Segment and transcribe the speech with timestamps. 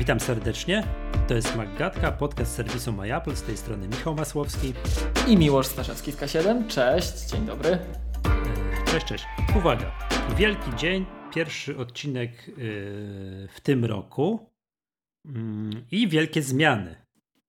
[0.00, 0.84] Witam serdecznie.
[1.28, 3.36] To jest Maggatka, podcast serwisu MyApple.
[3.36, 4.72] Z tej strony Michał Masłowski.
[5.28, 6.66] I Miłosz Staszewski z K7.
[6.66, 7.70] Cześć, dzień dobry.
[7.70, 7.78] E,
[8.90, 9.24] cześć, cześć.
[9.56, 9.92] Uwaga.
[10.36, 12.52] Wielki dzień, pierwszy odcinek e,
[13.48, 14.50] w tym roku
[15.26, 16.96] mm, i wielkie zmiany.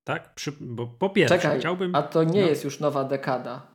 [0.03, 0.33] Tak?
[0.61, 1.95] Bo po pierwsze Czekaj, chciałbym...
[1.95, 2.47] a to nie no.
[2.47, 3.70] jest już nowa dekada.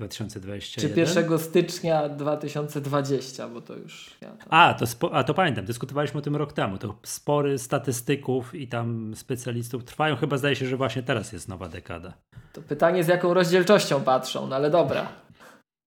[0.00, 0.94] 2021.
[0.94, 4.10] Czy 1 stycznia 2020, bo to już.
[4.20, 4.48] Ja tam...
[4.50, 5.14] a, to spo...
[5.14, 6.78] a, to pamiętam, dyskutowaliśmy o tym rok temu.
[6.78, 10.16] To spory statystyków i tam specjalistów trwają.
[10.16, 12.12] Chyba zdaje się, że właśnie teraz jest nowa dekada.
[12.52, 15.08] To pytanie, z jaką rozdzielczością patrzą, no ale dobra.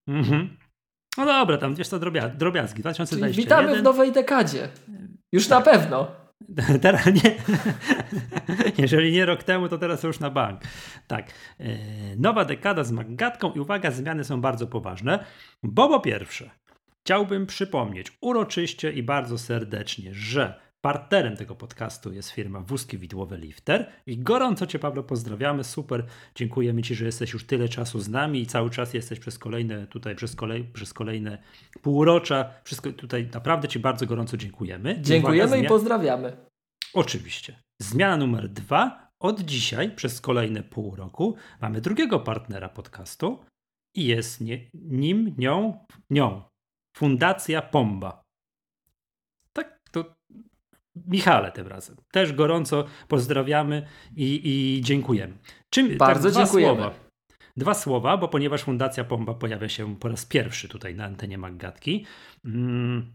[0.08, 0.58] Mhm.
[1.18, 2.30] No dobra, tam wiesz drobia...
[2.30, 2.82] drobiazgi.
[2.82, 3.34] 2021.
[3.34, 4.70] Czyli witamy w nowej dekadzie.
[5.32, 5.66] Już tak.
[5.66, 6.23] na pewno.
[6.82, 7.36] Teraz nie.
[8.84, 10.62] Jeżeli nie rok temu, to teraz już na bank.
[11.08, 11.32] Tak.
[11.60, 11.66] E,
[12.18, 15.26] nowa dekada z Maggatką i uwaga, zmiany są bardzo poważne,
[15.64, 16.50] bo po pierwsze,
[17.04, 23.92] chciałbym przypomnieć uroczyście i bardzo serdecznie, że Partnerem tego podcastu jest firma Wózki Widłowe Lifter
[24.06, 28.42] i gorąco Cię Pawlo pozdrawiamy, super, dziękujemy Ci, że jesteś już tyle czasu z nami
[28.42, 31.38] i cały czas jesteś przez kolejne, tutaj przez, kolej, przez kolejne
[31.82, 35.02] półrocza, wszystko tutaj naprawdę Ci bardzo gorąco dziękujemy.
[35.02, 36.38] Dziękujemy i, uwaga, i pozdrawiamy.
[36.94, 37.56] Oczywiście.
[37.82, 43.40] Zmiana numer dwa, od dzisiaj przez kolejne pół roku mamy drugiego partnera podcastu
[43.96, 46.42] i jest nie, nim, nią, nią,
[46.98, 48.23] Fundacja Pomba.
[50.96, 51.96] Michale tym razem.
[52.12, 55.34] Też gorąco pozdrawiamy i, i dziękujemy.
[55.70, 56.76] Czym, tak, Bardzo tak, dziękujemy.
[56.76, 56.94] Słowa.
[57.58, 62.06] Dwa słowa, bo ponieważ Fundacja Pomba pojawia się po raz pierwszy tutaj na antenie Maggatki,
[62.46, 63.14] mm,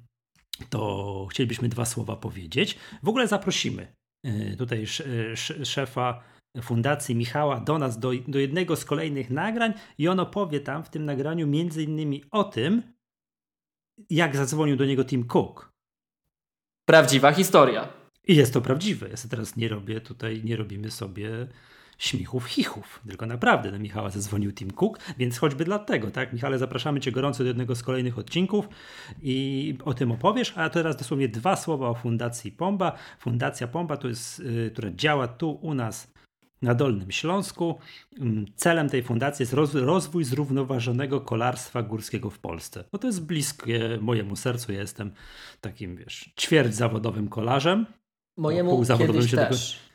[0.70, 2.78] to chcielibyśmy dwa słowa powiedzieć.
[3.02, 3.92] W ogóle zaprosimy
[4.26, 4.86] y, tutaj
[5.64, 6.22] szefa
[6.62, 10.90] Fundacji Michała do nas, do, do jednego z kolejnych nagrań i on opowie tam w
[10.90, 12.82] tym nagraniu między innymi o tym,
[14.10, 15.67] jak zadzwonił do niego Tim Cook
[16.88, 17.88] Prawdziwa historia.
[18.28, 19.08] I jest to prawdziwe.
[19.08, 21.30] Ja sobie teraz nie robię tutaj, nie robimy sobie
[21.98, 26.32] śmichów, chichów, tylko naprawdę do Michała zadzwonił Tim Cook, więc choćby dlatego, tak?
[26.32, 28.68] Michale, zapraszamy Cię gorąco do jednego z kolejnych odcinków
[29.22, 32.92] i o tym opowiesz, a teraz dosłownie dwa słowa o Fundacji Pomba.
[33.20, 36.12] Fundacja Pomba to jest, yy, która działa tu u nas
[36.62, 37.78] na Dolnym Śląsku.
[38.20, 42.84] Mm, celem tej fundacji jest rozwój zrównoważonego kolarstwa górskiego w Polsce.
[42.92, 44.72] No to jest bliskie mojemu sercu.
[44.72, 45.12] Ja jestem
[45.60, 47.86] takim, wiesz, ćwierć zawodowym kolarzem.
[48.36, 49.72] Mojemu półzawodowym się też.
[49.72, 49.88] Tego...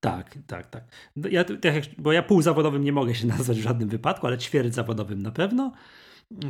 [0.00, 0.84] Tak, tak, tak.
[1.16, 1.44] No ja,
[1.98, 5.72] bo ja półzawodowym nie mogę się nazwać w żadnym wypadku, ale ćwierć zawodowym na pewno.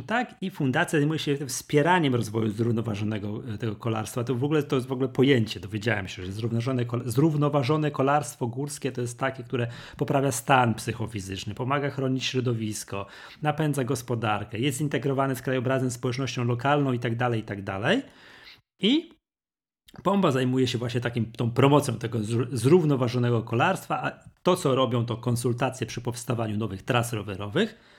[0.07, 4.23] Tak, i fundacja zajmuje się wspieraniem rozwoju zrównoważonego e, tego kolarstwa.
[4.23, 5.59] To w ogóle to jest w ogóle pojęcie.
[5.59, 11.89] Dowiedziałem się, że zrównoważone, zrównoważone kolarstwo górskie to jest takie, które poprawia stan psychofizyczny, pomaga
[11.89, 13.05] chronić środowisko,
[13.41, 17.17] napędza gospodarkę, jest zintegrowane z krajobrazem, społecznością lokalną itd.
[17.17, 17.63] Tak itd.
[17.63, 17.99] Tak
[18.79, 19.09] I
[20.03, 22.19] Pomba zajmuje się właśnie takim, tą promocją tego
[22.51, 24.11] zrównoważonego kolarstwa, a
[24.43, 27.90] to, co robią, to konsultacje przy powstawaniu nowych tras rowerowych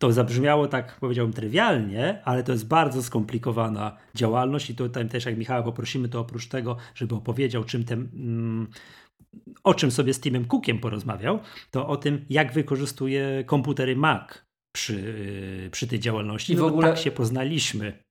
[0.00, 5.38] to zabrzmiało tak, powiedziałbym, trywialnie, ale to jest bardzo skomplikowana działalność i tutaj też jak
[5.38, 8.66] Michała poprosimy, to oprócz tego, żeby opowiedział, czym ten, mm,
[9.64, 11.38] o czym sobie z Timem Cookiem porozmawiał,
[11.70, 14.44] to o tym, jak wykorzystuje komputery Mac
[14.76, 16.52] przy, przy tej działalności.
[16.52, 18.02] I w no ogóle tak się poznaliśmy.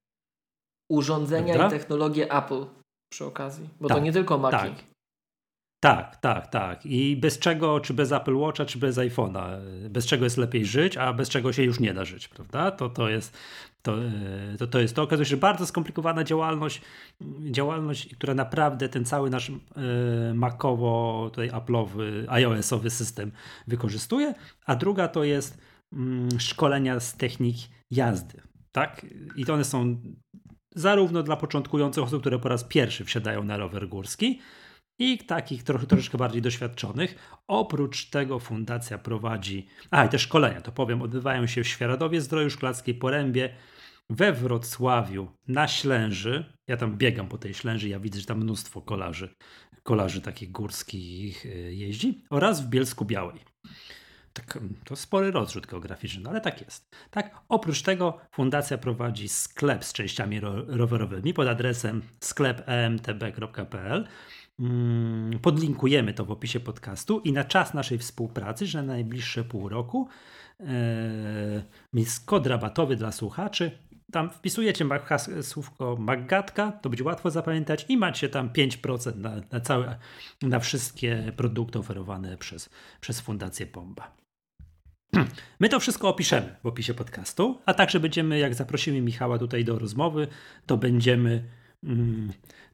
[0.92, 1.76] Urządzenia Prawda?
[1.76, 2.66] i technologie Apple
[3.14, 4.58] przy okazji, bo tak, to nie tylko Maci.
[4.58, 4.89] Tak.
[5.80, 6.86] Tak, tak, tak.
[6.86, 9.60] I bez czego, czy bez Apple Watcha, czy bez iPhone'a,
[9.90, 12.72] bez czego jest lepiej żyć, a bez czego się już nie da żyć, prawda?
[12.72, 13.38] To, to, jest,
[13.82, 13.96] to,
[14.58, 15.04] to, to jest to.
[15.04, 16.82] Okazuje się, że bardzo skomplikowana działalność,
[17.52, 19.54] działalność, która naprawdę ten cały nasz e,
[20.34, 23.32] Macowo, tutaj Apple'owy, iOS-owy system
[23.68, 24.34] wykorzystuje,
[24.66, 25.58] a druga to jest
[25.94, 27.56] mm, szkolenia z technik
[27.92, 28.42] jazdy,
[28.72, 29.06] tak?
[29.36, 30.02] I to one są
[30.76, 34.40] zarówno dla początkujących osób, które po raz pierwszy wsiadają na rower górski,
[35.00, 37.40] i takich trochę, troszeczkę bardziej doświadczonych.
[37.48, 42.50] Oprócz tego fundacja prowadzi, a i te szkolenia, to powiem, odbywają się w Świeradowie Zdroju
[42.50, 43.56] Szklarskiej Porębie,
[44.10, 46.54] we Wrocławiu, na Ślęży.
[46.68, 49.30] Ja tam biegam po tej Ślęży, ja widzę, że tam mnóstwo kolarzy,
[49.84, 53.40] kolarzy takich górskich e, jeździ oraz w Bielsku Białej.
[54.34, 56.96] Tak, to spory rozrzut geograficzny, no ale tak jest.
[57.12, 64.08] Tak, oprócz tego fundacja prowadzi sklep z częściami rowerowymi pod adresem sklepemtb.pl Mm,
[65.42, 70.08] podlinkujemy to w opisie podcastu i na czas naszej współpracy, że na najbliższe pół roku
[70.60, 71.64] e,
[71.94, 73.72] jest kod rabatowy dla słuchaczy.
[74.12, 74.86] Tam wpisujecie
[75.42, 79.98] słówko Maggatka, to będzie łatwo zapamiętać i macie tam 5% na, na, całe,
[80.42, 82.70] na wszystkie produkty oferowane przez,
[83.02, 84.16] przez Fundację Pomba.
[85.60, 89.80] My to wszystko opiszemy w opisie podcastu, a także będziemy, jak zaprosimy Michała tutaj do
[89.80, 90.28] rozmowy,
[90.66, 91.59] to będziemy mm,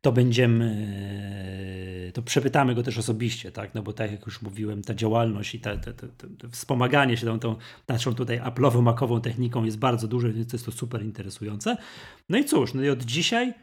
[0.01, 3.75] to będziemy, to przepytamy go też osobiście, tak?
[3.75, 7.25] No bo tak jak już mówiłem, ta działalność i ta, ta, ta, ta wspomaganie się
[7.25, 7.55] tą, tą
[7.87, 11.77] naszą tutaj Apple'ową, makową techniką jest bardzo duże, więc jest to super interesujące.
[12.29, 13.53] No i cóż, no i od dzisiaj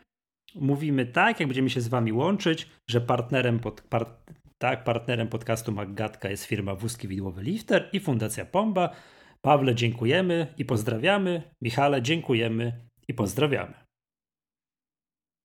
[0.55, 5.73] mówimy tak, jak będziemy się z wami łączyć, że partnerem, pod, part, tak, partnerem podcastu
[5.73, 8.91] Maggatka jest firma Wózki Widłowy Lifter i Fundacja Pomba.
[9.41, 11.43] Pawle, dziękujemy i pozdrawiamy.
[11.63, 12.73] Michale, dziękujemy
[13.09, 13.82] i pozdrawiamy.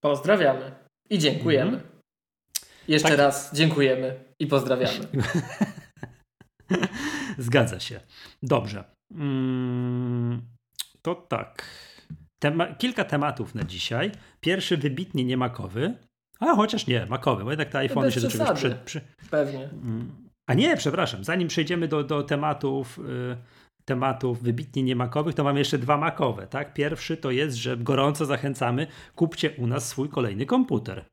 [0.03, 0.75] Pozdrawiamy
[1.09, 1.71] i dziękujemy.
[1.71, 1.91] Mhm.
[2.88, 3.17] Jeszcze tak.
[3.17, 4.99] raz dziękujemy i pozdrawiamy.
[7.38, 7.99] Zgadza się.
[8.44, 8.83] Dobrze.
[9.11, 10.41] Mm,
[11.01, 11.67] to tak.
[12.39, 14.11] Tema kilka tematów na dzisiaj.
[14.39, 15.94] Pierwszy wybitnie nie makowy.
[16.39, 19.01] A chociaż nie, makowy, bo jednak te iPhone się do czegoś przy, przy...
[19.31, 19.63] Pewnie.
[19.63, 20.27] Mm.
[20.49, 23.38] A nie, przepraszam, zanim przejdziemy do, do tematów, y,
[23.88, 26.48] tematów wybitnie niemakowych, to mamy jeszcze dwa makowe.
[26.48, 26.74] Tak?
[26.74, 31.06] Pierwszy to jest, że gorąco zachęcamy, kupcie u nas swój kolejny komputer.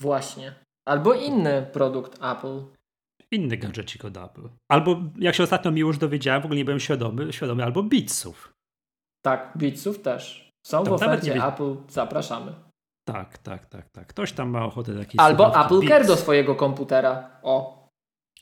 [0.00, 0.54] Właśnie.
[0.88, 2.62] Albo inny produkt Apple.
[3.30, 4.48] Inny gadżecik od Apple.
[4.70, 8.52] Albo, jak się ostatnio mi już dowiedziałem, w ogóle nie byłem świadomy, świadomy albo Beatsów.
[9.24, 10.50] Tak, Beatsów też.
[10.66, 12.54] Są to w ofercie Apple, zapraszamy.
[13.08, 14.06] Tak, tak, tak, tak.
[14.06, 17.40] Ktoś tam ma ochotę jakieś Albo Apple Care do swojego komputera.
[17.42, 17.81] O.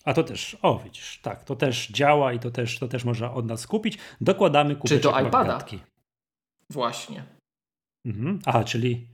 [0.05, 3.35] A to też, o widzisz, tak, to też działa i to też, to też można
[3.35, 3.99] od nas kupić.
[4.21, 5.65] Dokładamy kubeczek Czy do iPada?
[6.71, 7.25] Właśnie.
[8.07, 8.39] Mhm.
[8.47, 9.09] Aha, czyli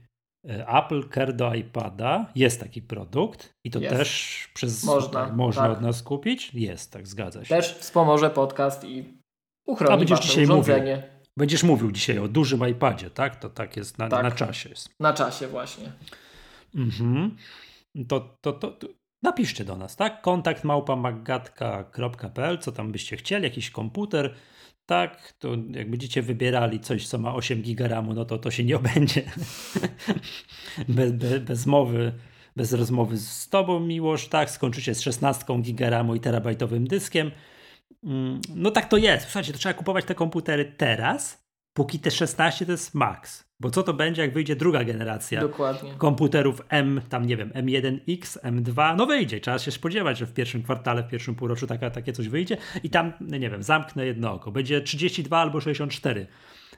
[0.49, 3.95] e, Apple Care do iPada jest taki produkt i to jest.
[3.95, 5.71] też przez można, można tak.
[5.71, 6.53] od nas kupić?
[6.53, 7.55] Jest, tak, zgadza się.
[7.55, 9.17] Też wspomoże podcast i
[9.65, 10.95] uchroni A będziesz dzisiaj urządzenie.
[10.95, 13.35] Mówił, będziesz mówił dzisiaj o dużym iPadzie, tak?
[13.35, 14.23] To tak jest na, tak.
[14.23, 14.69] na czasie.
[14.69, 14.89] Jest.
[14.99, 15.91] Na czasie właśnie.
[16.75, 17.37] Mhm.
[18.07, 18.87] To, to, to, to,
[19.21, 20.21] napiszcie do nas, tak?
[20.21, 24.35] Kontakt małpamagatka.pl, co tam byście chcieli, jakiś komputer,
[24.85, 25.33] tak?
[25.39, 29.23] To jak będziecie wybierali coś, co ma 8 giga no to to się nie obędzie.
[30.89, 31.11] bez,
[31.41, 32.13] bez, mowy
[32.57, 34.49] bez rozmowy z tobą, Miłosz, tak?
[34.49, 37.31] Skończycie z 16 giga i terabajtowym dyskiem.
[38.03, 39.25] Mm, no tak to jest.
[39.25, 41.46] Słuchajcie, to trzeba kupować te komputery teraz,
[41.77, 43.45] póki te 16 to jest max.
[43.59, 45.93] Bo co to będzie, jak wyjdzie druga generacja Dokładnie.
[45.97, 49.39] komputerów M, tam nie wiem, M1X, M2, no wyjdzie.
[49.39, 52.89] Trzeba się spodziewać, że w pierwszym kwartale, w pierwszym półroczu taka, takie coś wyjdzie i
[52.89, 54.51] tam, no nie wiem, zamknę jedno oko.
[54.51, 56.27] Będzie 32 albo 64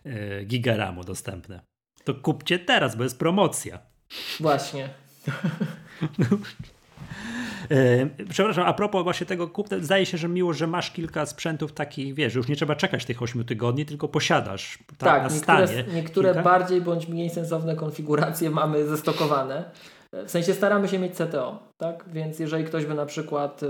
[0.06, 1.62] yy, giga RAMu dostępne.
[2.04, 3.80] To kupcie teraz, bo jest promocja.
[4.40, 4.90] Właśnie.
[7.71, 11.74] E, przepraszam, a propos właśnie tego kupna, zdaje się, że miło, że masz kilka sprzętów
[11.74, 15.68] takich, wiesz, już nie trzeba czekać tych 8 tygodni, tylko posiadasz tak, tak na niektóre,
[15.68, 15.86] stanie.
[15.94, 16.44] Niektóre kilka?
[16.44, 19.71] bardziej bądź mniej sensowne konfiguracje mamy zestokowane.
[20.13, 22.06] W sensie staramy się mieć CTO, tak?
[22.07, 23.62] Więc jeżeli ktoś by na przykład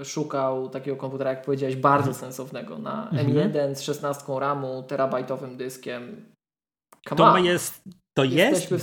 [0.00, 2.14] y, szukał takiego komputera, jak powiedziałeś, bardzo mhm.
[2.14, 6.26] sensownego na M1 z 16 RAMu, terabajtowym dyskiem,
[7.16, 7.82] to jest
[8.16, 8.80] to jest bez,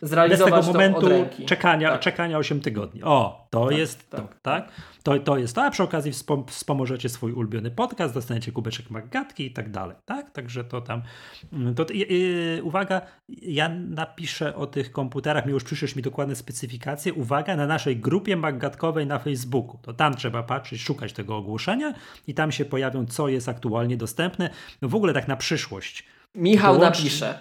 [0.00, 1.08] bez tego momentu
[1.46, 2.00] czekania, tak.
[2.00, 3.02] czekania 8 tygodni.
[3.02, 4.72] O, to tak, jest tak, to, tak?
[5.02, 6.12] To, to jest to, a przy okazji
[6.46, 10.30] wspomożecie swój ulubiony podcast, dostaniecie kubeczek magatki i tak dalej, tak?
[10.30, 11.02] Także to tam,
[11.52, 17.14] mm, to, yy, uwaga, ja napiszę o tych komputerach, mi już przyszłeś mi dokładne specyfikacje,
[17.14, 21.94] uwaga, na naszej grupie magatkowej na Facebooku, to tam trzeba patrzeć, szukać tego ogłoszenia
[22.26, 24.50] i tam się pojawią, co jest aktualnie dostępne,
[24.82, 26.04] no w ogóle tak na przyszłość.
[26.34, 27.38] Michał napisze.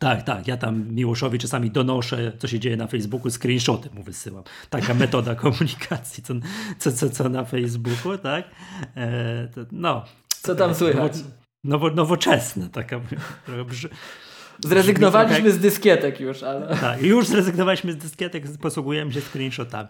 [0.00, 0.48] Tak, tak.
[0.48, 4.44] Ja tam Miłoszowi czasami donoszę, co się dzieje na Facebooku, screenshoty mu wysyłam.
[4.70, 6.34] Taka metoda komunikacji, co,
[6.78, 8.44] co, co, co na Facebooku, tak?
[8.96, 10.04] E, to, no.
[10.28, 11.12] Co tam słychać?
[11.64, 13.00] Nowo, nowoczesna taka.
[14.64, 16.76] Zrezygnowaliśmy z dyskietek już, ale.
[16.80, 19.88] Tak, już zrezygnowaliśmy z dyskietek, posługujemy się screenshotami.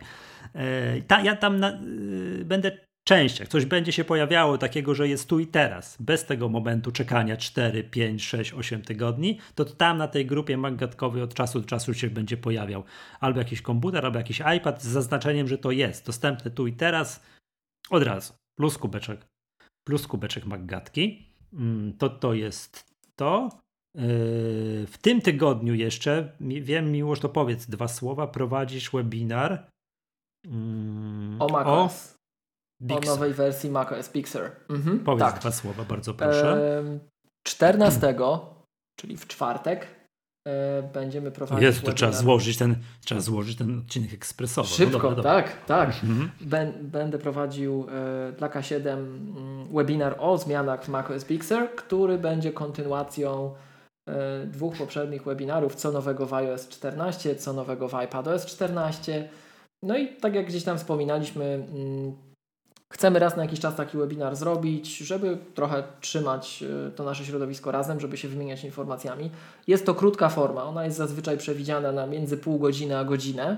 [0.54, 5.28] E, ta, ja tam na, y, będę częściach coś będzie się pojawiało takiego, że jest
[5.28, 10.08] tu i teraz, bez tego momentu czekania 4, 5, 6, 8 tygodni, to tam na
[10.08, 12.84] tej grupie magatkowej od czasu do czasu się będzie pojawiał
[13.20, 17.22] albo jakiś komputer, albo jakiś iPad z zaznaczeniem, że to jest dostępne tu i teraz
[17.90, 18.32] od razu.
[18.58, 19.26] Plus kubeczek,
[19.86, 21.32] plus kubeczek magatki.
[21.52, 22.84] Mm, to to jest
[23.16, 23.48] to.
[23.94, 24.02] Yy,
[24.86, 29.66] w tym tygodniu jeszcze, wiem Miłosz, to powiedz dwa słowa, prowadzisz webinar
[30.46, 31.90] mm, o
[32.80, 33.08] macOS.
[33.08, 34.50] O nowej wersji macOS Sur.
[34.70, 35.40] Mhm, Powiedz tak.
[35.40, 36.82] dwa słowa, bardzo proszę.
[37.42, 38.14] 14,
[38.96, 39.86] czyli w czwartek,
[40.48, 41.62] e, będziemy prowadzić.
[41.62, 44.68] Jest, to trzeba złożyć, ten, trzeba złożyć ten odcinek ekspresowo.
[44.70, 45.42] No Szybko, no dobra, dobra.
[45.42, 45.88] tak, tak.
[45.88, 46.30] Mhm.
[46.82, 53.54] Będę prowadził e, dla K7 mm, webinar o zmianach w macOS Sur, który będzie kontynuacją
[54.08, 59.28] e, dwóch poprzednich webinarów, co nowego w iOS 14, co nowego w iPadOS 14.
[59.82, 62.29] No i tak jak gdzieś tam wspominaliśmy, mm,
[62.92, 67.70] Chcemy raz na jakiś czas taki webinar zrobić, żeby trochę trzymać e, to nasze środowisko
[67.70, 69.30] razem, żeby się wymieniać informacjami.
[69.66, 73.56] Jest to krótka forma, ona jest zazwyczaj przewidziana na między pół godziny a godzinę.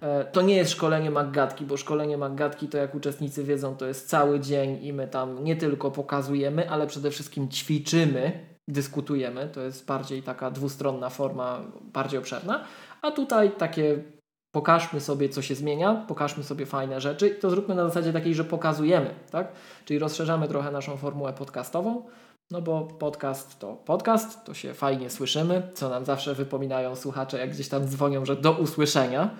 [0.00, 4.08] E, to nie jest szkolenie Maggatki, bo szkolenie Maggatki to jak uczestnicy wiedzą, to jest
[4.08, 9.48] cały dzień i my tam nie tylko pokazujemy, ale przede wszystkim ćwiczymy, dyskutujemy.
[9.54, 11.60] To jest bardziej taka dwustronna forma,
[11.92, 12.64] bardziej obszerna.
[13.02, 14.02] A tutaj takie
[14.52, 18.34] pokażmy sobie, co się zmienia, pokażmy sobie fajne rzeczy i to zróbmy na zasadzie takiej,
[18.34, 19.52] że pokazujemy, tak?
[19.84, 22.02] Czyli rozszerzamy trochę naszą formułę podcastową,
[22.50, 27.50] no bo podcast to podcast, to się fajnie słyszymy, co nam zawsze wypominają słuchacze, jak
[27.50, 29.30] gdzieś tam dzwonią, że do usłyszenia,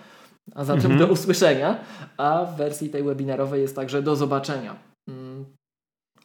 [0.54, 0.98] a zatem mhm.
[1.00, 1.78] do usłyszenia,
[2.16, 4.87] a w wersji tej webinarowej jest także do zobaczenia.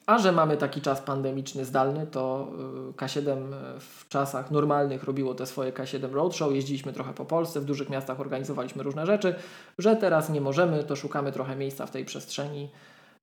[0.06, 2.48] A że mamy taki czas pandemiczny zdalny, to
[2.90, 3.38] y, K7
[3.80, 8.20] w czasach normalnych robiło te swoje K7 Roadshow, jeździliśmy trochę po Polsce, w dużych miastach
[8.20, 9.36] organizowaliśmy różne rzeczy,
[9.78, 12.70] że teraz nie możemy, to szukamy trochę miejsca w tej przestrzeni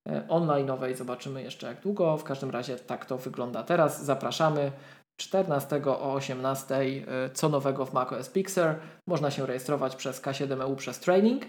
[0.08, 2.16] e, online'owej, zobaczymy jeszcze jak długo.
[2.16, 4.04] W każdym razie tak to wygląda teraz.
[4.04, 4.72] Zapraszamy
[5.16, 8.74] 14 o 18 e, co nowego w macOS Pixel.
[9.06, 11.42] Można się rejestrować przez K7EU przez training.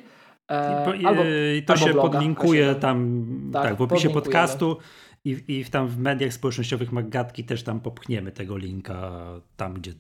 [0.52, 1.22] E, albo,
[1.66, 2.80] to albo się bloga, podlinkuje K7.
[2.80, 4.78] tam tak, tak w opisie podcastu
[5.25, 9.12] i, i tam w mediach społecznościowych Maggatki też tam popchniemy tego linka
[9.58, 9.94] tam, gdzie.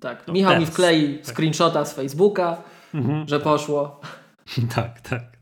[0.00, 0.68] Tak, no, Michał teraz.
[0.68, 1.34] mi wklei tak.
[1.34, 2.62] screenshota z Facebooka,
[2.94, 3.44] mhm, że tak.
[3.44, 4.00] poszło.
[4.74, 5.38] Tak, tak.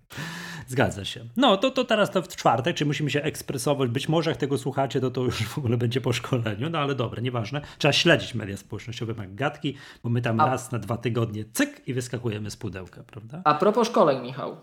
[0.66, 1.24] Zgadza się.
[1.36, 3.90] No to, to teraz to w czwartek, czy musimy się ekspresować.
[3.90, 6.94] Być może jak tego słuchacie, to to już w ogóle będzie po szkoleniu, no ale
[6.94, 7.60] dobra, nieważne.
[7.78, 10.46] Trzeba śledzić media społecznościowe Maggatki, bo my tam A...
[10.46, 13.42] raz na dwa tygodnie cyk i wyskakujemy z pudełka, prawda?
[13.44, 14.56] A propos szkoleń, Michał.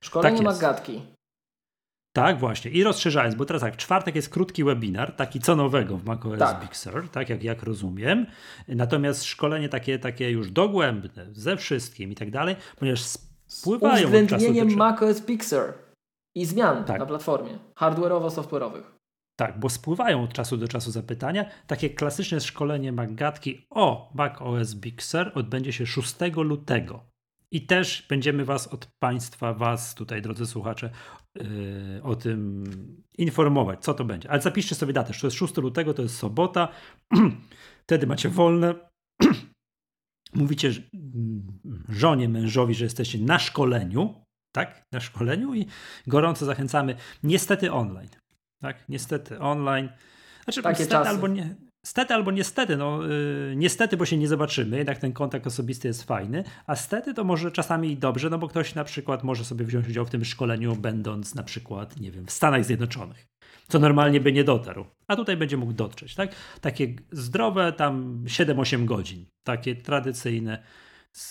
[0.00, 1.00] Szkolenie tak Maggatki.
[2.12, 2.70] Tak, właśnie.
[2.70, 6.38] I rozszerzając, bo teraz tak, w czwartek jest krótki webinar, taki co nowego w macOS
[6.38, 6.60] tak.
[6.60, 8.26] Big Sur, tak jak, jak rozumiem.
[8.68, 13.00] Natomiast szkolenie takie, takie już dogłębne, ze wszystkim i tak dalej, ponieważ
[13.46, 15.72] spływają Z uwzględnieniem macOS Big Sur
[16.34, 17.00] i zmian tak.
[17.00, 19.00] na platformie hardware'owo-software'owych.
[19.36, 21.44] Tak, bo spływają od czasu do czasu zapytania.
[21.66, 27.04] Takie klasyczne szkolenie Maggatki o macOS Big Sur odbędzie się 6 lutego.
[27.52, 30.90] I też będziemy Was od Państwa, Was tutaj, drodzy słuchacze,
[31.34, 31.44] yy,
[32.02, 32.64] o tym
[33.18, 34.30] informować, co to będzie.
[34.30, 36.68] Ale zapiszcie sobie datę, to jest 6 lutego, to jest sobota.
[37.86, 38.74] Wtedy macie wolne.
[40.34, 40.72] Mówicie
[41.88, 44.82] żonie, mężowi, że jesteście na szkoleniu, tak?
[44.92, 45.66] Na szkoleniu i
[46.06, 46.96] gorąco zachęcamy.
[47.22, 48.08] Niestety online.
[48.62, 48.88] Tak?
[48.88, 49.88] Niestety online.
[50.44, 51.10] Znaczy, Takie niestety czasy.
[51.10, 55.46] albo nie Stety albo niestety, no yy, niestety, bo się nie zobaczymy, jednak ten kontakt
[55.46, 59.44] osobisty jest fajny, a stety to może czasami dobrze, no bo ktoś na przykład może
[59.44, 63.26] sobie wziąć udział w tym szkoleniu, będąc na przykład, nie wiem, w Stanach Zjednoczonych,
[63.68, 66.34] co normalnie by nie dotarł, a tutaj będzie mógł dotrzeć, tak?
[66.60, 70.62] Takie zdrowe tam 7-8 godzin, takie tradycyjne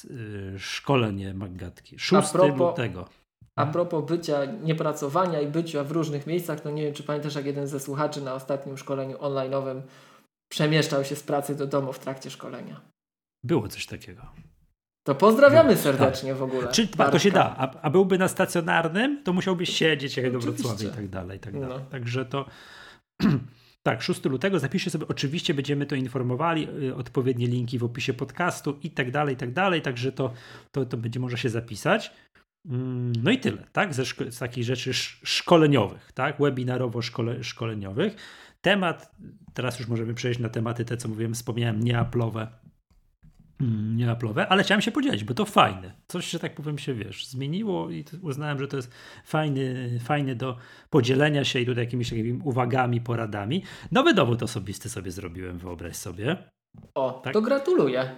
[0.04, 2.00] yy, szkolenie Maggatki.
[2.00, 3.10] 6 lutego.
[3.56, 7.46] A propos bycia, niepracowania i bycia w różnych miejscach, to nie wiem, czy pamiętasz, jak
[7.46, 9.82] jeden ze słuchaczy na ostatnim szkoleniu online'owym
[10.50, 12.82] przemieszczał się z pracy do domu w trakcie szkolenia.
[13.44, 14.22] Było coś takiego.
[15.08, 16.72] To pozdrawiamy serdecznie w ogóle.
[16.72, 17.56] Czy, to się da.
[17.58, 21.38] A, a, byłby na stacjonarnym, to musiałbyś siedzieć jak do Wrocławia i tak dalej.
[21.38, 21.78] I tak dalej.
[21.80, 21.86] No.
[21.92, 22.46] Także to.
[23.84, 28.80] Tak, 6 lutego zapiszcie sobie, oczywiście będziemy to informowali, y, odpowiednie linki w opisie podcastu
[28.84, 30.34] i tak dalej, i tak dalej, także to,
[30.72, 32.12] to, to będzie można się zapisać.
[32.66, 38.16] Mm, no i tyle, tak, ze z takich rzeczy szkoleniowych, tak, webinarowo-szkoleniowych.
[38.62, 39.16] Temat,
[39.54, 42.48] teraz już możemy przejść na tematy te, co mówiłem, wspomniałem, nieaplowe,
[43.62, 45.94] mm, nieaplowe, ale chciałem się podzielić, bo to fajne.
[46.08, 48.92] Coś, że tak powiem, się wiesz, zmieniło i uznałem, że to jest
[49.26, 50.58] fajny, fajny do
[50.90, 53.64] podzielenia się i tutaj jakimiś takimi uwagami, poradami.
[53.92, 56.38] Nowy dowód osobisty sobie zrobiłem, wyobraź sobie.
[56.96, 57.34] O, tak?
[57.34, 58.16] to gratuluję.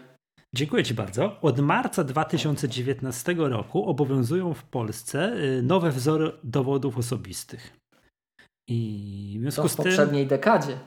[0.55, 1.41] Dziękuję Ci bardzo.
[1.41, 7.80] Od marca 2019 roku obowiązują w Polsce y, nowe wzory dowodów osobistych.
[8.73, 9.85] I w związku to w z tym...
[9.85, 10.79] poprzedniej dekadzie.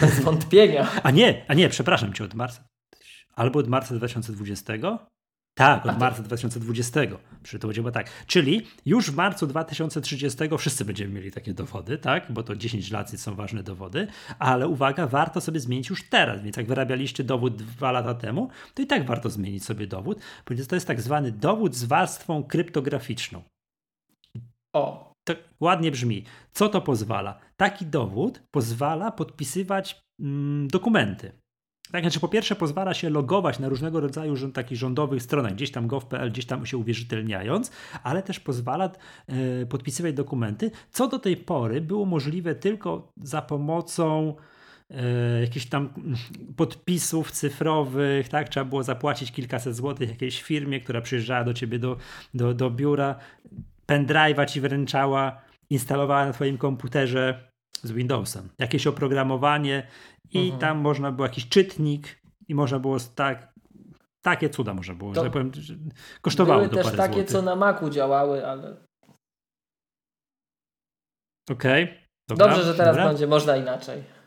[0.00, 0.90] Bez wątpienia.
[1.02, 2.64] A nie, a nie, przepraszam cię, od marca.
[3.34, 4.72] Albo od marca 2020?
[5.54, 7.00] Tak, od marca 2020.
[7.42, 8.10] Przy to będzie tak.
[8.26, 12.32] Czyli już w marcu 2030 wszyscy będziemy mieli takie dowody, tak?
[12.32, 14.06] Bo to 10 lat są ważne dowody,
[14.38, 16.42] ale uwaga, warto sobie zmienić już teraz.
[16.42, 20.68] Więc jak wyrabialiście dowód dwa lata temu, to i tak warto zmienić sobie dowód, ponieważ
[20.68, 23.42] to jest tak zwany dowód z warstwą kryptograficzną.
[24.72, 26.24] O, to ładnie brzmi.
[26.52, 27.38] Co to pozwala?
[27.56, 31.32] Taki dowód pozwala podpisywać mm, dokumenty.
[31.92, 35.86] Tak, znaczy po pierwsze pozwala się logować na różnego rodzaju takich rządowych stronach, gdzieś tam
[35.86, 38.90] gov.pl, gdzieś tam się uwierzytelniając, ale też pozwala
[39.26, 44.34] e, podpisywać dokumenty, co do tej pory było możliwe tylko za pomocą
[44.90, 45.88] e, jakichś tam
[46.56, 48.48] podpisów cyfrowych, tak?
[48.48, 51.96] Trzeba było zapłacić kilkaset złotych jakiejś firmie, która przyjeżdżała do ciebie do,
[52.34, 53.14] do, do biura
[53.90, 55.40] pendrive'a ci wręczała,
[55.70, 57.50] instalowała na twoim komputerze
[57.82, 58.48] z Windowsem.
[58.58, 59.86] Jakieś oprogramowanie
[60.30, 60.60] i mhm.
[60.60, 63.52] tam można było jakiś czytnik i można było tak
[64.22, 65.52] takie cuda można było, to że tak powiem,
[66.20, 67.30] kosztowało były to też takie, złotych.
[67.30, 68.76] co na Macu działały, ale...
[71.50, 71.84] Okej.
[71.84, 72.36] Okay.
[72.36, 73.08] Dobrze, że teraz dobra.
[73.08, 74.17] będzie można inaczej.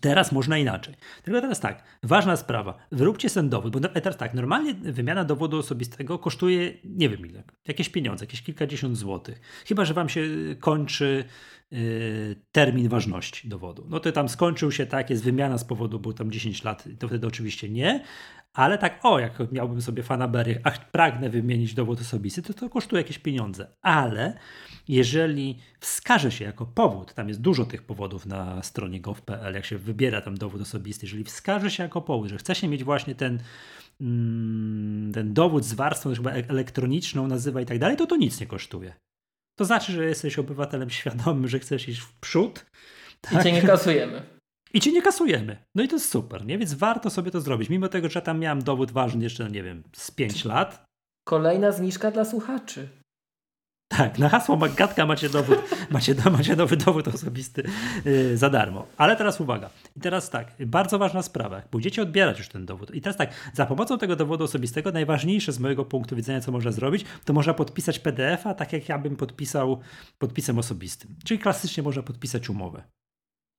[0.00, 0.94] Teraz można inaczej.
[1.22, 2.78] Tylko teraz tak, ważna sprawa.
[2.92, 7.88] Wyróbcie ten dowód, bo teraz tak, normalnie wymiana dowodu osobistego kosztuje nie wiem ile, jakieś
[7.88, 9.40] pieniądze, jakieś kilkadziesiąt złotych.
[9.66, 10.22] Chyba, że wam się
[10.60, 11.24] kończy
[11.70, 13.86] yy, termin ważności dowodu.
[13.88, 17.08] No to tam skończył się tak, jest wymiana z powodu, był tam 10 lat, to
[17.08, 18.04] wtedy oczywiście nie,
[18.56, 23.02] ale tak, o, jak miałbym sobie fanabery, ach, pragnę wymienić dowód osobisty, to to kosztuje
[23.02, 23.66] jakieś pieniądze.
[23.82, 24.38] Ale
[24.88, 29.78] jeżeli wskaże się jako powód, tam jest dużo tych powodów na stronie gov.pl, jak się
[29.78, 33.38] wybiera tam dowód osobisty, jeżeli wskaże się jako powód, że chce się mieć właśnie ten,
[34.00, 38.46] mm, ten dowód z warstwą chyba elektroniczną, nazywa i tak dalej, to to nic nie
[38.46, 38.94] kosztuje.
[39.58, 42.66] To znaczy, że jesteś obywatelem świadomym, że chcesz iść w przód.
[43.20, 43.40] Tak?
[43.40, 44.22] I cię nie kasujemy.
[44.74, 45.56] I ci nie kasujemy.
[45.74, 46.58] No i to jest super, nie?
[46.58, 47.70] Więc warto sobie to zrobić.
[47.70, 50.84] Mimo tego, że tam miałem dowód ważny jeszcze, no nie wiem, z 5 lat.
[51.24, 52.88] Kolejna zniżka dla słuchaczy.
[53.88, 55.58] Tak, na hasło Magatka macie dowód,
[55.90, 57.62] macie, macie nowy dowód osobisty
[58.04, 58.86] yy, za darmo.
[58.96, 59.70] Ale teraz uwaga.
[59.96, 61.62] I teraz tak, bardzo ważna sprawa.
[61.72, 62.94] Będziecie odbierać już ten dowód.
[62.94, 66.72] I teraz tak, za pomocą tego dowodu osobistego najważniejsze z mojego punktu widzenia, co można
[66.72, 69.80] zrobić, to można podpisać PDF-a, tak jak ja bym podpisał
[70.18, 71.16] podpisem osobistym.
[71.24, 72.82] Czyli klasycznie można podpisać umowę.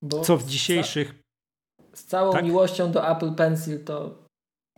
[0.01, 1.15] Bo Co w dzisiejszych.
[1.93, 2.45] Z, całą tak?
[2.45, 4.23] miłością do Apple Pencil to,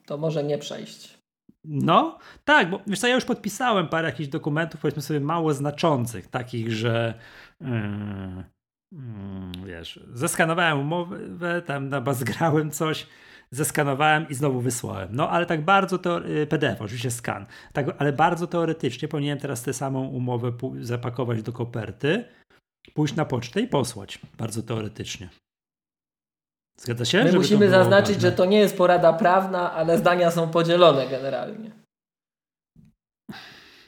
[0.06, 1.19] to może nie przejść.
[1.66, 6.28] No, tak, bo wiesz co, ja już podpisałem parę jakichś dokumentów, powiedzmy sobie, mało znaczących,
[6.28, 7.14] takich, że
[7.62, 7.70] yy,
[8.92, 13.08] yy, wiesz, zeskanowałem umowę, tam zgrałem coś,
[13.52, 15.10] zeskanowałem i znowu wysłałem.
[15.12, 19.64] No, ale tak bardzo to y, PDF, oczywiście skan, tak, ale bardzo teoretycznie powinienem teraz
[19.64, 20.52] tę samą umowę
[20.82, 22.26] zapakować do koperty,
[22.94, 25.30] pójść na pocztę i posłać, bardzo teoretycznie.
[26.80, 27.24] Zgadza się?
[27.24, 28.30] My musimy zaznaczyć, ważne.
[28.30, 31.72] że to nie jest porada prawna, ale zdania są podzielone generalnie.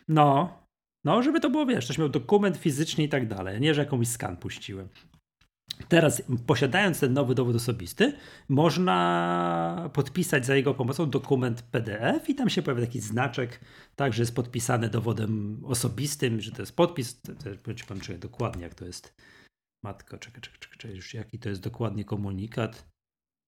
[0.07, 0.49] No,
[1.05, 4.07] no, żeby to było, wiesz, ktoś miał dokument fizyczny i tak dalej, nie, że jakąś
[4.07, 4.89] skan puściłem.
[5.87, 8.13] Teraz, posiadając ten nowy dowód osobisty,
[8.49, 13.59] można podpisać za jego pomocą dokument PDF i tam się pojawia taki znaczek,
[13.95, 17.21] tak, że jest podpisany dowodem osobistym, że to jest podpis.
[17.63, 19.13] Powiem, czekaj, dokładnie jak to jest.
[19.83, 22.87] Matko, czekaj, czekaj, czekaj, już jaki to jest dokładnie komunikat.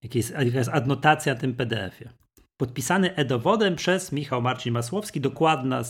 [0.03, 2.13] Jaka jest, jaka jest adnotacja na tym PDF-ie.
[2.57, 5.83] Podpisany e-dowodem przez Michał Marcin Masłowski, dokładna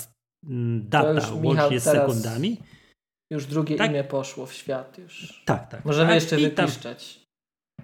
[0.79, 2.57] data łącznie z sekundami.
[3.31, 3.91] Już drugie tak?
[3.91, 5.43] imię poszło w świat już.
[5.45, 5.85] Tak, tak.
[5.85, 7.23] Możemy tak, jeszcze wypiszczeć.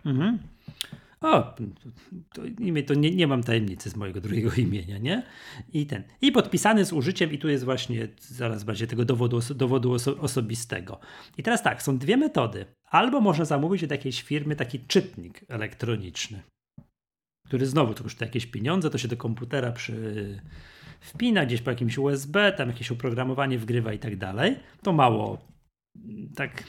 [0.05, 0.39] Mhm.
[1.21, 1.55] O,
[2.33, 5.23] to imię to nie, nie mam tajemnicy z mojego drugiego imienia, nie?
[5.73, 6.03] I ten.
[6.21, 10.99] I podpisany z użyciem, i tu jest właśnie, zaraz będzie tego dowodu, dowodu oso, osobistego.
[11.37, 12.65] I teraz tak, są dwie metody.
[12.85, 16.41] Albo można zamówić od jakiejś firmy taki czytnik elektroniczny,
[17.47, 20.41] który znowu to kosztuje jakieś pieniądze, to się do komputera przy,
[21.01, 24.55] wpina gdzieś po jakimś USB, tam jakieś oprogramowanie wgrywa i tak dalej.
[24.83, 25.37] To mało
[26.35, 26.63] tak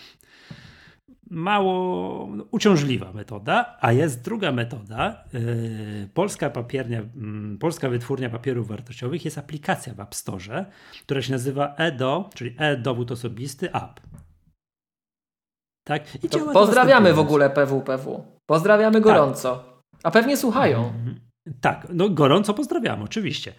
[1.30, 5.24] mało uciążliwa metoda, a jest druga metoda.
[5.32, 10.66] Yy, polska papiernia, yy, polska wytwórnia papierów wartościowych jest aplikacja w App Store,
[11.02, 14.00] która się nazywa EDO, czyli e-dowód osobisty app.
[15.84, 16.24] Tak?
[16.24, 18.24] I pozdrawiamy w ogóle PWPW.
[18.46, 19.02] Pozdrawiamy tak.
[19.02, 19.56] gorąco.
[19.56, 19.64] Tak.
[20.02, 20.84] A pewnie słuchają.
[20.86, 21.20] Mhm.
[21.60, 23.52] Tak, no gorąco pozdrawiam, oczywiście.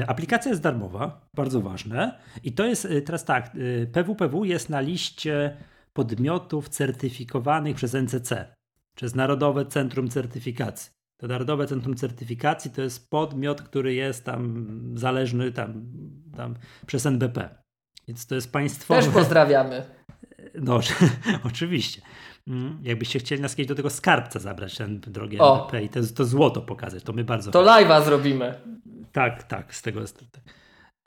[0.00, 2.18] E, aplikacja jest darmowa, bardzo ważne.
[2.44, 3.50] I to jest e, teraz tak,
[3.92, 5.56] PWPW jest na liście
[5.92, 8.54] podmiotów certyfikowanych przez NCC,
[8.96, 10.92] przez Narodowe Centrum Certyfikacji.
[11.16, 14.66] To Narodowe Centrum Certyfikacji to jest podmiot, który jest tam
[14.98, 15.86] zależny tam,
[16.36, 16.54] tam
[16.86, 17.62] przez NBP.
[18.08, 19.00] Więc to jest państwowe.
[19.00, 19.84] Też pozdrawiamy.
[20.54, 20.80] No,
[21.44, 22.02] oczywiście.
[22.48, 26.24] Mm, jakbyście chcieli nas kiedyś do tego skarbca zabrać, ten drogi NBP i to, to
[26.24, 27.50] złoto pokazać, to my bardzo.
[27.50, 28.54] To live'a zrobimy.
[29.12, 30.18] Tak, tak, z tego jest.
[30.32, 30.42] Tak.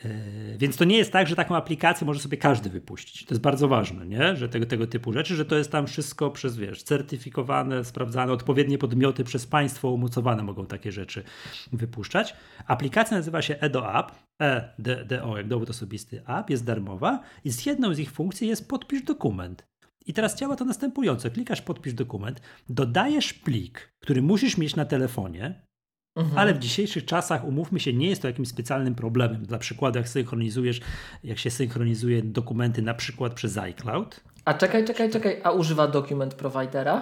[0.04, 3.26] E, więc to nie jest tak, że taką aplikację może sobie każdy wypuścić.
[3.26, 4.36] To jest bardzo ważne, nie?
[4.36, 8.78] że tego, tego typu rzeczy, że to jest tam wszystko przez, wiesz, certyfikowane, sprawdzane, odpowiednie
[8.78, 11.24] podmioty przez państwo umocowane mogą takie rzeczy
[11.72, 12.36] wypuszczać.
[12.68, 17.94] Aplikacja nazywa się Edo App, EDO, jak dowód osobisty app, jest darmowa i z jedną
[17.94, 19.68] z ich funkcji jest podpisz dokument.
[20.06, 21.32] I teraz działa to następująco.
[21.32, 25.66] Klikasz podpisz dokument, dodajesz plik, który musisz mieć na telefonie,
[26.16, 26.38] Mhm.
[26.38, 29.46] Ale w dzisiejszych czasach, umówmy się, nie jest to jakimś specjalnym problemem.
[29.46, 30.82] Dla przykładu, jak synchronizujesz,
[31.24, 34.24] jak się synchronizuje dokumenty na przykład przez iCloud.
[34.46, 37.00] A czekaj, czekaj, czekaj, a używa dokument providera?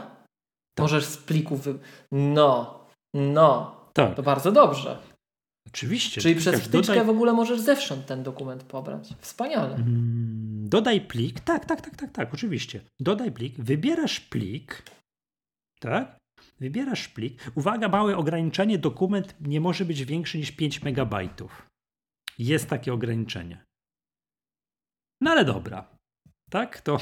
[0.75, 0.83] Tak.
[0.83, 1.63] Możesz z plików.
[1.63, 1.79] Wy...
[2.11, 2.79] No,
[3.13, 3.75] no.
[3.93, 4.15] Tak.
[4.15, 4.97] To bardzo dobrze.
[5.67, 6.21] Oczywiście.
[6.21, 7.05] Czyli przez wtyczkę dodaj...
[7.05, 9.09] w ogóle możesz zewsząd ten dokument pobrać.
[9.19, 9.75] Wspaniale.
[9.75, 12.81] Mm, dodaj plik, tak, tak, tak, tak, tak, oczywiście.
[12.99, 14.83] Dodaj plik, wybierasz plik,
[15.79, 16.17] tak?
[16.59, 17.51] Wybierasz plik.
[17.55, 21.15] Uwaga, małe ograniczenie, dokument nie może być większy niż 5 MB.
[22.39, 23.65] Jest takie ograniczenie.
[25.21, 25.97] No ale dobra.
[26.49, 26.97] Tak, to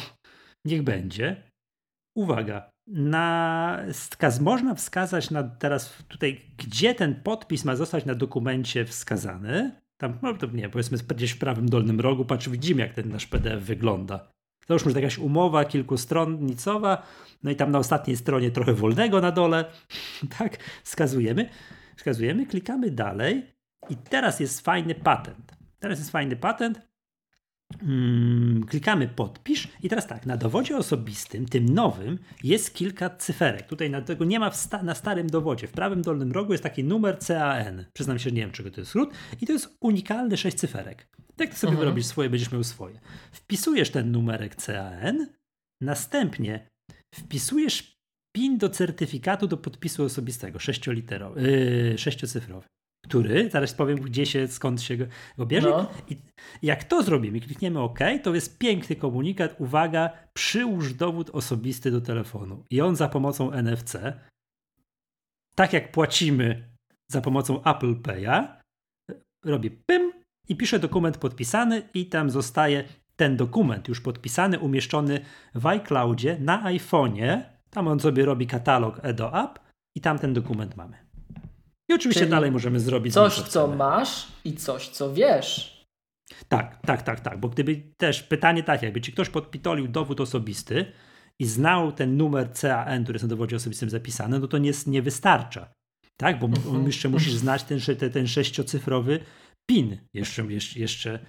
[0.66, 1.52] niech będzie.
[2.18, 8.86] Uwaga, na skaz można wskazać na teraz tutaj, gdzie ten podpis ma zostać na dokumencie
[8.86, 9.82] wskazany.
[10.02, 13.28] Tam, no to nie, powiedzmy gdzieś w prawym dolnym rogu, patrz, widzimy jak ten nasz
[13.28, 14.32] PDF wygląda.
[14.72, 17.04] Załóżmy, że jakaś umowa kilkustronnicowa,
[17.44, 19.66] no i tam na ostatniej stronie trochę wolnego na dole,
[20.40, 21.50] tak, wskazujemy,
[21.96, 23.46] wskazujemy, klikamy dalej.
[23.90, 25.52] I teraz jest fajny patent.
[25.80, 26.82] Teraz jest fajny patent,
[27.80, 33.68] Hmm, klikamy podpisz i teraz tak, na dowodzie osobistym, tym nowym, jest kilka cyferek.
[33.68, 35.68] Tutaj na tego nie ma sta na starym dowodzie.
[35.68, 37.86] W prawym dolnym rogu jest taki numer CAN.
[37.94, 39.14] Przyznam się, nie wiem czego to jest skrót.
[39.42, 41.08] I to jest unikalny sześć cyferek.
[41.36, 41.86] Tak to sobie mhm.
[41.86, 43.00] wyrobisz swoje, będziesz miał swoje.
[43.32, 45.28] Wpisujesz ten numerek CAN,
[45.82, 46.70] następnie
[47.16, 47.98] wpisujesz
[48.36, 52.68] PIN do certyfikatu do podpisu osobistego, sześcioliterowy, yy, sześciocyfrowy
[53.12, 55.70] który, zaraz powiem gdzie się, skąd się go, bierze.
[55.70, 55.92] No.
[56.10, 56.18] I
[56.62, 62.64] jak to zrobimy, klikniemy OK, to jest piękny komunikat, uwaga, przyłóż dowód osobisty do telefonu.
[62.70, 63.98] I on za pomocą NFC,
[65.56, 66.70] tak jak płacimy
[67.08, 68.48] za pomocą Apple Pay'a,
[69.46, 70.12] robi pym
[70.50, 72.84] i pisze dokument podpisany i tam zostaje
[73.16, 75.20] ten dokument już podpisany, umieszczony
[75.56, 77.42] w iCloudzie na iPhone'ie.
[77.70, 79.60] Tam on sobie robi katalog Edo App
[79.96, 81.11] i tam ten dokument mamy.
[81.92, 85.82] I oczywiście Czyli dalej możemy zrobić coś, co masz i coś, co wiesz.
[86.48, 87.40] Tak, tak, tak, tak.
[87.40, 90.86] Bo gdyby też pytanie takie, jakby ci ktoś podpitolił dowód osobisty
[91.40, 95.02] i znał ten numer CAN, który jest na dowodzie osobistym zapisany, no to nie, nie
[95.02, 95.74] wystarcza.
[96.18, 96.86] Tak, bo mhm.
[96.86, 99.20] jeszcze musisz znać ten, ten, ten sześciocyfrowy
[99.70, 101.20] PIN jeszcze, jeszcze,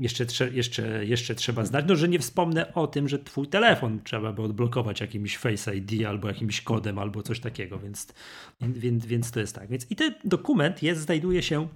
[0.00, 1.84] jeszcze jeszcze, jeszcze, trzeba znać.
[1.88, 6.06] No, że nie wspomnę o tym, że twój telefon trzeba by odblokować jakimś Face ID
[6.06, 8.06] albo jakimś kodem albo coś takiego, więc,
[8.60, 9.68] więc, więc to jest tak.
[9.68, 11.68] Więc i ten dokument jest, znajduje się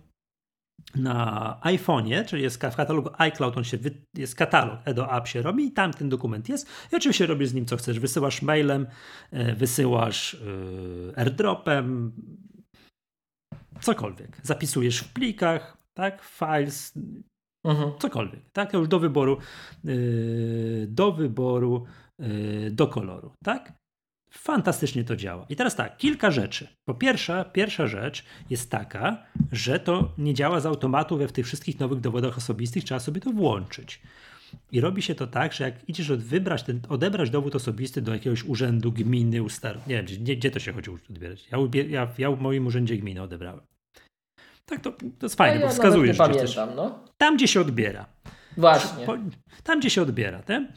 [0.95, 5.43] na iPhone'ie, czyli jest w katalogu iCloud, on się wy, jest katalog, Edo App się
[5.43, 8.01] robi i tam ten dokument jest i oczywiście robisz z nim co chcesz.
[8.01, 8.87] Wysyłasz mailem,
[9.31, 12.13] e, wysyłasz yy, airdropem,
[13.81, 14.41] cokolwiek.
[14.43, 16.93] Zapisujesz w plikach, tak, files,
[17.65, 17.91] Mhm.
[17.99, 18.73] Cokolwiek, tak?
[18.73, 19.39] Już do wyboru,
[19.85, 21.85] yy, do wyboru,
[22.19, 23.73] yy, do koloru, tak?
[24.31, 25.47] Fantastycznie to działa.
[25.49, 26.69] I teraz tak, kilka rzeczy.
[26.85, 29.23] Po pierwsze, pierwsza rzecz jest taka,
[29.53, 33.21] że to nie działa z automatu we w tych wszystkich nowych dowodach osobistych, trzeba sobie
[33.21, 34.01] to włączyć.
[34.73, 38.45] I robi się to tak, że jak idziesz wybrać ten, odebrać dowód osobisty do jakiegoś
[38.45, 39.79] urzędu gminy, ustar...
[39.87, 41.49] nie wiem, gdzie, gdzie to się chodzi odbierać.
[41.53, 43.61] Ja, ja, ja w moim urzędzie gminy odebrałem.
[44.67, 46.19] Tak, to, to jest fajne, ja bo wskazujesz.
[46.19, 46.99] Nie pamiętam, no.
[47.19, 48.07] Tam, gdzie się odbiera.
[48.57, 49.07] Właśnie.
[49.63, 50.43] Tam, gdzie się odbiera.
[50.43, 50.69] Te?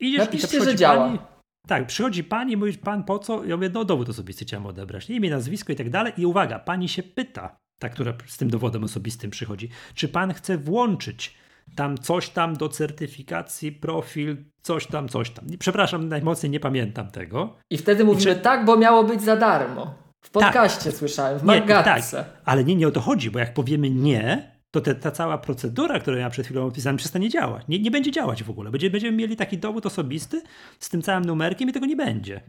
[0.00, 1.06] Idziesz Napiszcie, i że działa.
[1.06, 1.18] Pani,
[1.66, 3.44] tak, przychodzi pani i mówi, pan po co?
[3.44, 5.10] Ja mówię, no dowód osobisty chciałem odebrać.
[5.10, 6.12] Imię, nazwisko i tak dalej.
[6.16, 10.58] I uwaga, pani się pyta, ta, która z tym dowodem osobistym przychodzi, czy pan chce
[10.58, 11.34] włączyć
[11.76, 15.44] tam coś tam do certyfikacji, profil, coś tam, coś tam.
[15.58, 17.56] Przepraszam, najmocniej nie pamiętam tego.
[17.70, 18.40] I wtedy mówimy czy...
[18.40, 19.94] tak, bo miało być za darmo.
[20.20, 20.94] W podcaście tak.
[20.94, 22.16] słyszałem, w Margatce.
[22.16, 25.38] tak, ale nie, nie o to chodzi, bo jak powiemy nie, to te, ta cała
[25.38, 27.64] procedura, którą ja przed chwilą opisałem, przestanie działać.
[27.68, 28.70] Nie, nie będzie działać w ogóle.
[28.70, 30.42] Będzie, będziemy mieli taki dowód osobisty
[30.78, 32.40] z tym całym numerkiem i tego nie będzie.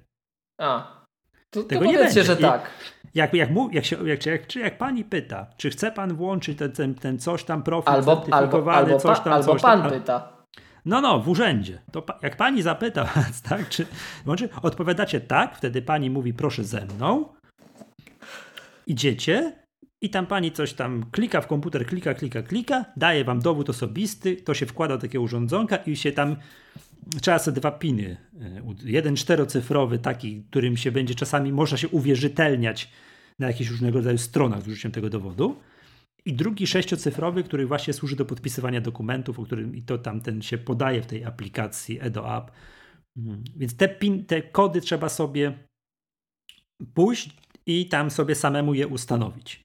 [0.60, 1.02] A.
[1.50, 2.24] To, tego to nie będzie.
[2.24, 2.70] że tak.
[3.14, 6.96] Jak, jak, jak, się, jak, jak, jak pani pyta, czy chce pan włączyć ten, ten,
[6.96, 9.92] ten coś tam profil albo, certyfikowany, albo, coś tam, albo coś pan tam.
[9.92, 10.34] pyta.
[10.86, 11.82] No, no, w urzędzie.
[11.92, 13.86] To pa, jak pani zapyta was, tak, czy
[14.26, 17.34] włączy, odpowiadacie tak, wtedy pani mówi proszę ze mną,
[18.92, 19.54] idziecie
[20.02, 24.36] i tam pani coś tam klika w komputer, klika, klika, klika, daje wam dowód osobisty,
[24.36, 26.36] to się wkłada do takiego urządzonka i się tam
[27.22, 28.18] trzeba sobie dwa piny.
[28.42, 32.90] E, jeden czterocyfrowy, taki, którym się będzie czasami można się uwierzytelniać
[33.40, 35.56] na jakichś różnego rodzaju stronach z użyciem tego dowodu.
[36.26, 40.58] I drugi sześciocyfrowy, który właśnie służy do podpisywania dokumentów, o którym i to tamten się
[40.58, 42.52] podaje w tej aplikacji Edo App.
[43.18, 45.54] Mm, więc te, pin, te kody trzeba sobie
[46.94, 47.30] pójść
[47.66, 49.62] i tam sobie samemu je ustanowić.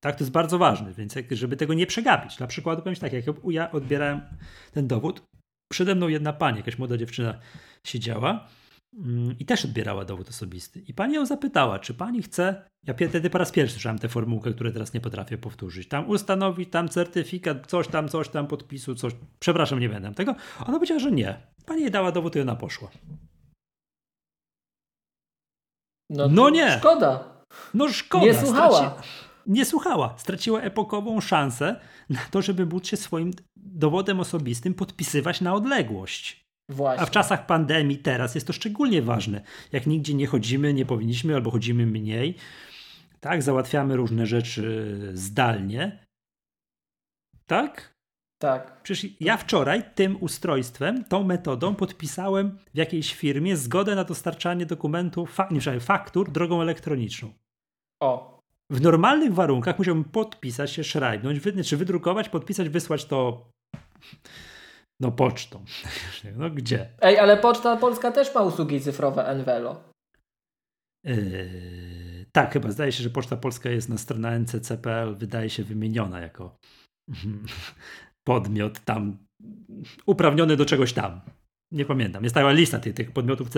[0.00, 2.38] Tak, to jest bardzo ważne, więc żeby tego nie przegapić.
[2.38, 4.20] Na przykład powiem tak, jak ja odbierałem
[4.72, 5.22] ten dowód,
[5.72, 7.38] przede mną jedna pani, jakaś młoda dziewczyna
[7.86, 8.48] siedziała
[8.98, 10.80] mm, i też odbierała dowód osobisty.
[10.80, 14.52] I pani ją zapytała, czy pani chce, ja wtedy po raz pierwszy słyszałem tę formułkę,
[14.52, 19.12] której teraz nie potrafię powtórzyć, tam ustanowić, tam certyfikat, coś tam, coś tam, podpisu, coś,
[19.38, 20.34] przepraszam, nie będę tego.
[20.60, 21.36] Ona powiedziała, że nie.
[21.66, 22.90] Pani jej dała dowód i ona poszła.
[26.10, 26.78] No, no nie.
[26.78, 27.24] Szkoda.
[27.74, 28.24] No szkoda.
[28.24, 28.78] Nie słuchała.
[28.78, 29.08] Straci...
[29.46, 30.14] nie słuchała.
[30.16, 36.44] Straciła epokową szansę na to, żeby móc się swoim dowodem osobistym podpisywać na odległość.
[36.68, 37.02] Właśnie.
[37.02, 39.40] A w czasach pandemii teraz jest to szczególnie ważne.
[39.72, 42.36] Jak nigdzie nie chodzimy, nie powinniśmy albo chodzimy mniej,
[43.20, 46.06] tak, załatwiamy różne rzeczy zdalnie.
[47.46, 47.94] Tak?
[48.40, 48.82] Tak.
[48.82, 55.34] Przecież ja wczoraj tym ustrojstwem, tą metodą podpisałem w jakiejś firmie zgodę na dostarczanie dokumentów,
[55.34, 57.32] fa nie, faktur drogą elektroniczną.
[58.02, 58.40] O.
[58.70, 63.50] W normalnych warunkach musiałbym podpisać się, szrajbnąć, wy, czy wydrukować, podpisać, wysłać to
[65.00, 65.64] no pocztą.
[66.36, 66.88] No gdzie?
[67.00, 69.82] Ej, ale Poczta Polska też ma usługi cyfrowe Envelo.
[71.04, 76.20] Yy, tak, chyba zdaje się, że Poczta Polska jest na stronie ncc.pl, wydaje się wymieniona
[76.20, 76.56] jako
[78.24, 79.18] podmiot tam
[80.06, 81.20] uprawniony do czegoś tam.
[81.72, 82.24] Nie pamiętam.
[82.24, 83.48] Jest cała lista tych, tych podmiotów,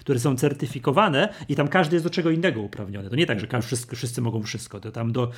[0.00, 3.10] które są certyfikowane i tam każdy jest do czego innego uprawniony.
[3.10, 4.80] To nie tak, że wszyscy, wszyscy mogą wszystko.
[4.80, 5.30] To tam do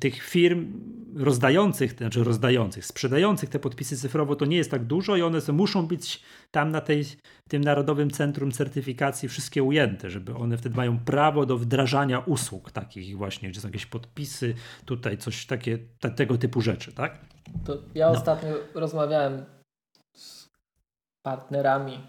[0.00, 0.72] tych firm
[1.14, 5.86] rozdających, znaczy rozdających, sprzedających te podpisy cyfrowo to nie jest tak dużo i one muszą
[5.86, 7.04] być tam na tej,
[7.48, 13.16] tym Narodowym Centrum Certyfikacji wszystkie ujęte, żeby one wtedy mają prawo do wdrażania usług takich
[13.16, 14.54] właśnie, gdzie są jakieś podpisy,
[14.84, 17.35] tutaj coś takie, te, tego typu rzeczy, tak?
[17.64, 18.18] To ja no.
[18.18, 19.44] ostatnio rozmawiałem
[20.16, 20.48] z
[21.26, 22.00] partnerami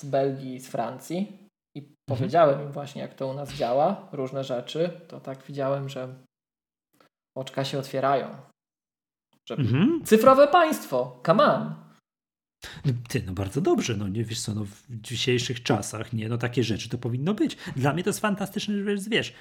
[0.00, 1.96] z Belgii i z Francji i mhm.
[2.06, 6.14] powiedziałem im właśnie, jak to u nas działa, różne rzeczy, to tak widziałem, że
[7.36, 8.28] oczka się otwierają.
[9.48, 10.04] Że mhm.
[10.04, 11.74] Cyfrowe państwo, come on.
[13.08, 16.64] Ty, no bardzo dobrze, no nie wiesz co, no w dzisiejszych czasach, nie, no takie
[16.64, 17.56] rzeczy to powinno być.
[17.76, 19.34] Dla mnie to jest fantastyczne, że wiesz,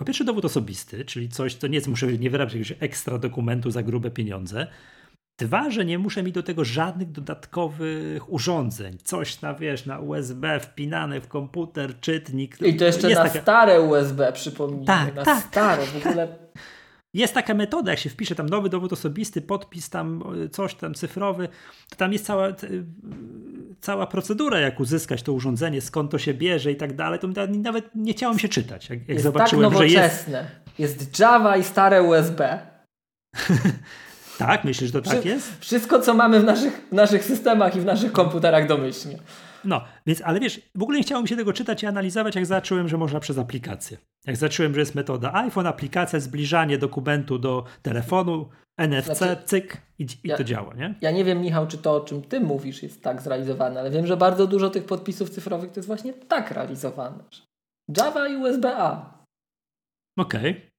[0.00, 3.70] po pierwsze dowód osobisty, czyli coś, co nie jest, muszę nie wyrabiać jakiegoś ekstra dokumentu
[3.70, 4.66] za grube pieniądze.
[5.38, 8.98] Dwa, że nie muszę mieć do tego żadnych dodatkowych urządzeń.
[9.04, 12.62] Coś na, wiesz, na USB wpinane w komputer, czytnik.
[12.62, 13.40] I to jeszcze na taka...
[13.40, 14.86] stare USB, przypomnijmy.
[14.86, 15.44] Tak, na tak.
[15.44, 16.28] stare, w ogóle...
[17.14, 21.48] Jest taka metoda, jak się wpisze tam nowy dowód osobisty, podpis tam, coś tam cyfrowy,
[21.88, 22.48] to tam jest cała,
[23.80, 27.18] cała procedura, jak uzyskać to urządzenie, skąd to się bierze i tak dalej.
[27.18, 30.30] To nawet nie chciałem się czytać, jak, jest zobaczyłem, tak że jest.
[30.78, 32.58] Jest Java i stare USB.
[34.38, 35.60] tak, myślisz, że to tak jest?
[35.60, 39.18] Wszystko, co mamy w naszych, w naszych systemach i w naszych komputerach domyślnie.
[39.64, 42.46] No, więc, ale wiesz, w ogóle nie chciało mi się tego czytać i analizować, jak
[42.46, 43.98] zacząłem, że można przez aplikację.
[44.26, 50.02] Jak zacząłem, że jest metoda iPhone, aplikacja, zbliżanie dokumentu do telefonu, NFC, znaczy, cyk i,
[50.02, 50.94] i ja, to działa, nie?
[51.00, 54.06] Ja nie wiem, Michał, czy to, o czym ty mówisz, jest tak zrealizowane, ale wiem,
[54.06, 57.24] że bardzo dużo tych podpisów cyfrowych to jest właśnie tak realizowane.
[57.96, 59.18] Java i USB-A.
[60.18, 60.70] Okej, okay.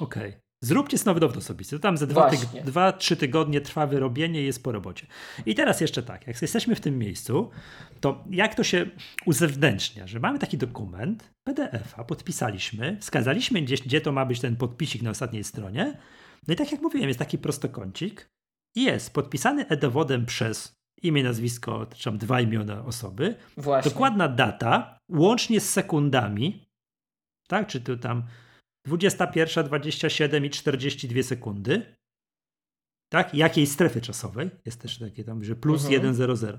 [0.00, 0.28] okej.
[0.28, 0.45] Okay.
[0.66, 1.76] Zróbcie nowy dowód osobisty.
[1.76, 1.96] To tam
[2.64, 5.06] dwa, trzy tygodnie trwa wyrobienie i jest po robocie.
[5.46, 7.50] I teraz jeszcze tak, jak jesteśmy w tym miejscu,
[8.00, 8.86] to jak to się
[9.26, 15.02] uzewnętrznia, że mamy taki dokument PDF-a, podpisaliśmy, wskazaliśmy gdzieś, gdzie to ma być ten podpisik
[15.02, 15.98] na ostatniej stronie.
[16.48, 18.28] No i tak jak mówiłem, jest taki prostokącik
[18.76, 23.34] i jest podpisany e-dowodem przez imię, nazwisko, czy tam dwa imiona osoby.
[23.56, 23.90] Właśnie.
[23.90, 26.66] Dokładna data, łącznie z sekundami,
[27.48, 28.22] tak, czy tu tam
[28.86, 31.96] 21, 27 i 42 sekundy.
[33.12, 33.34] Tak?
[33.34, 34.50] Jakiej strefy czasowej?
[34.64, 36.14] Jest też takie tam, że plus mhm.
[36.36, 36.58] 100.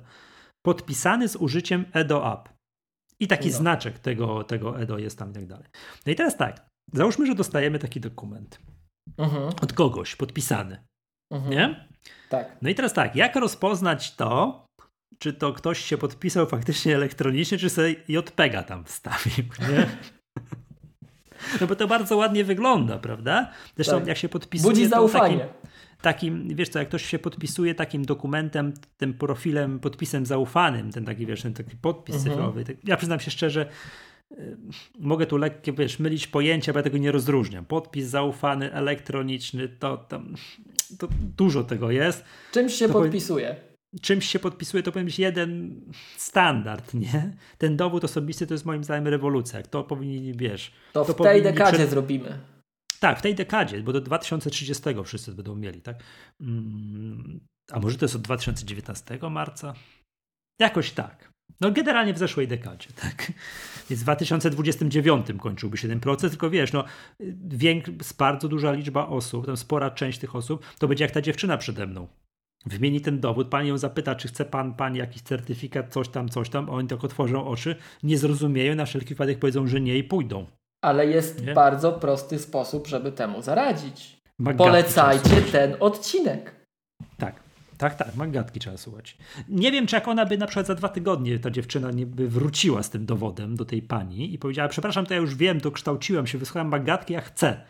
[0.66, 2.50] Podpisany z użyciem EDO app.
[3.20, 3.58] I taki no.
[3.58, 5.68] znaczek tego, tego EDO jest tam i tak dalej.
[6.06, 6.70] No i teraz tak.
[6.94, 8.60] Załóżmy, że dostajemy taki dokument
[9.18, 9.44] mhm.
[9.62, 10.88] od kogoś podpisany.
[11.32, 11.52] Mhm.
[11.52, 11.88] Nie?
[12.30, 12.58] Tak.
[12.62, 14.66] No i teraz tak, jak rozpoznać to,
[15.20, 19.88] czy to ktoś się podpisał faktycznie elektronicznie, czy sobie JPEGa tam wstawił, nie?
[21.62, 23.52] No bo to bardzo ładnie wygląda, prawda?
[23.76, 24.08] Zresztą tak.
[24.08, 24.74] jak się podpisuje...
[24.74, 25.40] Budzi zaufanie.
[26.02, 31.06] Takim, takim, wiesz co, jak ktoś się podpisuje takim dokumentem, tym profilem, podpisem zaufanym, ten
[31.06, 32.36] taki, wiesz, ten taki podpis mhm.
[32.36, 32.66] cyfrowy.
[32.66, 33.66] Tak, ja przyznam się szczerze,
[34.32, 34.58] y,
[35.00, 37.66] mogę tu lekkie, wiesz, mylić pojęcia, bo ja tego nie rozróżniam.
[37.66, 40.36] Podpis zaufany, elektroniczny, to tam
[41.00, 42.24] to dużo tego jest.
[42.52, 43.67] Czymś się to podpisuje
[44.02, 45.82] czymś się podpisuje, to powinien być jeden
[46.18, 47.34] standard, nie?
[47.58, 49.64] Ten dowód osobisty to jest moim zdaniem rewolucja.
[49.64, 50.72] To powinni, wiesz...
[50.94, 51.90] To, to w tej dekadzie przed...
[51.90, 52.40] zrobimy.
[53.00, 56.04] Tak, w tej dekadzie, bo do 2030 wszyscy będą mieli, tak?
[56.42, 57.40] Mm,
[57.72, 59.74] a może to jest od 2019 marca?
[60.60, 61.32] Jakoś tak.
[61.62, 63.32] No generalnie w zeszłej dekadzie, tak.
[63.90, 66.84] Więc w 2029 kończyłby się ten proces, tylko wiesz, no
[67.48, 67.86] więk,
[68.18, 71.88] bardzo duża liczba osób, tam spora część tych osób, to będzie jak ta dziewczyna przede
[71.88, 72.08] mną,
[72.68, 76.50] wymieni ten dowód, pani ją zapyta, czy chce pan, pani jakiś certyfikat, coś tam, coś
[76.50, 80.46] tam, oni tak otworzą oczy, nie zrozumieją, na wszelki wypadek powiedzą, że nie i pójdą.
[80.82, 81.54] Ale jest nie?
[81.54, 84.18] bardzo prosty sposób, żeby temu zaradzić.
[84.40, 86.56] Magatki Polecajcie ten odcinek.
[87.18, 87.36] Tak,
[87.78, 89.18] tak, tak, magatki trzeba słuchać.
[89.50, 92.28] Nie wiem, czy jak ona by na przykład za dwa tygodnie, ta dziewczyna nie by
[92.28, 96.28] wróciła z tym dowodem do tej pani i powiedziała, przepraszam, to ja już wiem, dokształciłam
[96.28, 97.62] się, wysłałem magatki, ja chcę.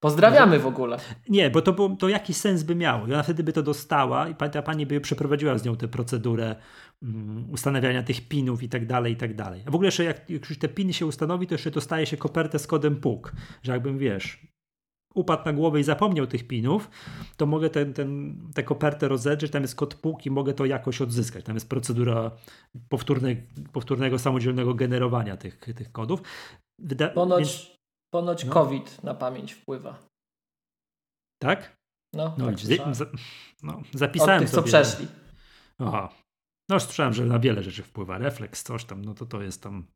[0.00, 0.98] Pozdrawiamy w ogóle.
[1.28, 3.06] Nie, bo to, było, to jakiś sens by miało.
[3.06, 6.56] I ona wtedy by to dostała i ta pani by przeprowadziła z nią tę procedurę
[7.02, 9.62] um, ustanawiania tych pinów i tak dalej, i tak dalej.
[9.66, 12.16] A w ogóle jeszcze jak, jak już te piny się ustanowi, to jeszcze dostaje się
[12.16, 13.32] kopertę z kodem PUK,
[13.62, 14.46] że jakbym, wiesz,
[15.14, 16.90] upadł na głowę i zapomniał tych pinów,
[17.36, 21.00] to mogę ten, ten, tę kopertę rozedrzeć, tam jest kod PUK i mogę to jakoś
[21.00, 21.44] odzyskać.
[21.44, 22.30] Tam jest procedura
[22.88, 23.36] powtórne,
[23.72, 26.22] powtórnego samodzielnego generowania tych, tych kodów.
[26.78, 27.75] Wyda Ponoć więc
[28.16, 28.52] Ponoć no.
[28.52, 29.98] COVID na pamięć wpływa.
[31.42, 31.76] Tak?
[32.14, 32.58] No, no, tak
[32.94, 33.06] za,
[33.62, 34.62] no zapisałem Od tych, sobie.
[34.62, 35.06] co przeszli.
[35.78, 36.08] Aha.
[36.68, 38.18] No słyszałem, że na wiele rzeczy wpływa.
[38.18, 39.86] Refleks, coś tam, no to to jest tam...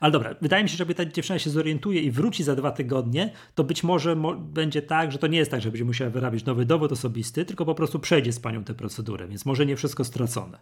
[0.00, 2.70] Ale dobra, wydaje mi się, że jakby ta dziewczyna się zorientuje i wróci za dwa
[2.70, 6.10] tygodnie, to być może mo będzie tak, że to nie jest tak, że będzie musiała
[6.10, 9.76] wyrabiać nowy dowód osobisty, tylko po prostu przejdzie z panią tę procedurę, więc może nie
[9.76, 10.58] wszystko stracone.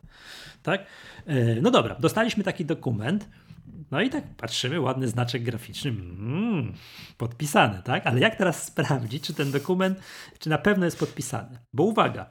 [0.62, 0.86] Tak?
[1.26, 3.28] E, no dobra, dostaliśmy taki dokument.
[3.90, 6.72] No i tak patrzymy, ładny znaczek graficzny, mm,
[7.16, 8.06] podpisany, tak?
[8.06, 9.98] Ale jak teraz sprawdzić, czy ten dokument,
[10.38, 11.58] czy na pewno jest podpisany?
[11.72, 12.30] Bo uwaga,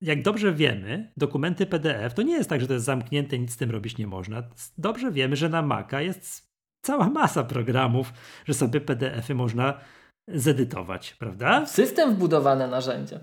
[0.00, 3.56] jak dobrze wiemy, dokumenty PDF to nie jest tak, że to jest zamknięte, nic z
[3.56, 4.42] tym robić nie można.
[4.78, 6.46] Dobrze wiemy, że na Maca jest
[6.82, 8.12] cała masa programów,
[8.44, 9.80] że sobie PDF-y można
[10.28, 11.66] zedytować, prawda?
[11.66, 13.20] System wbudowane narzędzie.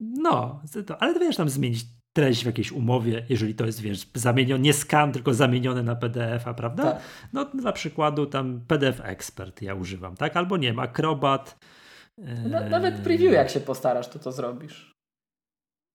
[0.00, 0.62] No,
[0.98, 5.12] ale wiesz, tam zmienić treść w jakiejś umowie, jeżeli to jest, wiesz, zamienione, nie skan,
[5.12, 6.82] tylko zamienione na PDF-a, prawda?
[6.82, 7.02] Tak.
[7.32, 10.36] No dla przykładu tam PDF Expert ja używam, tak?
[10.36, 11.58] Albo nie wiem, Acrobat.
[12.18, 14.92] No, nawet preview jak się postarasz, to to zrobisz.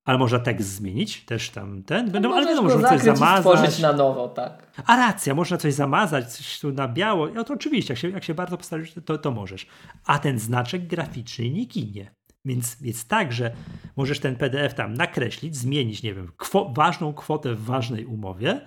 [0.05, 2.11] Ale można tekst zmienić, też tam ten.
[2.11, 3.39] Będą, no ale wiadomo, można coś zamazać.
[3.39, 4.71] stworzyć na nowo, tak.
[4.85, 7.27] A racja, można coś zamazać, coś tu na biało.
[7.27, 9.67] No to oczywiście, jak się, jak się bardzo postarasz, to, to możesz.
[10.05, 12.11] A ten znaczek graficzny nie ginie.
[12.47, 13.51] Więc jest tak, że
[13.95, 18.61] możesz ten PDF tam nakreślić, zmienić, nie wiem, kwo ważną kwotę w ważnej umowie,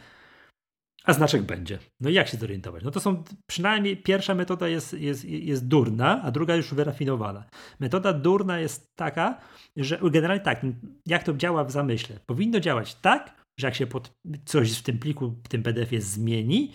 [1.05, 1.79] a znaczek będzie.
[2.01, 2.85] No i jak się zorientować?
[2.85, 7.45] No to są przynajmniej pierwsza metoda jest, jest, jest durna, a druga już wyrafinowana.
[7.81, 9.40] Metoda durna jest taka,
[9.77, 10.66] że generalnie tak,
[11.07, 12.16] jak to działa w zamyśle?
[12.27, 14.12] Powinno działać tak, że jak się pod,
[14.45, 16.73] coś w tym pliku, w tym PDF-ie zmieni,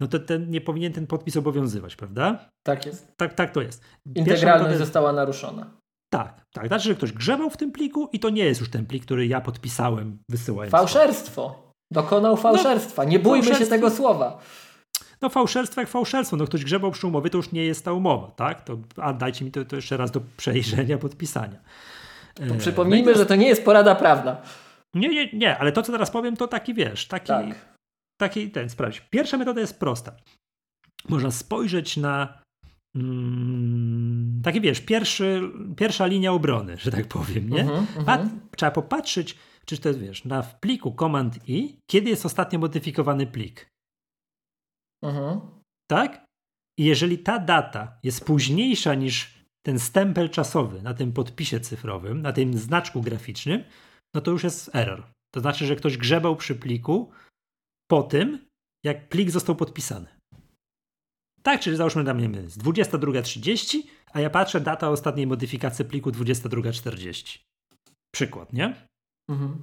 [0.00, 2.48] no to ten, nie powinien ten podpis obowiązywać, prawda?
[2.62, 3.16] Tak jest.
[3.16, 3.84] Tak, tak to jest.
[4.14, 4.84] Integralność metoda...
[4.84, 5.83] została naruszona.
[6.18, 6.66] Tak, tak.
[6.66, 9.26] Znaczy, że ktoś grzebał w tym pliku i to nie jest już ten plik, który
[9.26, 10.72] ja podpisałem wysyłając.
[10.72, 11.72] Fałszerstwo.
[11.90, 13.04] Dokonał fałszerstwa.
[13.04, 14.40] No, nie bójmy się tego słowa.
[15.22, 16.36] No fałszerstwo jak fałszerstwo.
[16.36, 18.64] No ktoś grzebał przy umowie, to już nie jest ta umowa, tak?
[18.64, 21.58] To, a dajcie mi to, to jeszcze raz do przejrzenia, podpisania.
[22.48, 24.36] To przypomnijmy, no że to nie jest porada prawna.
[24.94, 27.76] Nie, nie, nie, ale to, co teraz powiem, to taki, wiesz, taki, tak.
[28.20, 29.00] taki ten, sprawdź.
[29.10, 30.12] Pierwsza metoda jest prosta.
[31.08, 32.43] Można spojrzeć na
[32.94, 35.42] mm, taki wiesz, pierwszy,
[35.76, 37.64] pierwsza linia obrony, że tak powiem, nie?
[37.64, 38.28] Uh -huh, uh -huh.
[38.56, 43.26] trzeba popatrzeć, czy to jest, wiesz, na w pliku Command I, kiedy jest ostatnio modyfikowany
[43.26, 43.70] plik.
[45.02, 45.40] Uh -huh.
[45.90, 46.24] Tak?
[46.78, 52.32] I jeżeli ta data jest późniejsza niż ten stempel czasowy na tym podpisie cyfrowym, na
[52.32, 53.64] tym znaczku graficznym,
[54.14, 55.06] no to już jest error.
[55.34, 57.12] To znaczy, że ktoś grzebał przy pliku
[57.90, 58.46] po tym,
[58.84, 60.13] jak plik został podpisany.
[61.46, 63.78] Tak, czyli załóżmy dla mnie jest 22.30,
[64.12, 67.38] a ja patrzę data ostatniej modyfikacji pliku 22.40.
[68.14, 68.74] Przykład, nie?
[69.30, 69.56] Mhm.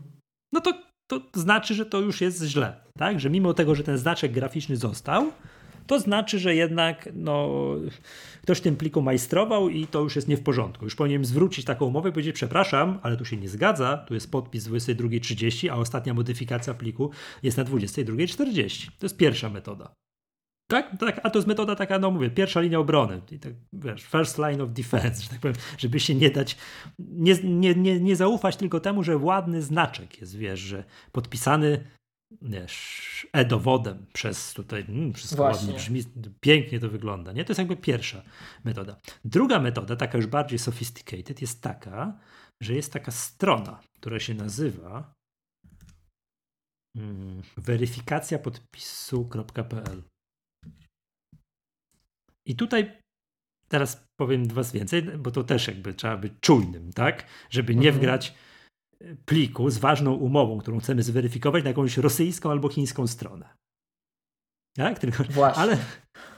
[0.53, 0.73] No to,
[1.07, 3.19] to znaczy, że to już jest źle, tak?
[3.19, 5.31] Że mimo tego, że ten znaczek graficzny został,
[5.87, 7.49] to znaczy, że jednak no,
[8.41, 10.85] ktoś w tym pliku majstrował i to już jest nie w porządku.
[10.85, 14.31] Już powinienem zwrócić taką umowę i powiedzieć, przepraszam, ale tu się nie zgadza, tu jest
[14.31, 17.11] podpis 22.30, a ostatnia modyfikacja pliku
[17.43, 18.89] jest na 22.40.
[18.99, 19.93] To jest pierwsza metoda.
[20.71, 24.03] Tak, tak, a to jest metoda taka, no mówię, pierwsza linia obrony, i tak, wiesz,
[24.03, 26.57] first line of defense, że tak powiem, żeby się nie dać,
[26.99, 31.83] nie, nie, nie, nie zaufać tylko temu, że ładny znaczek jest, wiesz, że podpisany
[32.41, 35.73] wiesz, e-dowodem przez tutaj, mm, wszystko Właśnie.
[35.73, 36.03] ładnie brzmi,
[36.39, 37.45] pięknie to wygląda, nie?
[37.45, 38.23] To jest jakby pierwsza
[38.63, 38.95] metoda.
[39.25, 42.19] Druga metoda, taka już bardziej sophisticated, jest taka,
[42.61, 45.13] że jest taka strona, która się nazywa
[46.97, 50.03] hmm, weryfikacja podpisu.pl
[52.51, 52.91] i tutaj
[53.67, 57.25] teraz powiem dwa więcej, bo to też jakby trzeba być czujnym, tak?
[57.49, 57.95] Żeby nie mhm.
[57.95, 58.33] wgrać
[59.01, 63.49] e, pliku z ważną umową, którą chcemy zweryfikować na jakąś rosyjską albo chińską stronę.
[64.75, 64.99] Tak?
[64.99, 65.61] Tylko, właśnie.
[65.63, 65.77] Ale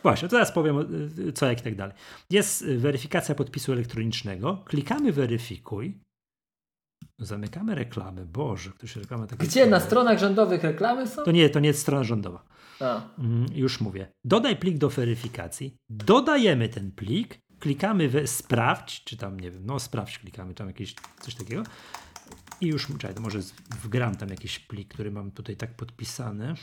[0.03, 0.80] właśnie, teraz powiem
[1.28, 1.95] e, co, jak i tak dalej.
[2.30, 4.64] Jest e, weryfikacja podpisu elektronicznego.
[4.66, 5.99] Klikamy weryfikuj.
[7.20, 8.26] Zamykamy reklamy.
[8.26, 9.47] Boże, ktoś reklama takie.
[9.47, 9.66] Gdzie?
[9.66, 11.24] Na stronach rządowych reklamy są?
[11.24, 12.43] To nie, to nie jest strona rządowa.
[13.20, 14.11] Mm, już mówię.
[14.26, 15.78] Dodaj plik do weryfikacji.
[15.89, 17.43] Dodajemy ten plik.
[17.59, 21.64] Klikamy w sprawdź, czy tam, nie wiem, no sprawdź, klikamy tam jakieś coś takiego.
[22.61, 23.39] I już, czekaj, może
[23.84, 26.53] wgram tam jakiś plik, który mam tutaj tak podpisany.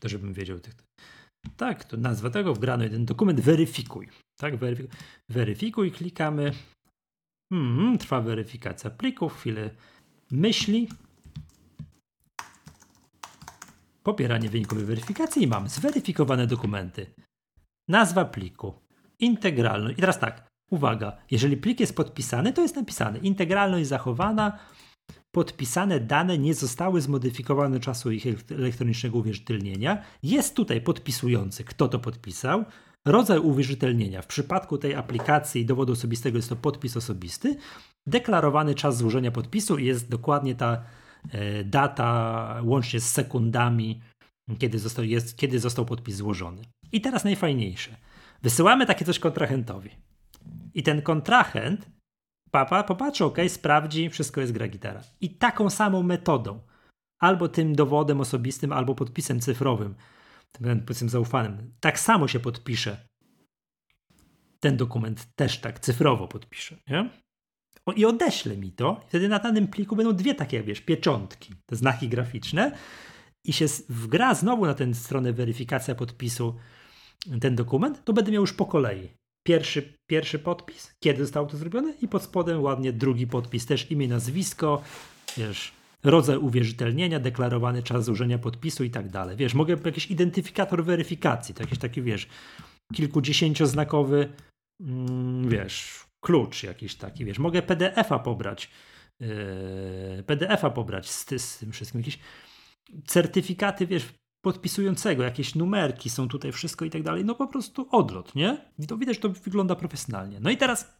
[0.00, 0.74] To żebym wiedział tych.
[1.56, 4.08] Tak, to nazwa tego wgrano jeden dokument, weryfikuj.
[4.36, 4.96] Tak, weryfikuj,
[5.28, 6.52] weryfikuj klikamy.
[7.52, 9.70] Hmm, trwa weryfikacja plików, chwilę
[10.30, 10.88] myśli.
[14.02, 17.06] Pobieranie wyników weryfikacji i mamy zweryfikowane dokumenty.
[17.88, 18.74] Nazwa pliku,
[19.18, 19.98] integralność.
[19.98, 24.58] I teraz tak, uwaga, jeżeli plik jest podpisany, to jest napisane integralność zachowana,
[25.36, 30.02] podpisane dane nie zostały zmodyfikowane czasu ich elektronicznego uwierzytelnienia.
[30.22, 32.64] Jest tutaj podpisujący, kto to podpisał,
[33.06, 34.22] rodzaj uwierzytelnienia.
[34.22, 37.56] W przypadku tej aplikacji dowodu osobistego jest to podpis osobisty.
[38.06, 40.82] Deklarowany czas złożenia podpisu jest dokładnie ta
[41.30, 44.00] e, data łącznie z sekundami,
[44.58, 46.62] kiedy został, jest, kiedy został podpis złożony.
[46.92, 47.96] I teraz najfajniejsze.
[48.42, 49.90] Wysyłamy takie coś kontrahentowi.
[50.74, 51.95] I ten kontrahent
[52.50, 55.02] papa popatrzy, ok, sprawdzi, wszystko jest gra gitara.
[55.20, 56.60] I taką samą metodą,
[57.18, 59.94] albo tym dowodem osobistym, albo podpisem cyfrowym,
[60.52, 63.06] tym podpisem zaufanym, tak samo się podpisze.
[64.60, 67.10] Ten dokument też tak cyfrowo podpisze, nie?
[67.86, 69.00] O, I odeślę mi to.
[69.08, 72.72] Wtedy na danym pliku będą dwie takie, wiesz, pieczątki, te znaki graficzne
[73.44, 76.56] i się wgra znowu na tę stronę weryfikacja podpisu
[77.40, 79.08] ten dokument, to będę miał już po kolei
[79.46, 84.08] pierwszy, pierwszy podpis, kiedy zostało to zrobione i pod spodem ładnie drugi podpis, też imię,
[84.08, 84.82] nazwisko,
[85.36, 85.72] wiesz,
[86.04, 89.36] rodzaj uwierzytelnienia, deklarowany czas złożenia podpisu i tak dalej.
[89.36, 92.28] Wiesz, mogę jakiś identyfikator weryfikacji, to jakiś taki, wiesz,
[92.94, 94.32] kilkudziesięcioznakowy,
[94.80, 98.70] mm, wiesz, klucz jakiś taki, wiesz, mogę PDF-a pobrać,
[99.20, 99.28] yy,
[100.26, 102.18] PDF-a pobrać z, z tym wszystkim, jakieś
[103.06, 104.04] certyfikaty, wiesz,
[104.46, 107.24] podpisującego, jakieś numerki są tutaj, wszystko i tak dalej.
[107.24, 108.58] No po prostu odlot, nie?
[108.78, 110.40] I to widać, że to wygląda profesjonalnie.
[110.40, 110.96] No i teraz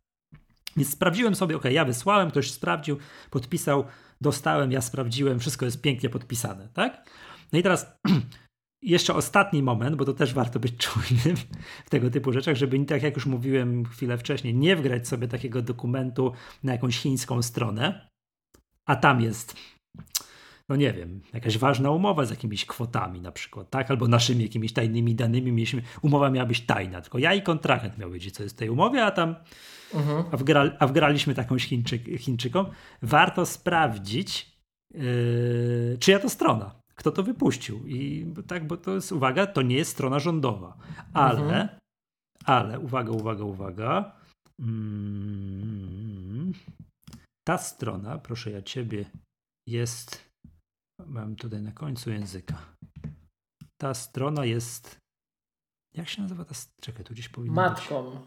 [0.76, 2.98] więc sprawdziłem sobie, ok, ja wysłałem, ktoś sprawdził,
[3.30, 3.84] podpisał,
[4.20, 7.10] dostałem, ja sprawdziłem, wszystko jest pięknie podpisane, tak?
[7.52, 7.86] No i teraz
[8.82, 11.36] jeszcze ostatni moment, bo to też warto być czujnym
[11.86, 15.62] w tego typu rzeczach, żeby tak jak już mówiłem chwilę wcześniej, nie wgrać sobie takiego
[15.62, 16.32] dokumentu
[16.62, 18.08] na jakąś chińską stronę,
[18.86, 19.56] a tam jest
[20.68, 23.90] no nie wiem, jakaś ważna umowa z jakimiś kwotami na przykład, tak?
[23.90, 28.10] Albo naszymi jakimiś tajnymi danymi mieliśmy, umowa miała być tajna, tylko ja i kontrahent miał
[28.10, 29.34] wiedzieć, co jest w tej umowie, a tam
[29.94, 30.24] mhm.
[30.32, 32.66] a, wgra, a wgraliśmy takąś Chińczyk, Chińczykom.
[33.02, 34.56] Warto sprawdzić,
[34.94, 37.86] yy, czyja to strona, kto to wypuścił.
[37.86, 40.76] I tak, bo to jest, uwaga, to nie jest strona rządowa,
[41.12, 41.68] ale, mhm.
[42.44, 44.12] ale, uwaga, uwaga, uwaga,
[44.60, 46.52] mm,
[47.44, 49.04] ta strona, proszę ja ciebie,
[49.68, 50.25] jest
[51.06, 52.76] mam tutaj na końcu języka.
[53.80, 54.98] Ta strona jest.
[55.94, 56.54] Jak się nazywa ta?
[56.80, 58.10] Czekaj, tu gdzieś powinno Matką.
[58.10, 58.20] Być.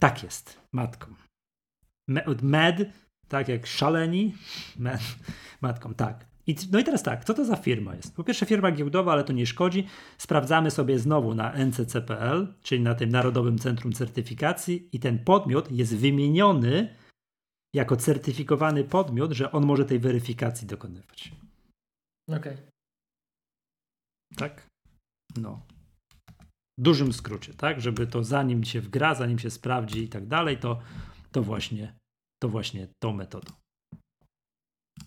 [0.00, 1.14] Tak jest, matką.
[2.42, 2.92] Med,
[3.28, 4.34] tak jak szaleni.
[4.78, 5.00] Med,
[5.60, 6.30] matką, tak.
[6.46, 8.16] I, no i teraz tak, co to za firma jest?
[8.16, 9.86] Po pierwsze firma giełdowa, ale to nie szkodzi.
[10.18, 15.96] Sprawdzamy sobie znowu na NCCPL, czyli na tym Narodowym Centrum Certyfikacji i ten podmiot jest
[15.96, 16.96] wymieniony
[17.74, 21.32] jako certyfikowany podmiot, że on może tej weryfikacji dokonywać.
[22.36, 22.52] Okej.
[22.52, 22.66] Okay.
[24.36, 24.66] Tak?
[25.36, 25.66] No.
[26.78, 27.80] W dużym skrócie, tak?
[27.80, 30.80] Żeby to zanim się wgra, zanim się sprawdzi i tak dalej, to,
[31.32, 31.94] to właśnie
[32.42, 33.52] to właśnie tą metodą.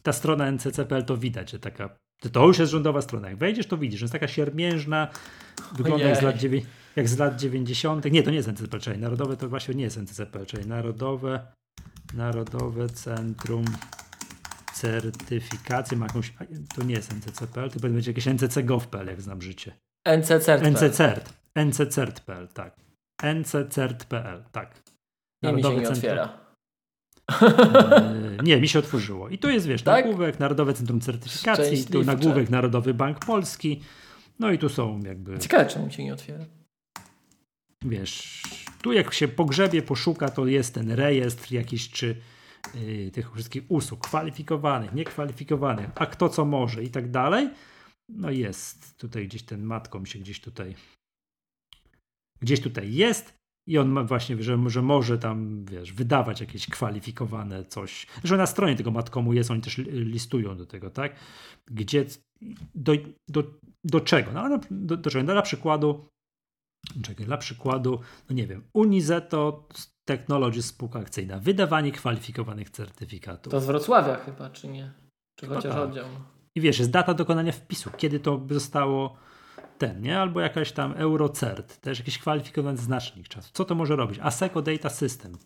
[0.04, 1.98] Ta strona NCCPL to widać, że taka
[2.32, 3.30] to już jest rządowa strona.
[3.30, 5.08] Jak wejdziesz, to widzisz, że jest taka siermiężna,
[5.76, 6.36] wygląda jak z, lat
[6.96, 8.12] jak z lat 90.
[8.12, 11.48] Nie, to nie jest NCCPL, czyli Narodowe to właśnie nie jest NCCPL, czyli Narodowe,
[12.14, 13.66] Narodowe Centrum
[14.84, 16.34] certyfikację, ma jakąś,
[16.76, 19.72] to nie jest NCCPL, to będzie jakieś NCC.gov.pl, jak znam życie.
[20.18, 20.64] NCCert.
[20.64, 21.34] NCCert.
[21.56, 22.76] NCCert.pl, tak.
[23.24, 24.84] NCCert.pl, tak.
[25.44, 26.44] Nie mi się nie otwiera.
[28.44, 29.30] nie, mi się otworzyło.
[29.30, 30.06] I tu jest, wiesz, tak?
[30.06, 33.82] nagłówek, Narodowe Centrum Certyfikacji, tu nagłówek Narodowy Bank Polski.
[34.40, 35.40] No i tu są jakby...
[35.40, 36.46] Ciekawe, czemu się nie otwiera.
[37.86, 38.44] Wiesz,
[38.82, 42.16] tu jak się pogrzebie, poszuka, to jest ten rejestr jakiś, czy
[42.76, 47.50] Y, tych wszystkich usług, kwalifikowanych, niekwalifikowanych, a kto co może i tak dalej.
[48.10, 50.76] No jest tutaj gdzieś ten matką się gdzieś tutaj
[52.42, 53.34] gdzieś tutaj jest
[53.68, 58.08] i on ma właśnie, że, że może tam, wiesz, wydawać jakieś kwalifikowane coś.
[58.24, 61.16] Że na stronie tego matkomu jest, oni też listują do tego, tak?
[61.72, 62.06] Gdzie,
[62.76, 62.94] do,
[63.30, 63.44] do,
[63.84, 64.32] do czego?
[64.32, 65.26] No, do, do czego?
[65.26, 66.10] No, dla przykładu,
[67.04, 69.68] czekaj, dla przykładu, no nie wiem, Unizeto
[70.06, 71.40] Technology spółka akcyjna.
[71.40, 73.52] Wydawanie kwalifikowanych certyfikatów.
[73.52, 74.92] To z Wrocławia chyba, czy nie?
[75.36, 75.84] Czy chociaż tak.
[75.84, 76.06] oddział?
[76.56, 79.18] I wiesz, jest data dokonania wpisu, kiedy to zostało
[79.78, 80.20] ten, nie?
[80.20, 83.50] Albo jakaś tam Eurocert, też jakiś kwalifikowany znacznik czasu.
[83.54, 84.20] Co to może robić?
[84.22, 85.38] ASECO Data System.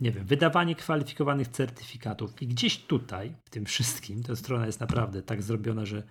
[0.00, 2.42] Nie wiem, wydawanie kwalifikowanych certyfikatów.
[2.42, 6.02] I gdzieś tutaj, w tym wszystkim, ta strona jest naprawdę tak zrobiona, że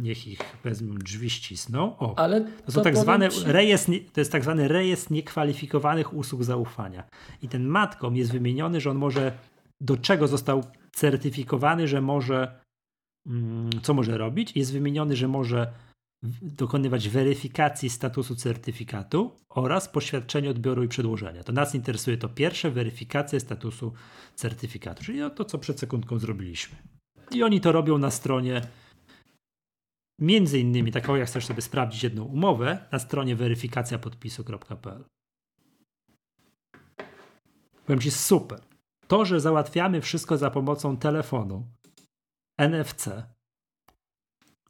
[0.00, 1.98] niech ich wezmą drzwi ścisną.
[1.98, 3.44] O, Ale to, są tak zwane ci...
[3.44, 7.04] rejestr, to jest tak zwany rejestr niekwalifikowanych usług zaufania.
[7.42, 9.32] I ten matką jest wymieniony, że on może
[9.80, 12.60] do czego został certyfikowany, że może
[13.26, 14.56] mm, co może robić.
[14.56, 15.72] Jest wymieniony, że może
[16.42, 21.44] dokonywać weryfikacji statusu certyfikatu oraz poświadczenia odbioru i przedłożenia.
[21.44, 23.92] To nas interesuje to pierwsze, weryfikacja statusu
[24.34, 26.76] certyfikatu, czyli to, co przed sekundką zrobiliśmy.
[27.30, 28.62] I oni to robią na stronie
[30.20, 35.04] między innymi, taką jak chcesz sobie sprawdzić jedną umowę, na stronie weryfikacjapodpisu.pl.
[37.86, 38.60] Powiem Ci super.
[39.06, 41.66] To, że załatwiamy wszystko za pomocą telefonu,
[42.58, 43.08] NFC,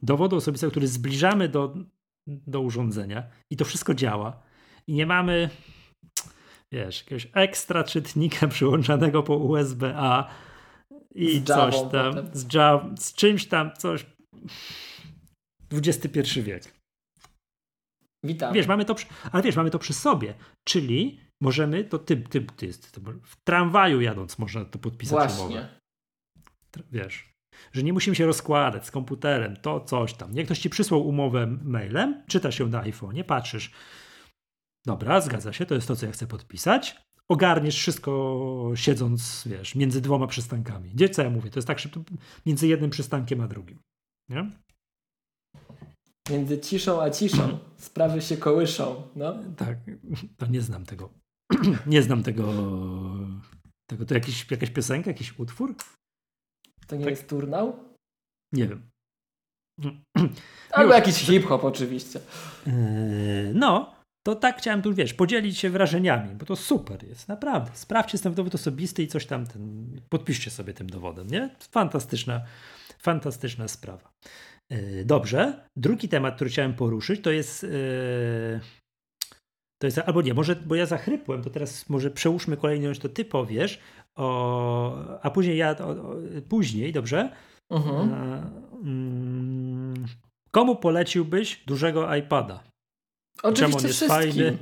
[0.03, 1.75] dowodu osobistego, który zbliżamy do,
[2.27, 4.43] do urządzenia i to wszystko działa
[4.87, 5.51] i nie mamy
[6.73, 10.31] wiesz, jakiegoś ekstra czytnika przyłączanego po USB-A
[11.15, 14.07] i coś tam, z, Java, z czymś tam, coś.
[15.73, 16.77] XXI wiek.
[18.25, 18.55] Witam.
[18.55, 20.35] Wiesz, mamy to, przy, ale wiesz, mamy to przy sobie,
[20.65, 25.45] czyli możemy, to ty, ty, ty, ty w tramwaju jadąc można to podpisać Właśnie.
[25.45, 25.69] umowę.
[26.93, 27.36] Wiesz,
[27.73, 30.35] że nie musimy się rozkładać z komputerem, to coś tam.
[30.35, 33.71] Nie ktoś ci przysłał umowę mailem, czytasz ją na iPhone'ie, patrzysz,
[34.87, 36.97] dobra, zgadza się, to jest to, co ja chcę podpisać,
[37.29, 40.91] ogarniesz wszystko siedząc, wiesz, między dwoma przystankami.
[40.91, 41.51] Gdzie co ja mówię?
[41.51, 42.01] To jest tak szybko,
[42.47, 43.79] między jednym przystankiem a drugim.
[44.29, 44.51] Nie?
[46.31, 49.03] Między ciszą a ciszą sprawy się kołyszą.
[49.17, 49.35] No.
[49.57, 49.79] Tak,
[50.37, 51.11] to nie znam tego.
[51.87, 52.53] nie znam tego.
[53.87, 54.05] tego.
[54.05, 55.75] To jakiś, jakaś piosenka, jakiś utwór?
[56.87, 57.11] To nie tak?
[57.11, 57.76] jest turnał?
[58.53, 58.91] Nie wiem.
[60.70, 62.20] Albo jakiś hip-hop oczywiście.
[62.66, 62.72] Yy,
[63.55, 63.95] no,
[64.26, 67.70] to tak chciałem tu, wiesz, podzielić się wrażeniami, bo to super jest, naprawdę.
[67.74, 71.51] Sprawdźcie ten dowód osobisty i coś tam, ten, podpiszcie sobie tym dowodem, nie?
[71.70, 72.45] Fantastyczna,
[72.99, 74.12] fantastyczna sprawa.
[74.70, 75.68] Yy, dobrze.
[75.76, 77.66] Drugi temat, który chciałem poruszyć, to jest.
[79.79, 83.24] To jest, albo nie, może, bo ja zachrypłem, to teraz może przełóżmy kolejność, to ty
[83.24, 83.79] powiesz,
[84.14, 86.16] o, a później ja, o, o,
[86.49, 87.31] później, dobrze?
[87.70, 88.12] Mhm.
[88.85, 90.07] Mm,
[90.51, 92.62] komu poleciłbyś dużego iPada?
[93.43, 94.33] Oczywiście Czemu on jest wszystkim.
[94.33, 94.59] fajny?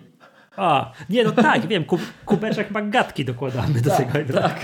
[0.57, 4.33] A, nie, no tak, wiem, kub, kubeczek magatki dokładamy do tak, tego.
[4.33, 4.61] Tak.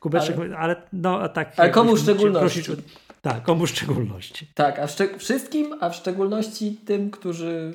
[0.00, 1.52] Kubeczek, ale, ale no tak.
[1.56, 2.62] Ale komu w szczególności?
[2.62, 2.84] Prosić,
[3.22, 4.46] tak, komu w szczególności.
[4.54, 4.86] Tak, a
[5.18, 7.72] wszystkim, a w szczególności tym, którzy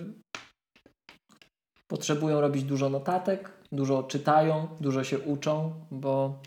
[1.89, 6.39] potrzebują robić dużo notatek, dużo czytają, dużo się uczą, bo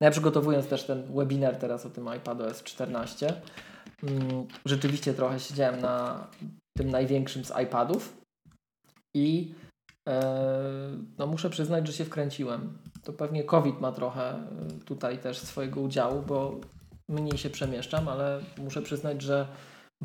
[0.00, 3.32] no ja przygotowując też ten webinar teraz o tym iPadOS 14,
[4.02, 6.26] mm, rzeczywiście trochę siedziałem na
[6.76, 8.16] tym największym z iPadów
[9.14, 9.54] i
[10.08, 10.32] e,
[11.18, 12.78] no muszę przyznać, że się wkręciłem.
[13.04, 14.44] To pewnie COVID ma trochę e,
[14.84, 16.60] tutaj też swojego udziału, bo
[17.08, 19.48] mniej się przemieszczam, ale muszę przyznać, że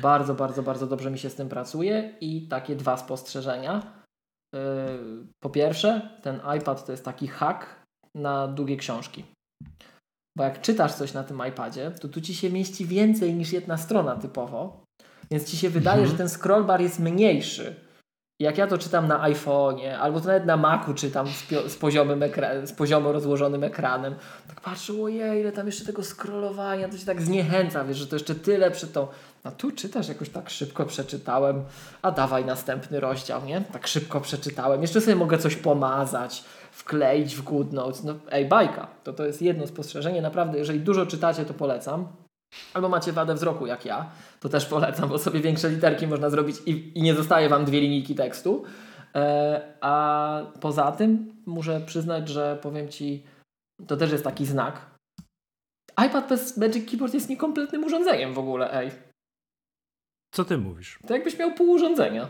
[0.00, 4.03] bardzo, bardzo, bardzo dobrze mi się z tym pracuje i takie dwa spostrzeżenia.
[4.54, 4.98] E,
[5.42, 7.66] po pierwsze, ten iPad to jest taki hack
[8.14, 9.24] na długie książki.
[10.36, 13.76] Bo jak czytasz coś na tym iPadzie, to tu ci się mieści więcej niż jedna
[13.76, 14.84] strona typowo.
[15.30, 16.10] Więc ci się wydaje, mhm.
[16.10, 17.83] że ten scrollbar jest mniejszy.
[18.40, 22.20] Jak ja to czytam na iPhone'ie, albo to nawet na Macu czytam z, z, poziomym
[22.64, 24.14] z poziomo rozłożonym ekranem,
[24.48, 28.16] tak patrzę, ojej, ile tam jeszcze tego scrollowania, to się tak zniechęca, wiesz, że to
[28.16, 29.06] jeszcze tyle przy tą...
[29.44, 31.64] A tu czytasz, jakoś tak szybko przeczytałem,
[32.02, 33.60] a dawaj następny rozdział, nie?
[33.60, 34.82] Tak szybko przeczytałem.
[34.82, 38.04] Jeszcze sobie mogę coś pomazać, wkleić w GoodNotes.
[38.04, 38.86] No ej, bajka.
[39.04, 40.22] To to jest jedno spostrzeżenie.
[40.22, 42.23] Naprawdę, jeżeli dużo czytacie, to polecam.
[42.74, 46.56] Albo macie wadę wzroku jak ja, to też polecam, bo sobie większe literki można zrobić
[46.66, 48.64] i, i nie zostaje Wam dwie linijki tekstu.
[49.14, 53.24] E, a poza tym muszę przyznać, że powiem Ci,
[53.86, 54.90] to też jest taki znak.
[56.06, 58.90] iPad bez Magic Keyboard jest niekompletnym urządzeniem w ogóle, ej.
[60.34, 60.98] Co ty mówisz?
[61.06, 62.28] To jakbyś miał pół urządzenia.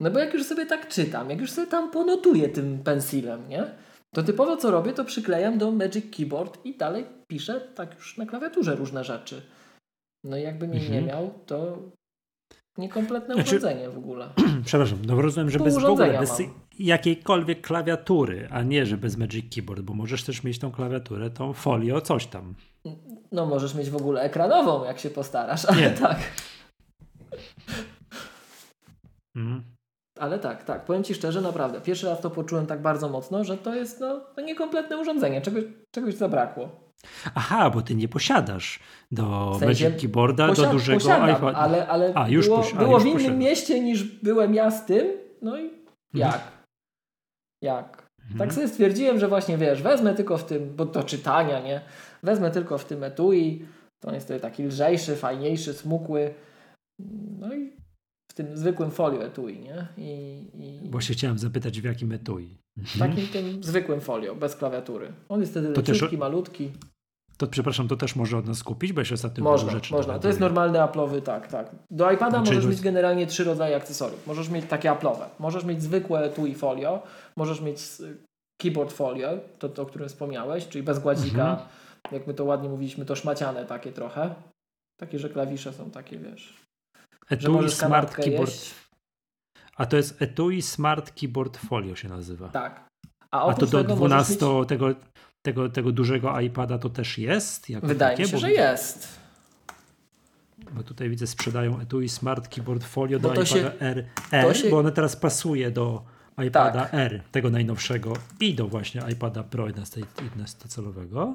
[0.00, 3.70] No bo jak już sobie tak czytam, jak już sobie tam ponotuję tym pensilem, nie?
[4.14, 8.26] To typowo co robię, to przyklejam do Magic Keyboard i dalej piszę tak już na
[8.26, 9.42] klawiaturze różne rzeczy.
[10.24, 11.00] No i jakbym jej mhm.
[11.00, 11.78] nie miał, to
[12.78, 14.28] niekompletne znaczy, urządzenie w ogóle.
[14.64, 16.42] Przepraszam, no rozumiem, że bez w ogóle, bez
[16.78, 21.52] jakiejkolwiek klawiatury, a nie, że bez Magic Keyboard, bo możesz też mieć tą klawiaturę, tą
[21.52, 22.54] folio, coś tam.
[23.32, 25.90] No możesz mieć w ogóle ekranową, jak się postarasz, ale nie.
[25.90, 26.18] tak.
[29.36, 29.73] Mhm.
[30.18, 33.58] Ale tak, tak, powiem Ci szczerze, naprawdę, pierwszy raz to poczułem tak bardzo mocno, że
[33.58, 36.84] to jest no, no niekompletne urządzenie, czegoś, czegoś zabrakło.
[37.34, 38.80] Aha, bo Ty nie posiadasz
[39.12, 41.52] do w sensie Magic Keyboarda, posiad- do dużego iPhone'a.
[41.54, 43.38] Ale, ale a, już było, posi- było w innym posiadasz.
[43.38, 45.06] mieście niż byłem ja z tym,
[45.42, 45.82] no i mhm.
[46.14, 46.40] jak?
[47.62, 48.08] Jak?
[48.22, 48.38] Mhm.
[48.38, 51.80] Tak sobie stwierdziłem, że właśnie wiesz, wezmę tylko w tym, bo do czytania, nie?
[52.22, 53.66] Wezmę tylko w tym etui,
[54.00, 56.34] to jest taki lżejszy, fajniejszy, smukły.
[57.38, 57.72] No i
[58.34, 59.86] w tym zwykłym folio etui, nie?
[59.96, 60.90] I, i...
[60.90, 62.58] Właśnie chciałem zapytać, w jakim etui?
[62.78, 63.10] Mhm.
[63.10, 65.12] Takim tym zwykłym folio, bez klawiatury.
[65.28, 66.18] On jest wtedy leciutki, też...
[66.18, 66.70] malutki.
[67.36, 69.94] To przepraszam, to też może od nas kupić, bo jeszcze ostatnio można, rzeczy.
[69.94, 71.70] Można, to jest normalny Apple'owy, tak, tak.
[71.90, 74.26] Do iPada znaczy, możesz mieć generalnie trzy rodzaje akcesoriów.
[74.26, 75.24] Możesz mieć takie Apple'owe.
[75.38, 77.02] Możesz mieć zwykłe TUI folio,
[77.36, 77.78] możesz mieć
[78.60, 79.28] keyboard folio,
[79.58, 81.50] to, to o którym wspomniałeś, czyli bez gładzika.
[81.50, 81.68] Mhm.
[82.12, 84.34] Jak my to ładnie mówiliśmy, to szmaciane takie trochę.
[85.00, 86.63] Takie, że klawisze są takie, wiesz.
[87.30, 88.50] Etui Smart Keyboard.
[88.50, 88.74] Jeść.
[89.76, 92.48] A to jest Etui Smart Keyboard Folio się nazywa.
[92.48, 92.88] Tak.
[93.30, 94.68] A, A to do 12 mieć...
[94.68, 94.94] tego,
[95.42, 97.66] tego, tego dużego iPada to też jest?
[97.82, 98.22] Wydaje takie?
[98.22, 99.18] mi się, bo że jest.
[100.72, 104.70] Bo tutaj widzę sprzedają Etui Smart Keyboard Folio do iPada się, R, R się...
[104.70, 106.04] bo one teraz pasuje do
[106.46, 106.94] iPada tak.
[106.94, 111.34] R, tego najnowszego i do właśnie iPada Pro 11-calowego.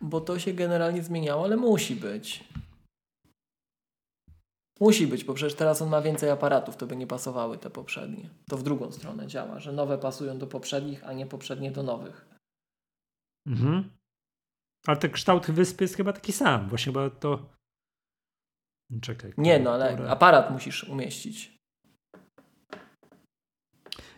[0.00, 2.44] Bo to się generalnie zmieniało, ale musi być.
[4.80, 8.30] Musi być, bo przecież teraz on ma więcej aparatów, to by nie pasowały te poprzednie.
[8.48, 12.28] To w drugą stronę działa, że nowe pasują do poprzednich, a nie poprzednie do nowych.
[13.46, 13.90] Mhm.
[14.86, 16.68] Ale ten kształt wyspy jest chyba taki sam.
[16.68, 17.50] Właśnie chyba to.
[19.00, 19.32] Czekaj.
[19.38, 21.60] Nie, no ale aparat musisz umieścić.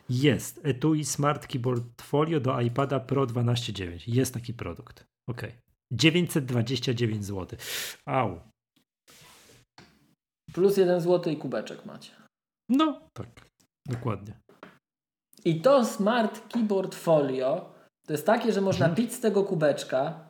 [0.09, 0.61] Jest.
[0.67, 4.03] Etui Smart Keyboard Folio do iPada Pro 12.9.
[4.07, 5.05] Jest taki produkt.
[5.29, 5.43] Ok.
[5.93, 7.59] 929 zł.
[8.07, 8.52] Au.
[10.55, 12.13] Plus jeden zł i kubeczek macie.
[12.69, 13.27] No, tak.
[13.89, 14.33] Dokładnie.
[15.45, 17.73] I to Smart Keyboard Folio
[18.07, 18.97] to jest takie, że można mhm.
[18.97, 20.21] pić z tego kubeczka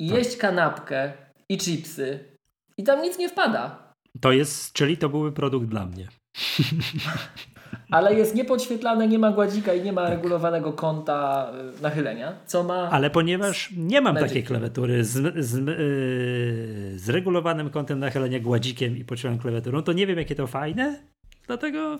[0.00, 0.18] i tak.
[0.18, 1.12] jeść kanapkę
[1.48, 2.36] i chipsy
[2.78, 3.92] i tam nic nie wpada.
[4.20, 6.08] To jest, czyli to byłby produkt dla mnie.
[7.90, 10.10] Ale jest niepodświetlane, nie ma gładzika i nie ma tak.
[10.10, 12.90] regulowanego kąta y, nachylenia, co ma...
[12.90, 14.28] Ale ponieważ nie mam Magic.
[14.28, 20.06] takiej klawiatury z, z, yy, z regulowanym kątem nachylenia gładzikiem i podświetloną klawiaturą, to nie
[20.06, 21.02] wiem jakie to fajne,
[21.46, 21.98] dlatego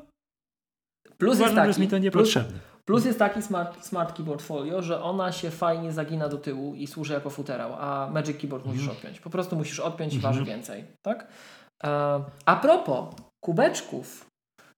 [1.19, 2.51] plus uważam, jest taki, że jest mi to niepotrzebne.
[2.51, 6.75] Plus, plus jest taki smart, smart keyboard folio, że ona się fajnie zagina do tyłu
[6.75, 8.97] i służy jako futerał, a Magic Keyboard musisz mhm.
[8.97, 9.21] odpiąć.
[9.21, 10.57] Po prostu musisz odpiąć i waży mhm.
[10.57, 10.85] więcej.
[11.03, 11.27] Tak?
[11.85, 14.27] E, a propos kubeczków,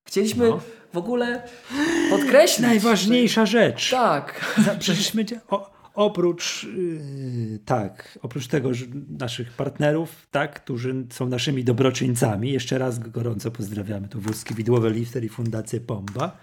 [0.06, 0.60] Chcieliśmy no.
[0.92, 1.42] w ogóle
[2.10, 2.66] podkreślić.
[2.66, 3.90] Najważniejsza rzecz.
[3.90, 4.54] Tak.
[4.78, 8.86] Przecież my, o, oprócz yy, tak, oprócz tego, że
[9.18, 15.24] naszych partnerów, tak, którzy są naszymi dobroczyńcami, jeszcze raz gorąco pozdrawiamy tu Wódzki Widłowe Lifter
[15.24, 16.36] i Fundację Pomba.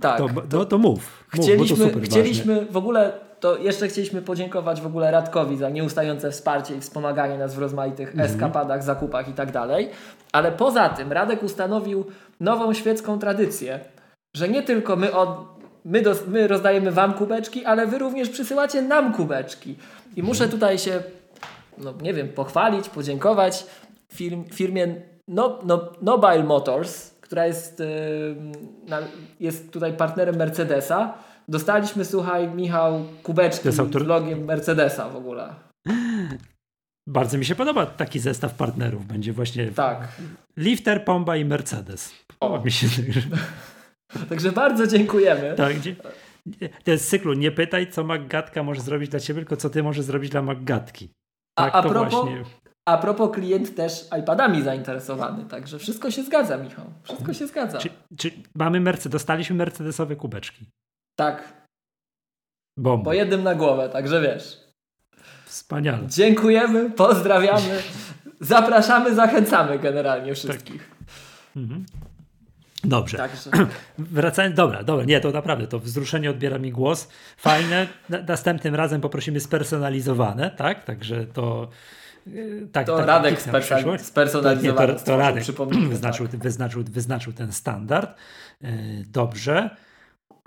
[0.00, 0.18] Tak.
[0.18, 1.24] To, to, no, to mów.
[1.28, 6.76] Chcieliśmy, mów, chcieliśmy w ogóle to jeszcze chcieliśmy podziękować w ogóle Radkowi za nieustające wsparcie
[6.76, 8.30] i wspomaganie nas w rozmaitych mhm.
[8.30, 9.90] eskapadach, zakupach i tak dalej.
[10.32, 12.04] Ale poza tym Radek ustanowił
[12.40, 13.80] nową świecką tradycję,
[14.36, 15.28] że nie tylko my, od,
[15.84, 19.76] my, do, my rozdajemy Wam kubeczki, ale Wy również przysyłacie nam kubeczki.
[20.16, 21.02] I muszę tutaj się,
[21.78, 23.66] no nie wiem, pochwalić, podziękować
[24.12, 24.94] firm, firmie
[25.28, 28.96] no, no, Nobile Motors, która jest, yy,
[29.40, 31.14] jest tutaj partnerem Mercedesa.
[31.52, 34.04] Dostaliśmy, słuchaj, Michał, kubeczki autor...
[34.04, 35.54] z logiem Mercedesa w ogóle.
[37.08, 39.06] Bardzo mi się podoba taki zestaw partnerów.
[39.06, 40.08] Będzie właśnie tak.
[40.56, 42.12] Lifter, Pomba i Mercedes.
[42.38, 42.86] Podoba mi się.
[44.28, 45.54] Także bardzo dziękujemy.
[45.56, 45.72] Tak,
[46.84, 47.32] to jest cyklu.
[47.32, 51.08] Nie pytaj, co Maggatka może zrobić dla ciebie, tylko co ty możesz zrobić dla Maggatki.
[51.58, 52.44] Tak, a, a, propos, właśnie...
[52.88, 56.86] a propos klient też iPadami zainteresowany, także wszystko się zgadza, Michał.
[57.02, 57.78] Wszystko się zgadza.
[57.78, 60.66] Czy, czy mamy Mercedes, dostaliśmy mercedesowe kubeczki?
[61.16, 61.66] Tak.
[62.76, 63.04] Bomba.
[63.04, 64.60] Po jednym na głowę, także wiesz.
[65.44, 66.06] Wspaniale.
[66.06, 67.82] Dziękujemy, pozdrawiamy,
[68.40, 70.88] zapraszamy, zachęcamy generalnie wszystkich.
[70.88, 71.56] Tak.
[71.56, 71.86] Mhm.
[72.84, 73.16] Dobrze.
[73.16, 73.50] Także...
[73.98, 77.08] Wracając, dobra, dobra, nie, to naprawdę, to wzruszenie odbiera mi głos.
[77.36, 77.86] Fajne.
[78.28, 80.84] Następnym razem poprosimy spersonalizowane, tak?
[80.84, 81.68] Także to.
[82.26, 83.42] Y, tak, to tak, Radek
[83.98, 84.86] spersonalizowany.
[84.86, 85.44] To, nie, to, to Radek
[85.90, 86.40] wyznaczył, tak.
[86.40, 88.18] wyznaczył, wyznaczył ten standard.
[88.64, 89.76] Y, dobrze.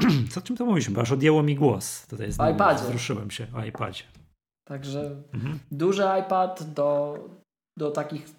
[0.32, 0.94] Co czym to mówiliśmy?
[0.96, 2.08] Bo aż odjęło mi głos.
[2.08, 2.84] Tutaj w iPadzie.
[2.84, 4.04] Wzruszyłem się o iPadzie.
[4.68, 5.60] Także mhm.
[5.72, 7.18] duży iPad do,
[7.78, 8.30] do takich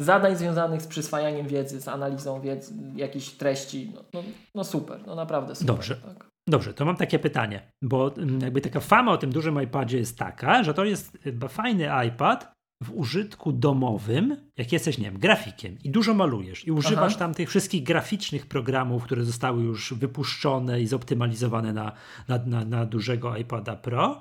[0.00, 3.92] zadań związanych z przyswajaniem wiedzy, z analizą wiedzy, jakichś treści.
[3.94, 4.22] No, no,
[4.54, 5.76] no super, no naprawdę super.
[5.76, 5.96] Dobrze.
[5.96, 6.30] Tak.
[6.48, 10.18] Dobrze, to mam takie pytanie, bo mm, jakby taka fama o tym dużym iPadzie jest
[10.18, 11.18] taka, że to jest
[11.48, 17.12] fajny iPad w użytku domowym, jak jesteś, nie wiem, grafikiem i dużo malujesz i używasz
[17.12, 17.18] Aha.
[17.18, 21.92] tam tych wszystkich graficznych programów, które zostały już wypuszczone i zoptymalizowane na,
[22.28, 24.20] na, na, na dużego iPada Pro,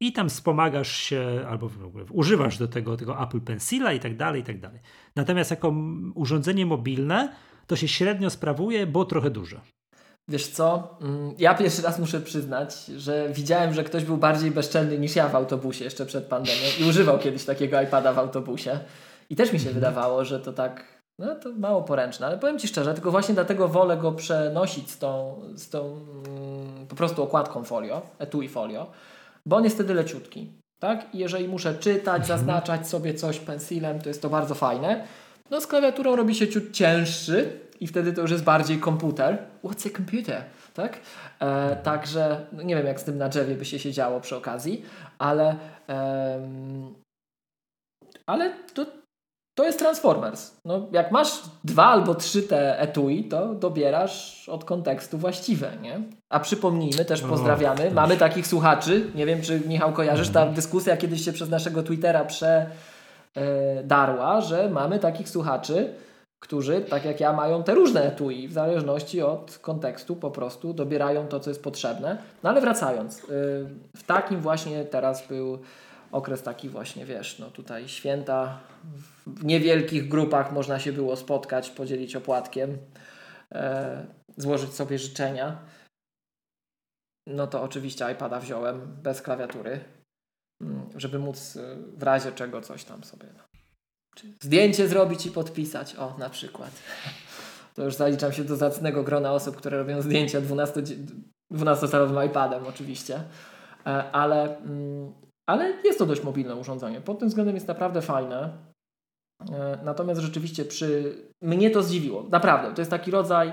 [0.00, 4.16] i tam wspomagasz się albo w ogóle używasz do tego, tego Apple Pencila i tak
[4.16, 4.80] dalej, i tak dalej.
[5.16, 5.74] Natomiast jako
[6.14, 7.34] urządzenie mobilne
[7.66, 9.60] to się średnio sprawuje, bo trochę duże.
[10.28, 10.96] Wiesz co?
[11.00, 15.28] Mm, ja pierwszy raz muszę przyznać, że widziałem, że ktoś był bardziej bezczelny niż ja
[15.28, 18.78] w autobusie jeszcze przed pandemią i używał kiedyś takiego iPada w autobusie.
[19.30, 19.74] I też mi się mhm.
[19.74, 20.84] wydawało, że to tak,
[21.18, 24.98] no to mało poręczne, ale powiem Ci szczerze, tylko właśnie dlatego wolę go przenosić z
[24.98, 28.90] tą, z tą mm, po prostu okładką folio, etui folio,
[29.46, 30.52] bo on jest wtedy leciutki.
[30.78, 31.14] Tak?
[31.14, 32.38] I jeżeli muszę czytać, mhm.
[32.38, 35.04] zaznaczać sobie coś pensilem, to jest to bardzo fajne.
[35.50, 39.38] No z klawiaturą robi się ciut cięższy i wtedy to już jest bardziej komputer.
[39.64, 40.44] What's a computer?
[40.74, 41.00] Tak?
[41.40, 44.84] E, także no nie wiem jak z tym na drzewie by się siedziało przy okazji,
[45.18, 45.56] ale
[48.26, 48.86] ale to,
[49.58, 50.56] to jest Transformers.
[50.64, 56.00] No, jak masz dwa albo trzy te etui, to dobierasz od kontekstu właściwe, nie?
[56.32, 60.54] A przypomnijmy, też pozdrawiamy, o, mamy takich słuchaczy, nie wiem czy Michał kojarzysz, ta mhm.
[60.54, 62.26] dyskusja kiedyś się przez naszego Twittera
[63.34, 65.94] przedarła, że mamy takich słuchaczy,
[66.44, 71.26] którzy, tak jak ja, mają te różne etui, w zależności od kontekstu po prostu dobierają
[71.26, 72.18] to, co jest potrzebne.
[72.42, 73.24] No ale wracając, y,
[73.96, 75.58] w takim właśnie teraz był
[76.12, 78.60] okres taki właśnie, wiesz, no tutaj święta,
[79.26, 82.78] w niewielkich grupach można się było spotkać, podzielić opłatkiem,
[83.52, 85.58] e, złożyć sobie życzenia.
[87.26, 89.80] No to oczywiście iPada wziąłem bez klawiatury,
[90.60, 93.53] mm, żeby móc y, w razie czego coś tam sobie no,
[94.40, 95.96] zdjęcie zrobić i podpisać.
[95.96, 96.70] O, na przykład.
[97.74, 100.82] To już zaliczam się do zacnego grona osób, które robią zdjęcia 12,
[101.52, 103.20] 12-calowym iPadem oczywiście.
[103.86, 105.12] E, ale, mm,
[105.48, 107.00] ale jest to dość mobilne urządzenie.
[107.00, 108.50] Pod tym względem jest naprawdę fajne.
[109.52, 111.16] E, natomiast rzeczywiście przy...
[111.42, 112.26] Mnie to zdziwiło.
[112.30, 112.74] Naprawdę.
[112.74, 113.52] To jest taki rodzaj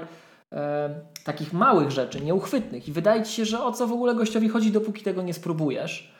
[0.54, 4.50] e, takich małych rzeczy, nieuchwytnych i wydaje Ci się, że o co w ogóle gościowi
[4.50, 6.14] chodzi, dopóki tego nie spróbujesz.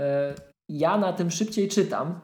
[0.00, 0.34] E,
[0.68, 2.20] ja na tym szybciej czytam,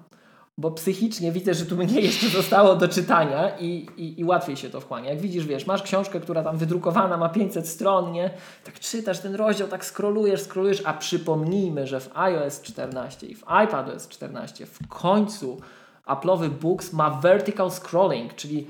[0.61, 4.71] bo psychicznie widzę, że tu mnie jeszcze zostało do czytania i, i, i, łatwiej się
[4.71, 5.11] to wchłania.
[5.11, 8.31] Jak widzisz, wiesz, masz książkę, która tam wydrukowana ma 500 stron, nie?
[8.65, 13.45] Tak czytasz ten rozdział, tak scrollujesz, scrollujesz, a przypomnijmy, że w iOS 14 i w
[13.47, 15.61] iPadOS 14 w końcu
[16.07, 18.67] Apple'owy Books ma vertical scrolling, czyli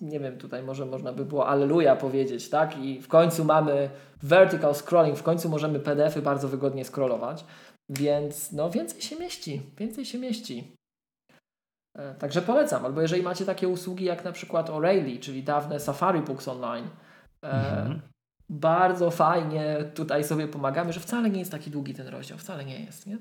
[0.00, 2.78] nie wiem, tutaj może można by było Alleluja powiedzieć, tak?
[2.78, 3.90] I w końcu mamy
[4.22, 7.44] vertical scrolling, w końcu możemy PDFy bardzo wygodnie scrollować.
[7.90, 10.76] Więc no więcej się mieści, więcej się mieści.
[11.98, 16.20] E, także polecam, albo jeżeli macie takie usługi jak na przykład O'Reilly, czyli dawne Safari
[16.20, 16.88] Books Online,
[17.42, 18.00] e, mhm.
[18.48, 22.84] bardzo fajnie tutaj sobie pomagamy, że wcale nie jest taki długi ten rozdział, wcale nie
[22.84, 23.06] jest.
[23.06, 23.18] Nie?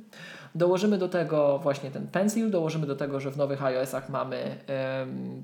[0.56, 4.58] Dołożymy do tego właśnie ten pencil, dołożymy do tego, że w nowych iOS-ach mamy
[5.00, 5.44] um,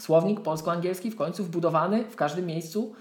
[0.00, 2.94] słownik polsko-angielski w końcu wbudowany w każdym miejscu.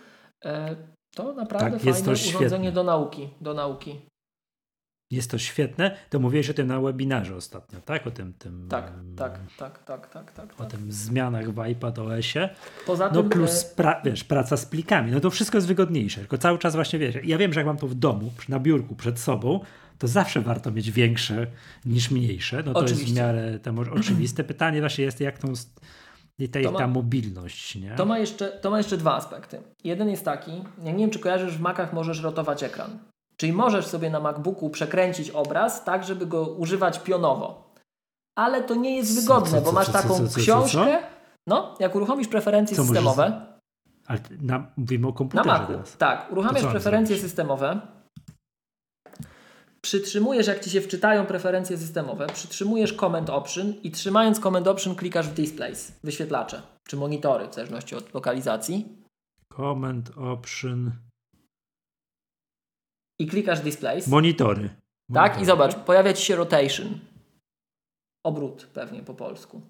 [0.45, 0.75] E,
[1.15, 4.12] to naprawdę tak, fajne urządzenie do nauki, do nauki
[5.15, 5.97] jest to świetne.
[6.09, 8.07] To mówiłeś o tym na webinarze ostatnio, tak?
[8.07, 10.61] O tym, tym tak, tak, tak, tak, tak, tak.
[10.61, 12.49] O tym zmianach w iPadOSie.
[12.85, 15.11] Poza no tym, plus e, pra, wiesz, praca z plikami.
[15.11, 16.19] No to wszystko jest wygodniejsze.
[16.19, 18.95] Tylko cały czas właśnie wiesz, ja wiem, że jak mam to w domu, na biurku
[18.95, 19.59] przed sobą,
[19.97, 21.47] to zawsze warto mieć większe
[21.85, 22.63] niż mniejsze.
[22.65, 23.03] No to Oczywiście.
[23.03, 23.59] jest w miarę
[23.99, 24.43] oczywiste.
[24.43, 25.53] Pytanie właśnie jest, jak tą
[26.39, 27.75] i ta, ma, ta mobilność.
[27.75, 27.95] Nie?
[27.95, 29.61] To, ma jeszcze, to ma jeszcze dwa aspekty.
[29.83, 30.51] Jeden jest taki,
[30.83, 32.99] ja nie wiem, czy kojarzysz, w Macach możesz rotować ekran.
[33.37, 37.73] Czyli możesz sobie na MacBooku przekręcić obraz tak, żeby go używać pionowo.
[38.35, 40.99] Ale to nie jest wygodne, bo masz taką książkę.
[41.47, 43.53] No, jak uruchomisz preferencje systemowe.
[44.07, 45.97] Ale na, mówimy o komputerze na Macu, teraz.
[45.97, 47.81] Tak, uruchamiasz preferencje systemowe.
[49.81, 55.27] Przytrzymujesz, jak ci się wczytają preferencje systemowe, przytrzymujesz Command Option i trzymając Command Option klikasz
[55.27, 59.03] w Displays, wyświetlacze, czy monitory, w zależności od lokalizacji.
[59.57, 60.91] Command Option
[63.23, 64.07] i klikasz Displays.
[64.07, 64.69] Monitory.
[65.13, 66.99] Tak, i zobacz, pojawia Ci się rotation.
[68.23, 69.61] Obrót pewnie po polsku.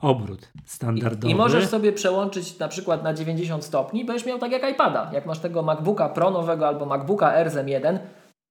[0.00, 1.28] Obrót standardowy.
[1.28, 5.10] I, I, możesz sobie przełączyć na przykład na 90 stopni, będziesz miał tak jak iPada.
[5.12, 7.98] Jak masz tego MacBooka Pro nowego albo MacBooka RZM1,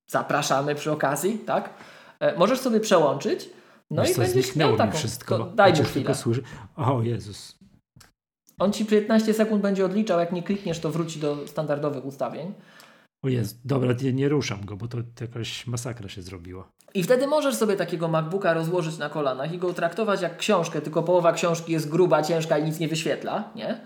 [0.08, 1.74] zapraszamy przy okazji, tak?
[2.20, 3.50] E, możesz sobie przełączyć,
[3.92, 4.98] no Wiesz, i będziesz miał taką...
[4.98, 5.38] wszystko.
[5.38, 6.16] To, daj mu chwilę.
[6.16, 6.44] Służy...
[6.76, 7.61] O Jezus.
[8.62, 12.54] On ci 15 sekund będzie odliczał, jak nie klikniesz, to wróci do standardowych ustawień.
[13.24, 16.72] O jest, dobra, nie, nie ruszam go, bo to jakaś masakra się zrobiła.
[16.94, 21.04] I wtedy możesz sobie takiego MacBooka rozłożyć na kolanach i go traktować jak książkę, tylko
[21.04, 23.82] połowa książki jest gruba, ciężka i nic nie wyświetla, nie?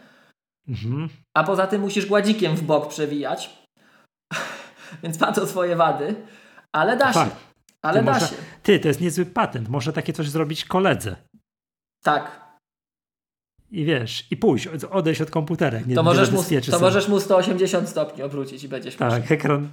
[0.68, 1.10] Mhm.
[1.34, 3.68] A poza tym musisz gładzikiem w bok przewijać.
[5.04, 6.16] Więc ma to swoje wady,
[6.72, 7.30] ale da się.
[7.82, 8.28] Ale da może...
[8.28, 8.36] się.
[8.64, 9.70] Ty, to jest niezły patent.
[9.70, 11.16] Może takie coś zrobić koledze.
[12.04, 12.45] Tak,
[13.72, 15.80] i wiesz, i pójść, odejść od komputera.
[15.88, 19.68] Nie, to, możesz mu, to możesz mu 180 stopni obrócić i będziesz Tak, ekran,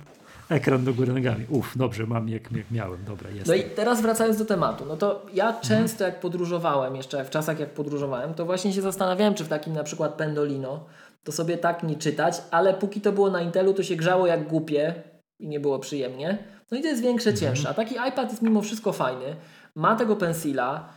[0.48, 1.46] ekran do góry nogami.
[1.48, 3.46] Uff, dobrze, mam jak, miałem, dobra, jest.
[3.46, 7.60] No i teraz wracając do tematu, no to ja często jak podróżowałem, jeszcze w czasach
[7.60, 10.86] jak podróżowałem, to właśnie się zastanawiałem, czy w takim na przykład Pendolino
[11.24, 14.48] to sobie tak nie czytać, ale póki to było na Intelu, to się grzało jak
[14.48, 14.94] głupie
[15.38, 16.38] i nie było przyjemnie.
[16.70, 17.46] No i to jest większe, mhm.
[17.46, 17.68] cięższe.
[17.68, 19.36] A taki iPad jest mimo wszystko fajny,
[19.74, 20.88] ma tego pensila,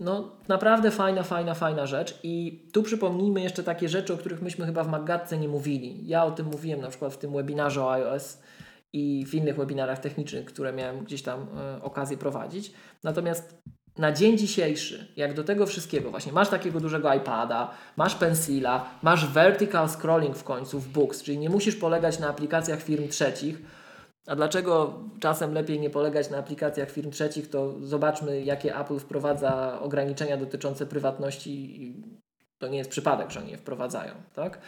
[0.00, 4.66] no naprawdę fajna, fajna, fajna rzecz i tu przypomnijmy jeszcze takie rzeczy, o których myśmy
[4.66, 6.06] chyba w Magatce nie mówili.
[6.06, 8.38] Ja o tym mówiłem na przykład w tym webinarze o iOS
[8.92, 12.72] i w innych webinarach technicznych, które miałem gdzieś tam e, okazję prowadzić.
[13.04, 13.62] Natomiast
[13.98, 19.26] na dzień dzisiejszy, jak do tego wszystkiego, właśnie masz takiego dużego iPada, masz pensila, masz
[19.26, 23.62] vertical scrolling w końcu w Books, czyli nie musisz polegać na aplikacjach firm trzecich.
[24.26, 29.80] A dlaczego czasem lepiej nie polegać na aplikacjach firm trzecich, to zobaczmy, jakie Apple wprowadza
[29.80, 31.94] ograniczenia dotyczące prywatności.
[32.58, 34.12] To nie jest przypadek, że oni je wprowadzają.
[34.34, 34.58] Tak?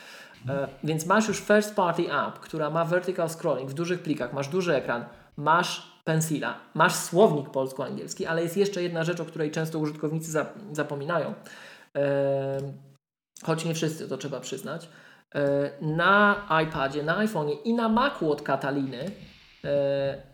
[0.48, 4.48] E, więc masz już first party app, która ma vertical scrolling w dużych plikach, masz
[4.48, 5.04] duży ekran,
[5.36, 11.34] masz pensila, masz słownik polsko-angielski, ale jest jeszcze jedna rzecz, o której często użytkownicy zapominają,
[11.96, 12.58] e,
[13.42, 14.88] choć nie wszyscy, to trzeba przyznać.
[15.34, 19.10] E, na iPadzie, na iPhone'ie i na Macu od Kataliny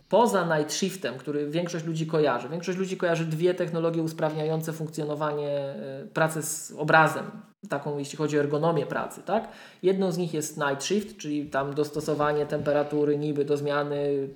[0.09, 5.75] poza Night Shiftem, który większość ludzi kojarzy, większość ludzi kojarzy dwie technologie usprawniające funkcjonowanie
[6.15, 7.25] pracy z obrazem,
[7.69, 9.49] taką jeśli chodzi o ergonomię pracy, tak?
[9.83, 14.29] Jedną z nich jest Night Shift, czyli tam dostosowanie temperatury niby do zmiany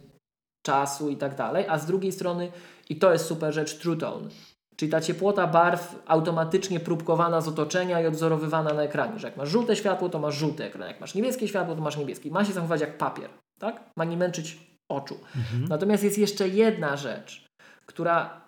[0.67, 2.53] czasu i tak dalej, a z drugiej strony,
[2.89, 4.29] i to jest super rzecz, True Tone,
[4.77, 9.49] czyli ta ciepłota barw automatycznie próbkowana z otoczenia i odzorowywana na ekranie, że jak masz
[9.49, 12.31] żółte światło, to masz żółty ekran, jak masz niebieskie światło, to masz niebieski.
[12.31, 13.91] Ma się zachować jak papier, tak?
[13.97, 15.15] Ma nie męczyć oczu.
[15.37, 15.65] Mhm.
[15.69, 17.47] Natomiast jest jeszcze jedna rzecz,
[17.87, 18.43] która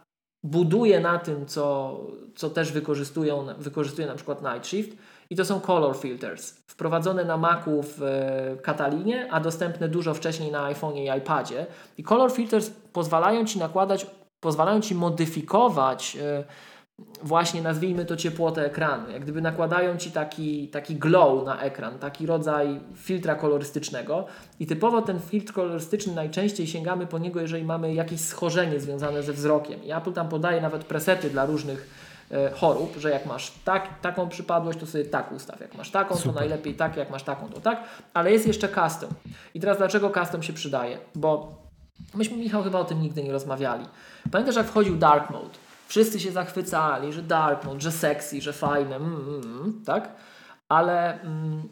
[0.45, 2.01] buduje na tym, co,
[2.35, 4.97] co też wykorzystują, wykorzystuje na przykład Night Shift,
[5.31, 10.53] i to są color filters, wprowadzone na Macu w e, Katalinie, a dostępne dużo wcześniej
[10.53, 11.67] na iPhone'ie i iPadzie.
[11.99, 14.07] I color filters pozwalają Ci nakładać,
[14.41, 16.45] pozwalają Ci modyfikować e,
[17.23, 19.11] właśnie nazwijmy to ciepłotę ekranu.
[19.11, 24.27] Jak gdyby nakładają Ci taki, taki glow na ekran, taki rodzaj filtra kolorystycznego
[24.61, 29.33] i typowo ten filtr kolorystyczny najczęściej sięgamy po niego, jeżeli mamy jakieś schorzenie związane ze
[29.33, 29.85] wzrokiem.
[29.85, 34.29] I Apple tam podaje nawet presety dla różnych E, chorób, że jak masz tak, taką
[34.29, 35.61] przypadłość, to sobie tak ustaw.
[35.61, 36.33] Jak masz taką, Super.
[36.33, 37.85] to najlepiej tak, jak masz taką, to tak.
[38.15, 39.11] Ale jest jeszcze custom.
[39.55, 40.99] I teraz dlaczego custom się przydaje?
[41.15, 41.55] Bo
[42.15, 43.85] myśmy, Michał, chyba o tym nigdy nie rozmawiali.
[44.31, 45.64] Pamiętasz, jak wchodził dark mode?
[45.95, 50.17] Wszyscy się zachwycali, że dark mode, że sexy, że fajne, mm, mm, mm tak?
[50.69, 51.69] Ale mm,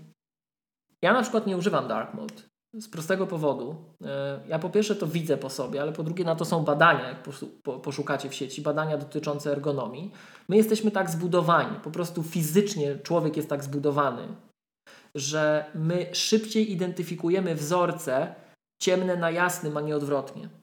[1.02, 2.34] ja na przykład nie używam dark mode.
[2.74, 3.76] Z prostego powodu.
[4.04, 7.08] E, ja po pierwsze to widzę po sobie, ale po drugie na to są badania,
[7.08, 7.28] jak
[7.82, 10.12] poszukacie w sieci, badania dotyczące ergonomii.
[10.48, 14.28] My jesteśmy tak zbudowani, po prostu fizycznie człowiek jest tak zbudowany,
[15.14, 18.34] że my szybciej identyfikujemy wzorce
[18.82, 20.61] ciemne na jasnym, a nie odwrotnie.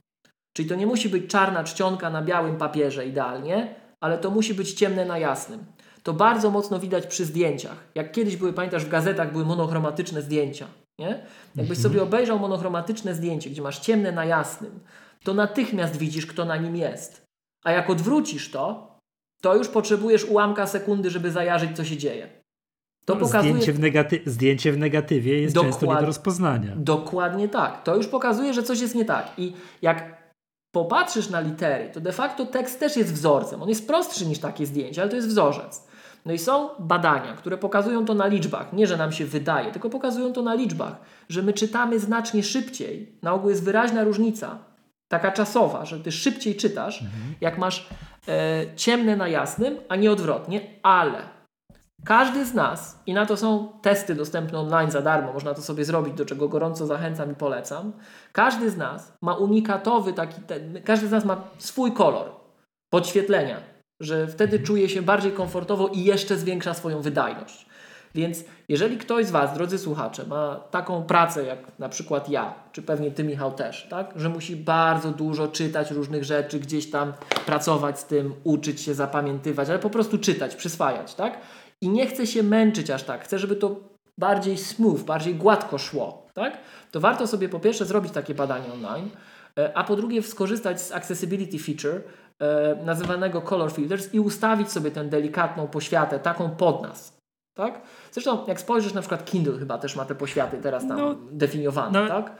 [0.59, 4.73] Czyli to nie musi być czarna czcionka na białym papierze idealnie, ale to musi być
[4.73, 5.65] ciemne na jasnym.
[6.03, 7.77] To bardzo mocno widać przy zdjęciach.
[7.95, 10.67] Jak kiedyś były, pamiętasz, w gazetach były monochromatyczne zdjęcia.
[10.99, 11.07] Nie?
[11.55, 11.79] Jakbyś mhm.
[11.79, 14.79] sobie obejrzał monochromatyczne zdjęcie, gdzie masz ciemne na jasnym,
[15.23, 17.25] to natychmiast widzisz, kto na nim jest.
[17.63, 18.97] A jak odwrócisz to,
[19.41, 22.29] to już potrzebujesz ułamka sekundy, żeby zajarzyć, co się dzieje.
[23.05, 23.53] To pokazuje...
[23.53, 24.21] zdjęcie, w negaty...
[24.25, 25.73] zdjęcie w negatywie jest Dokład...
[25.73, 26.73] często nie do rozpoznania.
[26.75, 27.83] Dokładnie tak.
[27.83, 29.31] To już pokazuje, że coś jest nie tak.
[29.37, 30.18] I jak
[30.71, 33.61] popatrzysz na litery, to de facto tekst też jest wzorcem.
[33.61, 35.87] On jest prostszy niż takie zdjęcie, ale to jest wzorzec.
[36.25, 38.73] No i są badania, które pokazują to na liczbach.
[38.73, 40.95] Nie, że nam się wydaje, tylko pokazują to na liczbach,
[41.29, 43.15] że my czytamy znacznie szybciej.
[43.21, 44.57] Na ogół jest wyraźna różnica,
[45.07, 47.35] taka czasowa, że ty szybciej czytasz, mhm.
[47.41, 47.89] jak masz
[48.27, 51.38] e, ciemne na jasnym, a nie odwrotnie, ale
[52.05, 55.85] każdy z nas, i na to są testy dostępne online za darmo, można to sobie
[55.85, 57.93] zrobić, do czego gorąco zachęcam i polecam.
[58.31, 62.31] Każdy z nas ma unikatowy taki, ten, każdy z nas ma swój kolor
[62.89, 64.63] podświetlenia że wtedy mhm.
[64.63, 67.65] czuje się bardziej komfortowo i jeszcze zwiększa swoją wydajność.
[68.15, 72.81] Więc jeżeli ktoś z Was, drodzy słuchacze, ma taką pracę jak na przykład ja, czy
[72.81, 74.13] pewnie Ty Michał też, tak?
[74.15, 77.13] że musi bardzo dużo czytać różnych rzeczy, gdzieś tam
[77.45, 81.37] pracować z tym, uczyć się, zapamiętywać, ale po prostu czytać, przyswajać, tak?
[81.81, 83.79] I nie chce się męczyć aż tak, chce, żeby to
[84.17, 86.57] bardziej smooth, bardziej gładko szło, tak?
[86.91, 89.09] To warto sobie po pierwsze zrobić takie badanie online,
[89.57, 92.01] e, a po drugie skorzystać z accessibility feature,
[92.39, 97.19] e, nazywanego color filters i ustawić sobie tę delikatną poświatę, taką pod nas.
[97.57, 97.81] Tak?
[98.11, 102.01] Zresztą jak spojrzysz na przykład Kindle chyba też ma te poświaty teraz tam no, definiowane,
[102.01, 102.35] no, tak?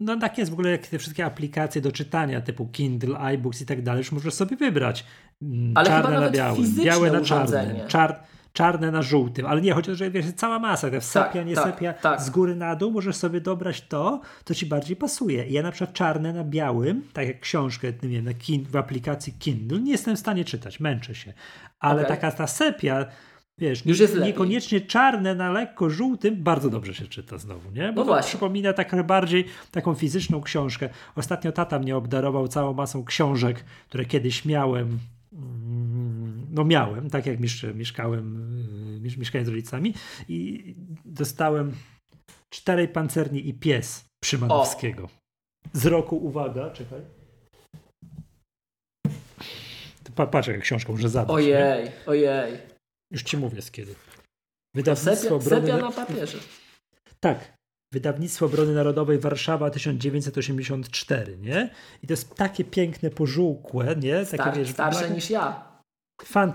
[0.00, 3.66] No tak jest w ogóle jak te wszystkie aplikacje do czytania typu Kindle, iBooks i
[3.66, 5.04] tak dalej, już możesz sobie wybrać
[5.42, 8.22] mm, Ale czarne na białym, białe na czarnym, czar,
[8.52, 12.22] czarne na żółtym, ale nie, że wiesz, cała masa, sepia, tak, nie tak, sepia, tak.
[12.22, 15.46] z góry na dół, możesz sobie dobrać to, co ci bardziej pasuje.
[15.48, 19.32] Ja na przykład czarne na białym, tak jak książkę, nie wiem, na kin, w aplikacji
[19.32, 21.32] Kindle, nie jestem w stanie czytać, męczę się.
[21.80, 22.16] Ale okay.
[22.16, 23.06] taka ta sepia,
[23.58, 24.90] wiesz, Już jest niekoniecznie lepiej.
[24.90, 27.92] czarne na lekko żółtym, bardzo dobrze się czyta znowu, nie?
[27.92, 28.28] Bo no to właśnie.
[28.28, 30.88] przypomina tak bardziej taką fizyczną książkę.
[31.16, 34.98] Ostatnio tata mnie obdarował całą masą książek, które kiedyś miałem
[35.32, 36.21] mm,
[36.52, 37.38] no miałem, tak jak
[37.74, 38.36] mieszkałem,
[39.06, 39.94] y, mieszkałem z rodzicami
[40.28, 40.74] i
[41.04, 41.72] dostałem
[42.54, 45.04] Czterej Pancerni i Pies Przymanowskiego.
[45.04, 45.08] O.
[45.72, 47.00] Z roku, uwaga, czekaj.
[50.14, 51.34] Patrz, jak książkę może zadać.
[51.36, 51.92] Ojej, nie?
[52.06, 52.58] ojej.
[53.12, 53.94] Już ci mówię z kiedy.
[54.74, 55.66] Wydawnictwo sepia, Obrony...
[55.66, 56.38] sepia na papierze.
[57.20, 57.52] Tak.
[57.92, 61.70] Wydawnictwo Obrony Narodowej Warszawa 1984, nie?
[62.02, 64.14] I to jest takie piękne, pożółkłe, nie?
[64.14, 65.71] Takie, Star, wiesz, starsze niż ja.
[66.24, 66.54] Fan...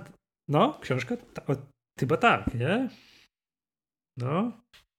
[0.50, 1.18] No, książka?
[2.00, 2.90] Chyba tak, nie?
[4.18, 4.52] No.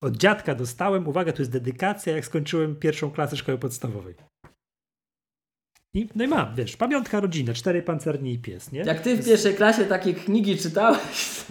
[0.03, 4.14] Od dziadka dostałem, uwaga, tu jest dedykacja, jak skończyłem pierwszą klasę szkoły podstawowej.
[5.95, 8.81] I, no i mam, wiesz, pamiątka rodziny, cztery pancerni i pies, nie?
[8.81, 11.45] Jak ty w pierwszej klasie takie knigi czytałeś,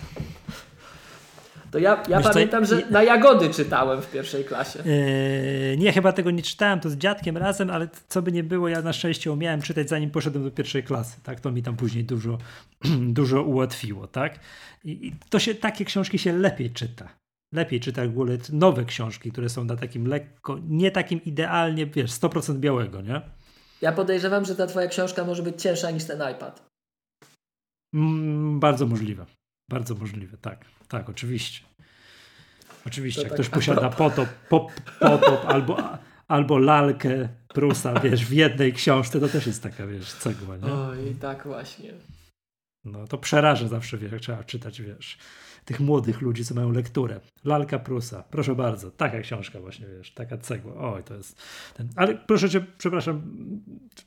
[1.71, 4.79] to ja, ja pamiętam, co, że na jagody czytałem w pierwszej klasie.
[4.85, 8.69] Yy, nie, chyba tego nie czytałem, to z dziadkiem razem, ale co by nie było,
[8.69, 11.39] ja na szczęście umiałem czytać zanim poszedłem do pierwszej klasy, tak?
[11.39, 12.37] To mi tam później dużo,
[13.19, 14.39] dużo ułatwiło, tak?
[14.83, 17.09] I, I, to się, takie książki się lepiej czyta.
[17.53, 22.11] Lepiej czyta w ogóle nowe książki, które są na takim lekko, nie takim idealnie, wiesz,
[22.11, 23.21] 100% białego, nie?
[23.81, 26.67] Ja podejrzewam, że ta twoja książka może być cięższa niż ten iPad.
[27.93, 29.25] Mm, bardzo możliwe.
[29.69, 30.76] Bardzo możliwe, tak.
[30.87, 31.65] Tak, oczywiście.
[32.85, 35.77] Oczywiście, jak tak ktoś posiada potop, pop, potop albo,
[36.27, 40.73] albo lalkę Prusa, wiesz, w jednej książce, to też jest taka, wiesz, cegła, nie?
[40.73, 41.93] Oj, tak właśnie.
[42.85, 45.17] No, to przeraża zawsze, wiesz, jak trzeba czytać, wiesz
[45.67, 47.19] tych młodych ludzi, co mają lekturę.
[47.45, 50.93] Lalka Prusa, proszę bardzo, taka książka właśnie, wiesz, taka cegła.
[50.93, 51.41] Oj, to jest
[51.73, 51.89] ten.
[51.95, 53.21] Ale proszę cię, przepraszam,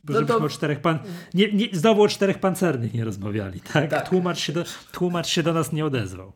[0.08, 0.36] no to...
[0.36, 0.98] o czterech pan...
[1.34, 3.90] Nie, nie, znowu o czterech pancernych nie rozmawiali, tak?
[3.90, 4.08] tak.
[4.08, 6.32] Tłumacz, się do, tłumacz się do nas nie odezwał.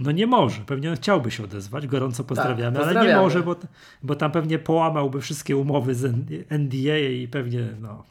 [0.00, 3.00] No nie może, pewnie on chciałby się odezwać, gorąco pozdrawiamy, tak, pozdrawiamy.
[3.00, 3.56] ale nie może, bo,
[4.02, 6.04] bo tam pewnie połamałby wszystkie umowy z
[6.50, 8.04] NDA i pewnie, no...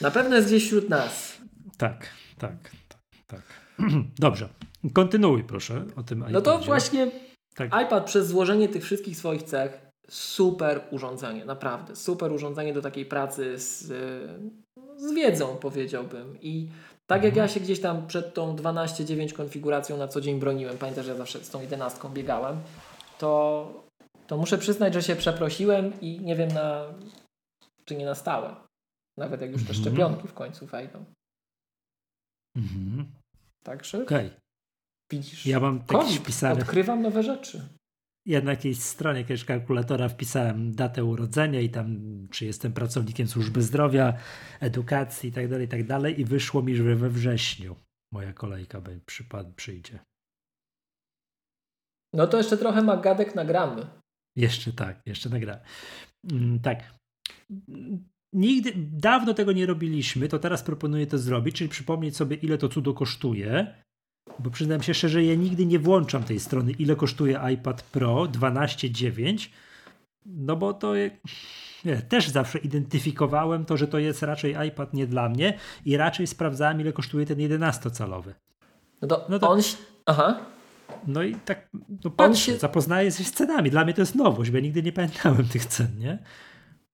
[0.00, 1.38] Na pewno jest gdzieś wśród nas.
[1.76, 3.42] Tak, tak, tak, tak.
[4.18, 4.48] Dobrze.
[4.92, 6.34] Kontynuuj proszę o tym iPadzie.
[6.34, 7.10] No to właśnie
[7.54, 7.70] tak.
[7.86, 11.96] iPad przez złożenie tych wszystkich swoich cech super urządzenie, naprawdę.
[11.96, 13.82] Super urządzenie do takiej pracy z,
[14.96, 16.40] z wiedzą powiedziałbym.
[16.40, 16.68] I
[17.12, 21.04] tak jak ja się gdzieś tam przed tą 12.9 konfiguracją na co dzień broniłem, pamiętasz,
[21.04, 22.60] że ja zawsze z tą 11 biegałem,
[23.18, 23.84] to,
[24.26, 26.84] to muszę przyznać, że się przeprosiłem i nie wiem na
[27.84, 28.56] czy nie na stałe.
[29.18, 29.80] Nawet jak już te mhm.
[29.80, 31.04] szczepionki w końcu wejdą.
[32.56, 33.12] Mhm.
[33.62, 34.30] Także okay.
[35.10, 36.60] widzisz, ja mam taki wpisany.
[36.60, 37.68] Odkrywam nowe rzeczy.
[38.26, 41.98] Ja na jakiejś stronie jakiegoś kalkulatora wpisałem datę urodzenia i tam,
[42.30, 44.16] czy jestem pracownikiem służby zdrowia,
[44.60, 46.20] edukacji i tak dalej, i tak dalej.
[46.20, 47.76] I wyszło mi, że we wrześniu
[48.12, 49.98] moja kolejka przypad, przyjdzie.
[52.12, 53.86] No to jeszcze trochę magadek nagramy.
[54.36, 55.60] Jeszcze tak, jeszcze nagramy.
[56.32, 56.94] Mm, tak.
[58.32, 62.68] Nigdy, dawno tego nie robiliśmy, to teraz proponuję to zrobić, czyli przypomnieć sobie, ile to
[62.68, 63.82] cudo kosztuje.
[64.38, 69.48] Bo przyznam się szczerze, ja nigdy nie włączam tej strony, ile kosztuje iPad Pro 12.9.
[70.26, 70.94] No bo to
[71.84, 76.26] nie, też zawsze identyfikowałem to, że to jest raczej iPad nie dla mnie i raczej
[76.26, 78.32] sprawdzałem, ile kosztuje ten 11-calowy.
[79.02, 79.60] No to, no to on.
[80.06, 80.38] Aha.
[81.06, 81.68] No i tak,
[82.04, 82.56] no patrz, się...
[82.56, 83.70] zapoznaję się z cenami.
[83.70, 86.18] Dla mnie to jest nowość, bo ja nigdy nie pamiętałem tych cen, nie?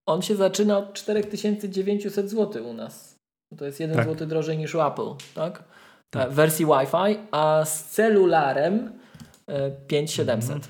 [0.05, 3.19] On się zaczyna od 4900 zł u nas.
[3.57, 4.05] To jest 1 tak.
[4.05, 5.63] zł drożej niż Apple, tak?
[6.09, 6.31] Tak.
[6.31, 8.99] W wersji Wi-Fi, a z celularem
[9.87, 10.55] 5700.
[10.55, 10.63] Mm.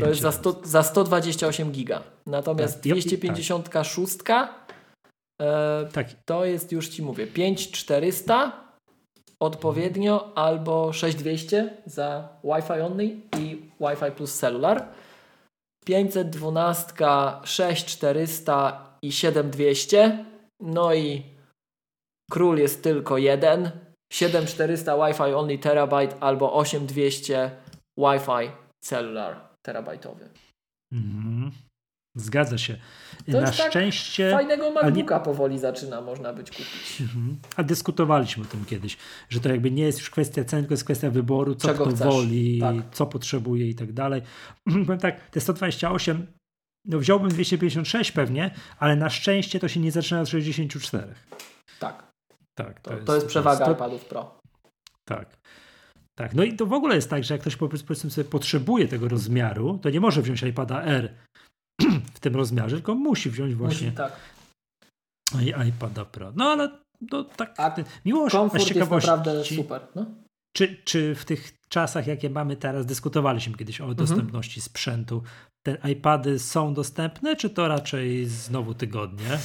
[0.00, 2.02] To jest za, 100, za 128 giga.
[2.26, 2.82] Natomiast tak.
[2.82, 4.18] 256
[5.40, 6.08] e, tak.
[6.24, 8.64] to jest już Ci mówię 5400
[9.40, 13.04] odpowiednio albo 6200 za Wi-Fi only
[13.38, 14.88] i Wi-Fi plus celular.
[15.84, 16.94] 512,
[17.44, 20.24] 6400 i 7200.
[20.60, 21.22] No i
[22.30, 23.70] król jest tylko jeden.
[24.14, 27.50] 7400 Wi-Fi only terabyte albo 8200
[27.98, 28.50] Wi-Fi
[28.80, 30.28] cellular terabajtowy.
[30.92, 31.50] Mhm.
[32.16, 32.76] Zgadza się.
[33.32, 34.30] To Na tak szczęście.
[34.30, 35.24] fajnego MacBooka nie...
[35.24, 37.00] powoli zaczyna można być kupić.
[37.00, 37.38] Mhm.
[37.56, 38.96] A dyskutowaliśmy o tym kiedyś,
[39.28, 41.94] że to jakby nie jest już kwestia ceny, tylko jest kwestia wyboru, co Czego kto
[41.96, 42.06] chcesz?
[42.06, 42.74] woli, tak.
[42.92, 44.22] co potrzebuje i tak dalej.
[44.86, 46.26] Powiem tak, te 128,
[46.84, 51.14] no wziąłbym 256 pewnie, ale na szczęście to się nie zaczyna od 64.
[51.80, 52.13] Tak.
[52.54, 52.80] Tak.
[52.80, 54.38] To, to, jest, to jest, przewaga to iPadów Pro.
[55.04, 55.36] Tak.
[56.14, 56.34] tak.
[56.34, 59.78] No i to w ogóle jest tak, że jak ktoś powiedzmy sobie potrzebuje tego rozmiaru,
[59.82, 61.14] to nie może wziąć iPada R
[62.14, 64.16] w tym rozmiarze, tylko musi wziąć właśnie musi, tak.
[65.68, 66.32] iPada Pro.
[66.36, 66.70] No ale
[67.10, 67.54] to tak.
[67.60, 67.74] A
[68.04, 69.80] miło, komfort jest naprawdę super.
[69.94, 70.06] No?
[70.56, 73.96] Czy, czy w tych czasach, jakie mamy teraz, dyskutowaliśmy kiedyś o mhm.
[73.96, 75.22] dostępności sprzętu,
[75.66, 79.38] te iPady są dostępne, czy to raczej znowu tygodnie?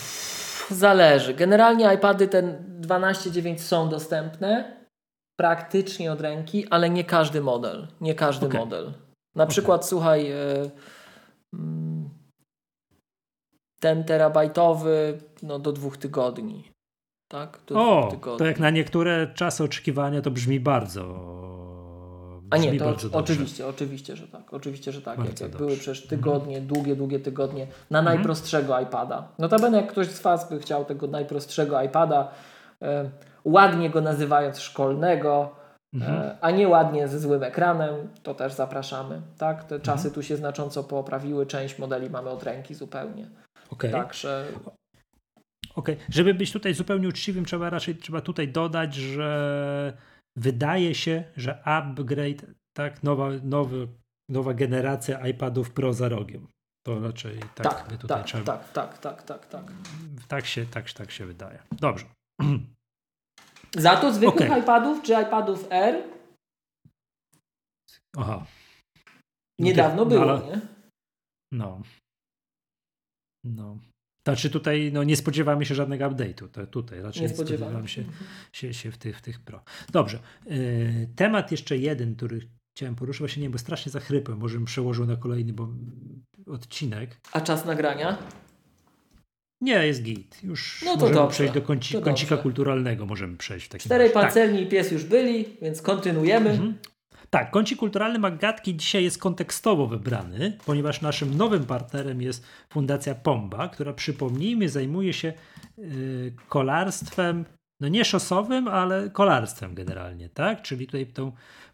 [0.69, 1.33] Zależy.
[1.33, 4.79] Generalnie iPady ten 12.9 są dostępne
[5.39, 7.87] praktycznie od ręki, ale nie każdy model.
[8.01, 8.59] Nie każdy okay.
[8.59, 8.85] model.
[9.35, 9.51] Na okay.
[9.51, 10.69] przykład, słuchaj, e,
[11.53, 12.09] mm,
[13.79, 16.71] ten terabajtowy no, do dwóch tygodni.
[17.27, 17.59] Tak?
[17.67, 18.39] Do o, dwóch tygodni.
[18.39, 21.03] to jak na niektóre czasy oczekiwania to brzmi bardzo
[22.49, 24.53] a nie, to oczywiście, oczywiście, że tak.
[24.53, 25.25] Oczywiście, że tak.
[25.25, 26.67] jak, jak były przecież tygodnie, mhm.
[26.67, 28.15] długie, długie tygodnie na mhm.
[28.15, 29.27] najprostszego iPada.
[29.39, 32.31] Notabene jak ktoś z Was by chciał tego najprostszego iPada,
[32.81, 33.09] e,
[33.45, 35.55] ładnie go nazywając szkolnego,
[35.93, 36.37] e, mhm.
[36.41, 39.21] a nie ładnie ze złym ekranem, to też zapraszamy.
[39.37, 39.63] Tak?
[39.63, 40.13] Te czasy mhm.
[40.13, 43.29] tu się znacząco poprawiły, część modeli mamy od ręki zupełnie.
[43.69, 43.91] Okay.
[43.91, 44.45] Także
[45.75, 46.07] Okej, okay.
[46.09, 49.93] żeby być tutaj zupełnie uczciwym, trzeba raczej trzeba tutaj dodać, że
[50.39, 53.87] wydaje się, że upgrade, tak, nowa, nowy,
[54.29, 56.47] nowa generacja iPadów Pro za rogiem.
[56.85, 58.43] To raczej tak, tak tutaj tak, trzeba.
[58.43, 59.71] Tak, tak, tak, tak, tak.
[60.27, 61.63] Tak się, tak, tak się wydaje.
[61.71, 62.05] Dobrze.
[63.77, 64.59] Za to zwykłych okay.
[64.59, 66.03] iPadów czy iPadów R?
[68.17, 68.45] Aha.
[69.59, 70.61] Niedawno było, nie?
[71.51, 71.81] No.
[73.43, 73.77] No.
[74.29, 76.67] Znaczy tutaj no, nie spodziewamy się żadnego update'u.
[76.67, 78.03] tutaj raczej nie spodziewamy się,
[78.53, 79.63] się, się w, tych, w tych pro.
[79.91, 80.19] Dobrze.
[80.45, 82.41] Yy, temat jeszcze jeden, który
[82.77, 85.69] chciałem poruszyć, właśnie nie, bo strasznie zachrypłem, może bym przełożył na kolejny bo,
[86.47, 87.17] odcinek.
[87.33, 88.17] A czas nagrania?
[89.61, 90.43] Nie, jest git.
[90.43, 91.33] Już no to możemy dobrze.
[91.33, 93.05] przejść do kąci, kącika kulturalnego.
[93.05, 94.67] Możemy przejść w takim Czterej pancerni tak.
[94.67, 96.49] i pies już byli, więc kontynuujemy.
[96.49, 96.77] Mhm.
[97.29, 103.67] Tak, kącik kulturalny Magatki dzisiaj jest kontekstowo wybrany, ponieważ naszym nowym partnerem jest Fundacja Pomba,
[103.67, 105.33] która przypomnijmy zajmuje się
[105.77, 107.45] yy, kolarstwem,
[107.79, 110.61] no nie szosowym, ale kolarstwem generalnie, tak?
[110.61, 111.31] Czyli tutaj tą,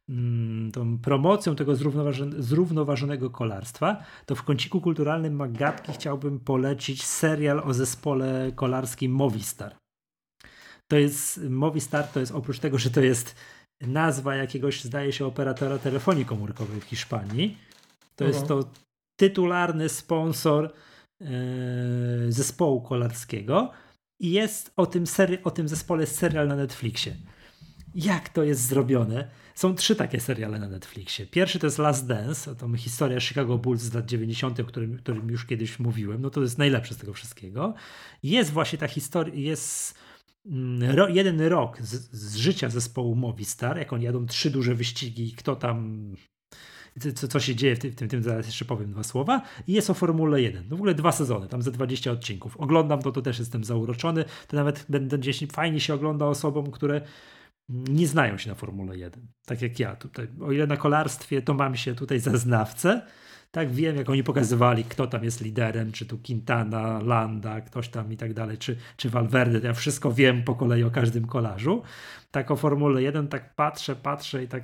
[0.09, 1.75] mm, tą promocją tego
[2.39, 9.75] zrównoważonego kolarstwa, to w kąciku kulturalnym Magatki chciałbym polecić serial o zespole kolarskim Movistar.
[10.87, 13.35] To jest Movistar, to jest oprócz tego, że to jest
[13.81, 17.57] nazwa jakiegoś, zdaje się, operatora telefonii komórkowej w Hiszpanii.
[18.15, 18.69] To jest to
[19.19, 20.65] tytularny sponsor
[21.21, 21.25] e,
[22.29, 23.71] zespołu kolarskiego
[24.19, 27.15] i jest o tym, seri- o tym zespole serial na Netflixie.
[27.95, 29.27] Jak to jest zrobione?
[29.55, 31.25] Są trzy takie seriale na Netflixie.
[31.25, 35.29] Pierwszy to jest Last Dance, to historia Chicago Bulls z lat 90., o którym, którym
[35.29, 36.21] już kiedyś mówiłem.
[36.21, 37.73] No to jest najlepsze z tego wszystkiego.
[38.23, 39.95] Jest właśnie ta historia, jest
[40.81, 45.55] ro, jeden rok z, z, życia zespołu Movistar, jak oni jadą trzy duże wyścigi, kto
[45.55, 46.09] tam,
[47.15, 49.41] co, co się dzieje w tym, w tym zaraz jeszcze powiem dwa słowa.
[49.67, 50.63] I jest o Formule 1.
[50.69, 52.57] No w ogóle dwa sezony, tam ze 20 odcinków.
[52.57, 54.25] Oglądam to, to też jestem zauroczony.
[54.47, 57.01] To nawet będę gdzieś fajnie się ogląda osobom, które
[57.69, 59.27] nie znają się na Formule 1.
[59.45, 60.27] Tak jak ja tutaj.
[60.41, 63.01] O ile na kolarstwie to mam się tutaj za znawcę,
[63.55, 68.13] tak wiem, jak oni pokazywali, kto tam jest liderem, czy tu Quintana, Landa, ktoś tam
[68.13, 69.67] i tak dalej, czy, czy Valverde.
[69.67, 71.83] Ja wszystko wiem po kolei o każdym kolarzu.
[72.31, 74.63] Tak o Formule 1 tak patrzę, patrzę i tak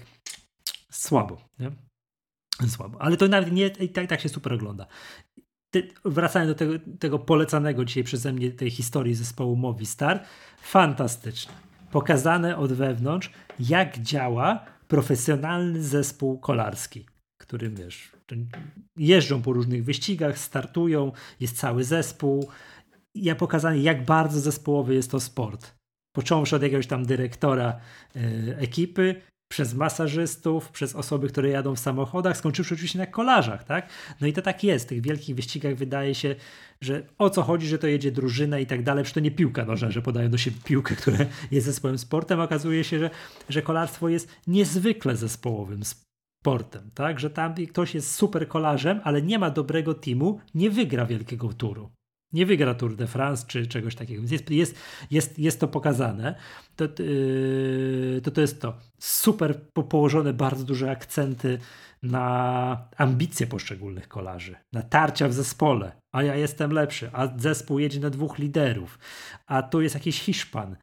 [0.92, 1.72] słabo, nie?
[2.68, 3.02] Słabo.
[3.02, 4.88] Ale to nawet nie, i tak, tak się super ogląda.
[6.06, 10.24] Wracając do tego, tego polecanego dzisiaj przeze mnie tej historii zespołu Movistar,
[10.62, 11.54] fantastyczne.
[11.92, 17.06] Pokazane od wewnątrz, jak działa profesjonalny zespół kolarski,
[17.42, 18.12] którym wiesz,
[18.98, 22.50] jeżdżą po różnych wyścigach, startują, jest cały zespół.
[23.16, 25.76] Ja pokazane, jak bardzo zespołowy jest to sport.
[26.16, 27.80] Począwszy od jakiegoś tam dyrektora
[28.16, 29.22] y, ekipy,
[29.52, 33.90] przez masażystów, przez osoby, które jadą w samochodach, skończywszy oczywiście na kolarzach, tak?
[34.22, 34.86] No i to tak jest.
[34.86, 36.36] W tych wielkich wyścigach wydaje się,
[36.82, 39.66] że o co chodzi, że to jedzie drużyna i tak dalej, przecież to nie piłka
[39.66, 41.18] nożna, że podają do siebie piłkę, która
[41.52, 42.40] jest zespołem sportem.
[42.40, 43.10] Okazuje się, że,
[43.50, 45.84] że kolarstwo jest niezwykle zespołowym
[46.42, 47.20] sportem, tak?
[47.20, 51.92] Że tam ktoś jest super kolarzem, ale nie ma dobrego teamu, nie wygra wielkiego turu.
[52.34, 54.24] Nie wygra Tour de France czy czegoś takiego.
[54.32, 54.76] Jest, jest,
[55.12, 56.36] jest, jest to pokazane.
[56.76, 58.78] To, yy, to, to jest to.
[59.00, 61.58] Super położone bardzo duże akcenty
[62.04, 65.92] na ambicje poszczególnych kolarzy, na tarcia w zespole.
[66.16, 69.00] A ja jestem lepszy, a zespół jedzie na dwóch liderów,
[69.48, 70.76] a tu jest jakiś Hiszpan,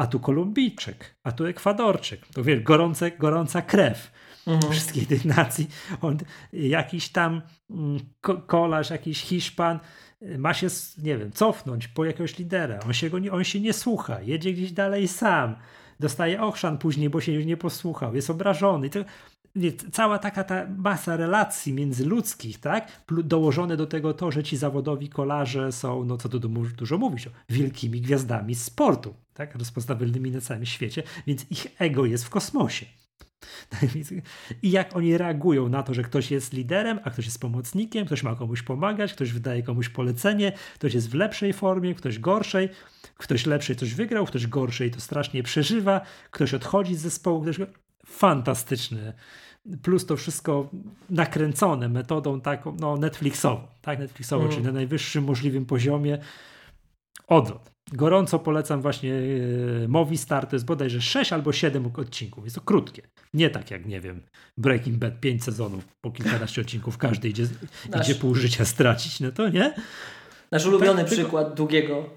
[0.00, 2.26] a tu Kolumbijczyk, a tu Ekwadorczyk.
[2.26, 4.12] To wiesz, gorące, gorąca krew
[4.46, 4.72] mhm.
[4.72, 5.68] wszystkich tych nacji.
[6.00, 6.18] On,
[6.52, 9.78] jakiś tam mm, ko kolarz, jakiś Hiszpan
[10.22, 10.66] y, ma się,
[10.98, 12.78] nie wiem, cofnąć po jakiegoś lidera.
[12.86, 15.56] On się, go nie, on się nie słucha, jedzie gdzieś dalej sam.
[16.00, 18.90] dostaje ochrzan później, bo się już nie posłuchał, jest obrażony.
[18.90, 19.00] To,
[19.92, 23.04] cała taka ta masa relacji międzyludzkich, tak?
[23.24, 26.40] Dołożone do tego to, że ci zawodowi kolarze są, no co tu
[26.76, 29.54] dużo mówić, wielkimi gwiazdami sportu, tak?
[29.54, 32.86] Rozpoznawalnymi na całym świecie, więc ich ego jest w kosmosie.
[34.62, 38.22] I jak oni reagują na to, że ktoś jest liderem, a ktoś jest pomocnikiem, ktoś
[38.22, 42.68] ma komuś pomagać, ktoś wydaje komuś polecenie, ktoś jest w lepszej formie, ktoś gorszej,
[43.16, 46.00] ktoś lepszej coś wygrał, ktoś gorszej to strasznie przeżywa,
[46.30, 47.56] ktoś odchodzi z zespołu, ktoś...
[48.06, 49.12] Fantastyczny.
[49.82, 50.70] Plus to wszystko
[51.10, 54.54] nakręcone metodą taką, no Netflixową, tak, Netflixową, mm.
[54.54, 56.18] czyli na najwyższym możliwym poziomie.
[57.26, 57.75] Odlot.
[57.92, 59.14] Gorąco polecam właśnie
[59.84, 62.44] e, Movistar, to jest bodajże 6 albo 7 odcinków.
[62.44, 63.02] Jest to krótkie.
[63.34, 64.22] Nie tak jak, nie wiem,
[64.58, 67.46] Breaking Bad 5 sezonów, po kilkanaście odcinków każdy idzie,
[67.90, 68.08] Nasz...
[68.08, 69.74] idzie pół życia stracić, no to nie?
[70.52, 71.56] Nasz ulubiony tak, przykład tylko...
[71.56, 72.10] długiego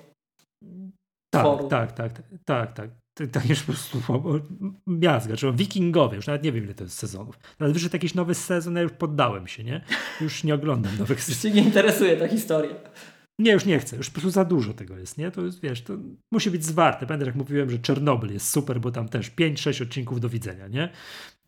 [1.33, 2.89] tak, tak, tak, tak, tak, tak.
[3.31, 4.01] Tak już po prostu
[4.87, 7.39] miazga, czy wikingowie, już nawet nie wiem ile to jest sezonów.
[7.59, 9.81] Ale wyszedł jakiś nowy sezon, ja już poddałem się, nie?
[10.21, 11.55] Już nie oglądam nowych sezonów.
[11.55, 12.75] Nie interesuje ta historia.
[13.39, 15.31] Nie, już nie chcę, już po prostu za dużo tego jest, nie?
[15.31, 15.93] To jest, wiesz, to
[16.31, 17.05] musi być zwarte.
[17.05, 20.89] Pamiętasz, jak mówiłem, że Czernobyl jest super, bo tam też 5-6 odcinków do widzenia, nie?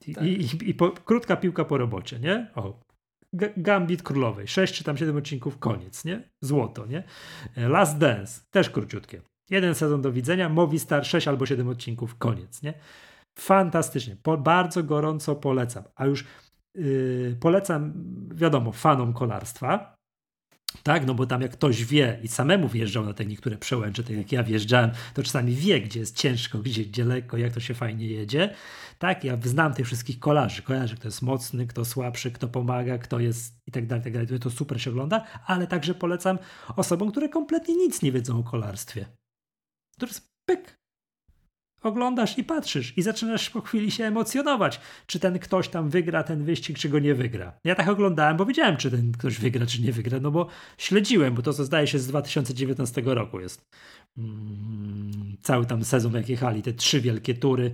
[0.08, 0.24] I, tak.
[0.24, 2.52] i, i po, krótka piłka po robocie, nie?
[2.56, 2.80] O,
[3.58, 6.30] Gambit Królowej, 6 czy tam 7 odcinków, koniec, nie?
[6.42, 7.04] Złoto, nie?
[7.58, 9.22] Last Dance, też króciutkie.
[9.50, 12.74] Jeden sezon do widzenia, Movistar 6 albo 7 odcinków, koniec, nie?
[13.40, 15.84] Fantastycznie, po, bardzo gorąco polecam.
[15.96, 16.26] A już
[16.76, 17.94] yy, polecam,
[18.36, 19.96] wiadomo, fanom kolarstwa,
[20.84, 24.15] tak, no bo tam jak ktoś wie i samemu wjeżdżał na te niektóre przełęcze, tak
[24.15, 27.73] jak ja wjeżdżałem, to czasami wie, gdzie jest ciężko, gdzie, gdzie lekko, jak to się
[27.73, 28.53] fajnie jedzie.
[28.99, 33.19] Tak, ja znam tych wszystkich kolarzy, kojarzę, kto jest mocny, kto słabszy, kto pomaga, kto
[33.19, 34.39] jest i tak dalej, tak dalej.
[34.39, 36.39] To super się ogląda, ale także polecam
[36.76, 39.06] osobom, które kompletnie nic nie wiedzą o kolarstwie.
[39.98, 40.81] To jest pyk,
[41.82, 46.44] oglądasz i patrzysz i zaczynasz po chwili się emocjonować, czy ten ktoś tam wygra ten
[46.44, 47.53] wyścig, czy go nie wygra.
[47.64, 50.48] Ja tak oglądałem, bo wiedziałem, czy ten ktoś wygra, czy nie wygra, no bo
[50.78, 53.70] śledziłem, bo to co zdaje się z 2019 roku jest.
[54.18, 57.72] Mm, cały tam sezon, jak jechali, te trzy wielkie tury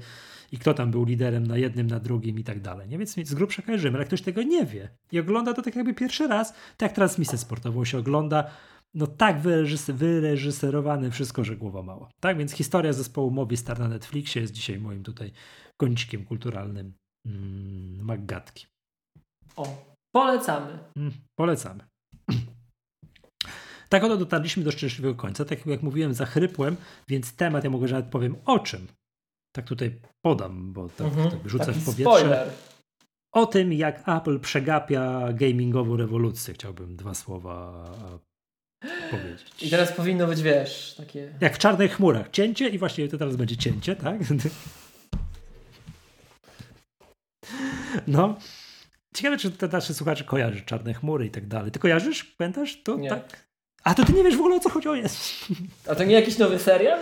[0.52, 2.90] i kto tam był liderem na jednym, na drugim i tak dalej.
[2.90, 2.98] Nie?
[2.98, 6.28] Więc z grubsza kojarzymy, ale ktoś tego nie wie i ogląda to tak jakby pierwszy
[6.28, 8.44] raz, tak jak transmisję sportową się ogląda,
[8.94, 9.42] no tak
[9.94, 12.10] wyreżyserowane wszystko, że głowa mała.
[12.20, 15.32] Tak więc historia zespołu Movistar na Netflixie jest dzisiaj moim tutaj
[15.78, 16.94] kącikiem kulturalnym
[17.26, 18.68] mm, Maggatki.
[19.56, 20.80] O, polecamy.
[20.98, 21.84] Mm, polecamy.
[23.90, 25.46] Tak oto dotarliśmy do szczęśliwego końca.
[25.46, 26.76] Tak jak mówiłem, zachrypłem,
[27.08, 28.88] więc temat, ja mogę, nawet powiem o czym.
[29.56, 32.20] Tak tutaj podam, bo tak, mhm, tak rzucę w powietrze.
[32.20, 32.50] Spoiler.
[33.34, 36.54] O tym, jak Apple przegapia gamingową rewolucję.
[36.54, 37.86] Chciałbym dwa słowa
[39.12, 39.48] powiedzieć.
[39.62, 41.34] I teraz powinno być, wiesz, takie...
[41.42, 42.30] Jak w czarnych chmurach.
[42.32, 44.18] Cięcie i właśnie to teraz będzie cięcie, tak?
[48.08, 48.38] No.
[49.16, 51.72] Ciekawe, czy te nasze słuchacze kojarzy czarne chmury i tak dalej.
[51.72, 52.24] Ty kojarzysz?
[52.24, 52.84] Pamiętasz?
[52.84, 53.10] To nie.
[53.10, 53.48] tak.
[53.84, 55.46] A to ty nie wiesz w ogóle o co chodzi o jest.
[55.88, 57.00] A to nie jakiś nowy serial?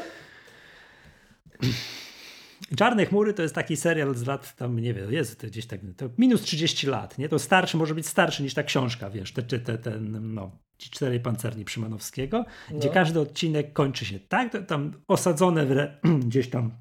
[2.76, 5.80] Czarne chmury to jest taki serial z lat tam, nie wiem, jest to gdzieś tak,
[5.98, 7.30] to minus 30 lat, nie?
[7.30, 11.20] To starszy, może być starszy niż ta książka, wiesz, te, te, ten, no, ci czterej
[11.20, 12.78] pancerni Przymanowskiego, no.
[12.78, 16.72] gdzie każdy odcinek kończy się tak, to tam osadzone w re, gdzieś tam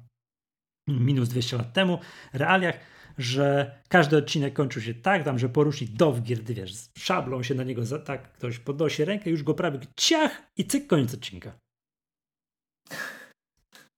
[0.87, 1.99] minus 200 lat temu
[2.33, 2.79] realiach,
[3.17, 7.63] że każdy odcinek kończył się tak, tam, że porusznik Dowgird, wiesz, z szablą się na
[7.63, 11.64] niego, za, tak, ktoś podnosi rękę, już go prawie ciach i cyk, koniec odcinka.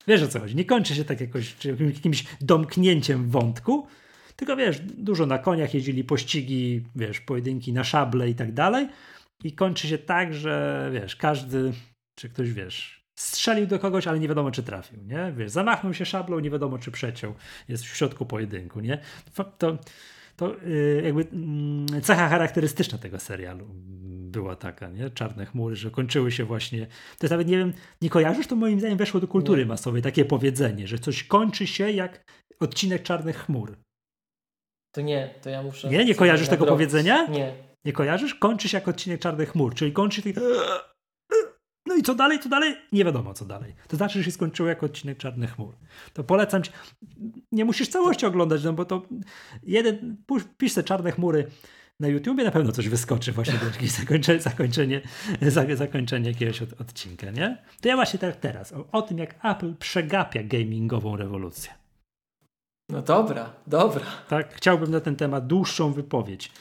[0.08, 0.56] Wiesz o co chodzi?
[0.56, 1.56] Nie kończy się tak jakoś,
[1.94, 3.86] jakimś domknięciem wątku,
[4.36, 8.88] tylko wiesz, dużo na koniach jeździli pościgi, wiesz, pojedynki na szable i tak dalej.
[9.44, 11.72] I kończy się tak, że wiesz, każdy,
[12.14, 15.32] czy ktoś wiesz, strzelił do kogoś, ale nie wiadomo, czy trafił, nie?
[15.36, 17.34] Wiesz, zamachnął się szablą, nie wiadomo, czy przeciął.
[17.68, 18.98] Jest w środku pojedynku, nie?
[19.58, 19.78] To,
[20.38, 21.26] to yy, jakby
[21.92, 23.66] yy, cecha charakterystyczna tego serialu
[24.30, 25.10] była taka, nie?
[25.10, 26.86] Czarne chmury, że kończyły się właśnie.
[26.86, 30.24] To jest nawet, nie wiem, nie kojarzysz, to moim zdaniem weszło do kultury masowej takie
[30.24, 32.24] powiedzenie, że coś kończy się jak
[32.60, 33.76] odcinek czarnych chmur.
[34.94, 35.88] To nie, to ja muszę.
[35.88, 36.86] Nie, nie kojarzysz tego nadrobić.
[36.86, 37.26] powiedzenia?
[37.26, 37.54] Nie.
[37.84, 38.34] Nie kojarzysz?
[38.34, 40.32] Kończy się jak odcinek czarnych chmur, czyli kończy się.
[41.88, 42.76] No i co dalej, co dalej?
[42.92, 43.74] Nie wiadomo, co dalej.
[43.88, 45.74] To znaczy, że się skończyło jako odcinek Czarnych Chmur.
[46.12, 46.70] To polecam ci.
[47.52, 49.02] Nie musisz całości oglądać, no bo to
[49.62, 50.16] jeden,
[50.58, 51.46] pisz te Czarne Chmury
[52.00, 57.30] na YouTubie, na pewno coś wyskoczy właśnie do jakiegoś zakończenie, zakończenie, zakończenie jakiegoś od, odcinka,
[57.30, 57.62] nie?
[57.80, 61.70] To ja właśnie tak teraz o, o tym, jak Apple przegapia gamingową rewolucję.
[62.90, 64.06] No dobra, dobra.
[64.28, 66.52] Tak, chciałbym na ten temat dłuższą wypowiedź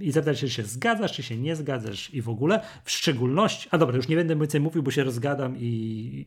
[0.00, 3.78] i zapytać, czy się zgadzasz, czy się nie zgadzasz i w ogóle, w szczególności, a
[3.78, 5.66] dobra, już nie będę więcej mówił, bo się rozgadam i,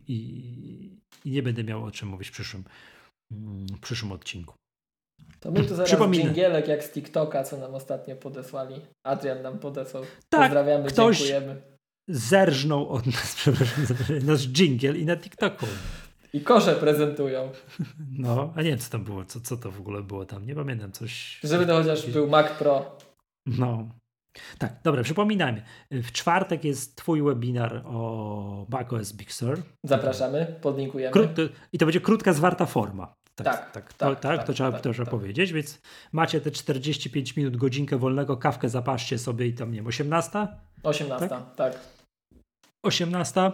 [0.07, 0.19] i,
[1.25, 2.63] i nie będę miał o czym mówić w przyszłym
[3.31, 4.53] mm, w przyszłym odcinku.
[5.39, 8.81] To my tu zaraz dżingielek jak z TikToka, co nam ostatnio podesłali.
[9.03, 10.03] Adrian nam podesłał.
[10.29, 11.61] Tak, Pozdrawiamy, ktoś dziękujemy.
[12.07, 13.85] zerżnął od nas, przepraszam,
[14.21, 15.65] nasz dżingiel i na TikToku.
[16.33, 17.51] I kosze prezentują.
[18.17, 20.55] No, a nie wiem co tam było, co, co to w ogóle było tam, nie
[20.55, 21.39] pamiętam coś.
[21.43, 22.97] Żeby to chociaż był Mac Pro.
[23.45, 23.89] No.
[24.57, 25.63] Tak, dobra, przypominajmy.
[25.91, 29.61] W czwartek jest Twój webinar o macOS Big Sur.
[29.83, 31.13] Zapraszamy, podlinkujemy.
[31.73, 33.13] I to będzie krótka, zwarta forma.
[33.35, 35.19] Tak, tak, tak, to, tak, tak, to trzeba, tak, to trzeba tak.
[35.19, 39.87] powiedzieć, więc macie te 45 minut, godzinkę wolnego, kawkę zapaszcie sobie i tam, nie wiem,
[39.87, 40.47] 18?
[40.83, 41.55] 18, tak.
[41.55, 41.79] tak.
[42.83, 43.51] 18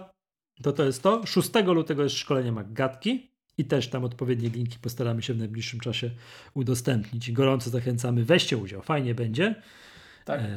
[0.61, 1.25] to to jest to.
[1.25, 6.11] 6 lutego jest szkolenie Maggatki i też tam odpowiednie linki postaramy się w najbliższym czasie
[6.53, 7.31] udostępnić.
[7.31, 9.55] Gorąco zachęcamy, weźcie udział, fajnie będzie.
[10.25, 10.39] Tak.
[10.41, 10.47] E,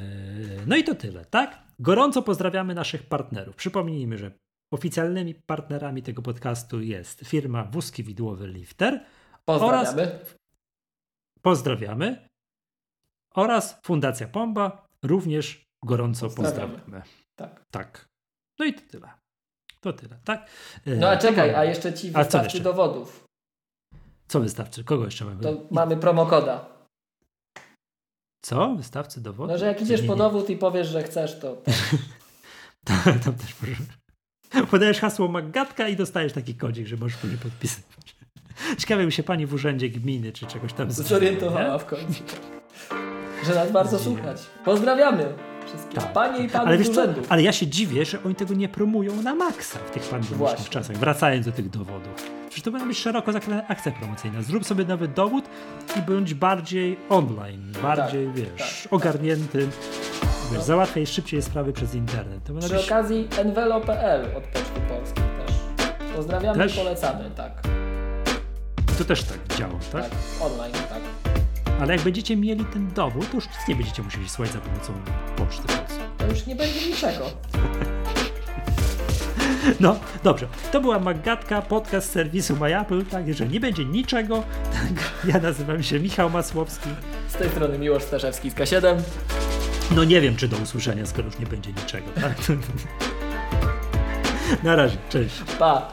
[0.67, 1.63] no i to tyle, tak?
[1.79, 3.57] Gorąco pozdrawiamy naszych partnerów.
[3.57, 4.33] Przypomnijmy, że
[4.73, 9.05] oficjalnymi partnerami tego podcastu jest firma Wózki Widłowy Lifter.
[9.45, 10.03] Pozdrawiamy.
[10.03, 10.35] Oraz,
[11.43, 12.29] pozdrawiamy.
[13.35, 16.75] Oraz Fundacja Pomba również gorąco pozdrawiamy.
[16.75, 17.03] pozdrawiamy.
[17.39, 17.65] Tak.
[17.71, 18.09] tak.
[18.59, 19.11] No i to tyle.
[19.81, 20.47] To tyle, tak?
[20.87, 23.25] No a czekaj, a jeszcze ci wystarczy dowodów.
[24.29, 24.85] Co wystarczy?
[24.85, 25.43] Kogo jeszcze mamy?
[25.43, 26.67] To mamy promokoda.
[28.43, 28.75] Co?
[28.75, 29.53] Wystawcy dowodów?
[29.53, 31.63] No, że jak idziesz po dowód i powiesz, że chcesz, to...
[32.85, 34.67] tam, tam też może...
[34.67, 38.17] Podajesz hasło Magatka i dostajesz taki kodzik, że możesz później podpisywać.
[38.79, 42.23] Ciekawe, by się pani w urzędzie gminy czy czegoś tam zorientowała w końcu.
[43.47, 44.39] Że nas bardzo słuchać.
[44.65, 45.48] Pozdrawiamy!
[45.69, 46.13] Wszystkie tak.
[46.13, 49.23] panie i panów ale wiesz co, Ale ja się dziwię, że oni tego nie promują
[49.23, 52.31] na maksa w tych pandemicznych czasach, wracając do tych dowodów.
[52.49, 54.43] Przecież to powinna być szeroko zakryta akcja promocyjna.
[54.43, 55.45] Zrób sobie nowy dowód
[55.97, 59.59] i bądź bardziej online, bardziej, tak, wiesz, tak, ogarnięty.
[59.59, 60.65] Wiesz, no.
[60.65, 62.45] załatwiaj szybciej sprawy przez internet.
[62.45, 62.87] To Przy być...
[62.87, 65.55] okazji envelo.pl od Poczty Polskiej też.
[66.17, 66.75] Pozdrawiamy też?
[66.75, 67.53] i polecamy, tak.
[68.99, 70.03] To też tak działa, tak?
[70.03, 70.98] Tak, online, tak.
[71.81, 74.93] Ale jak będziecie mieli ten dowód, to już nic nie będziecie musieli słuchać za pomocą
[75.37, 75.63] poczty.
[76.19, 77.25] To już nie będzie niczego.
[79.81, 80.47] No, dobrze.
[80.73, 84.43] To była Magatka, podcast serwisu MyApple, tak, że nie będzie niczego.
[84.73, 86.89] Tak, ja nazywam się Michał Masłowski.
[87.29, 89.01] Z tej strony Miłosz Staszewski z K7.
[89.97, 92.37] No nie wiem, czy do usłyszenia, skoro już nie będzie niczego, tak?
[94.65, 95.35] Na razie, cześć.
[95.59, 95.93] Pa.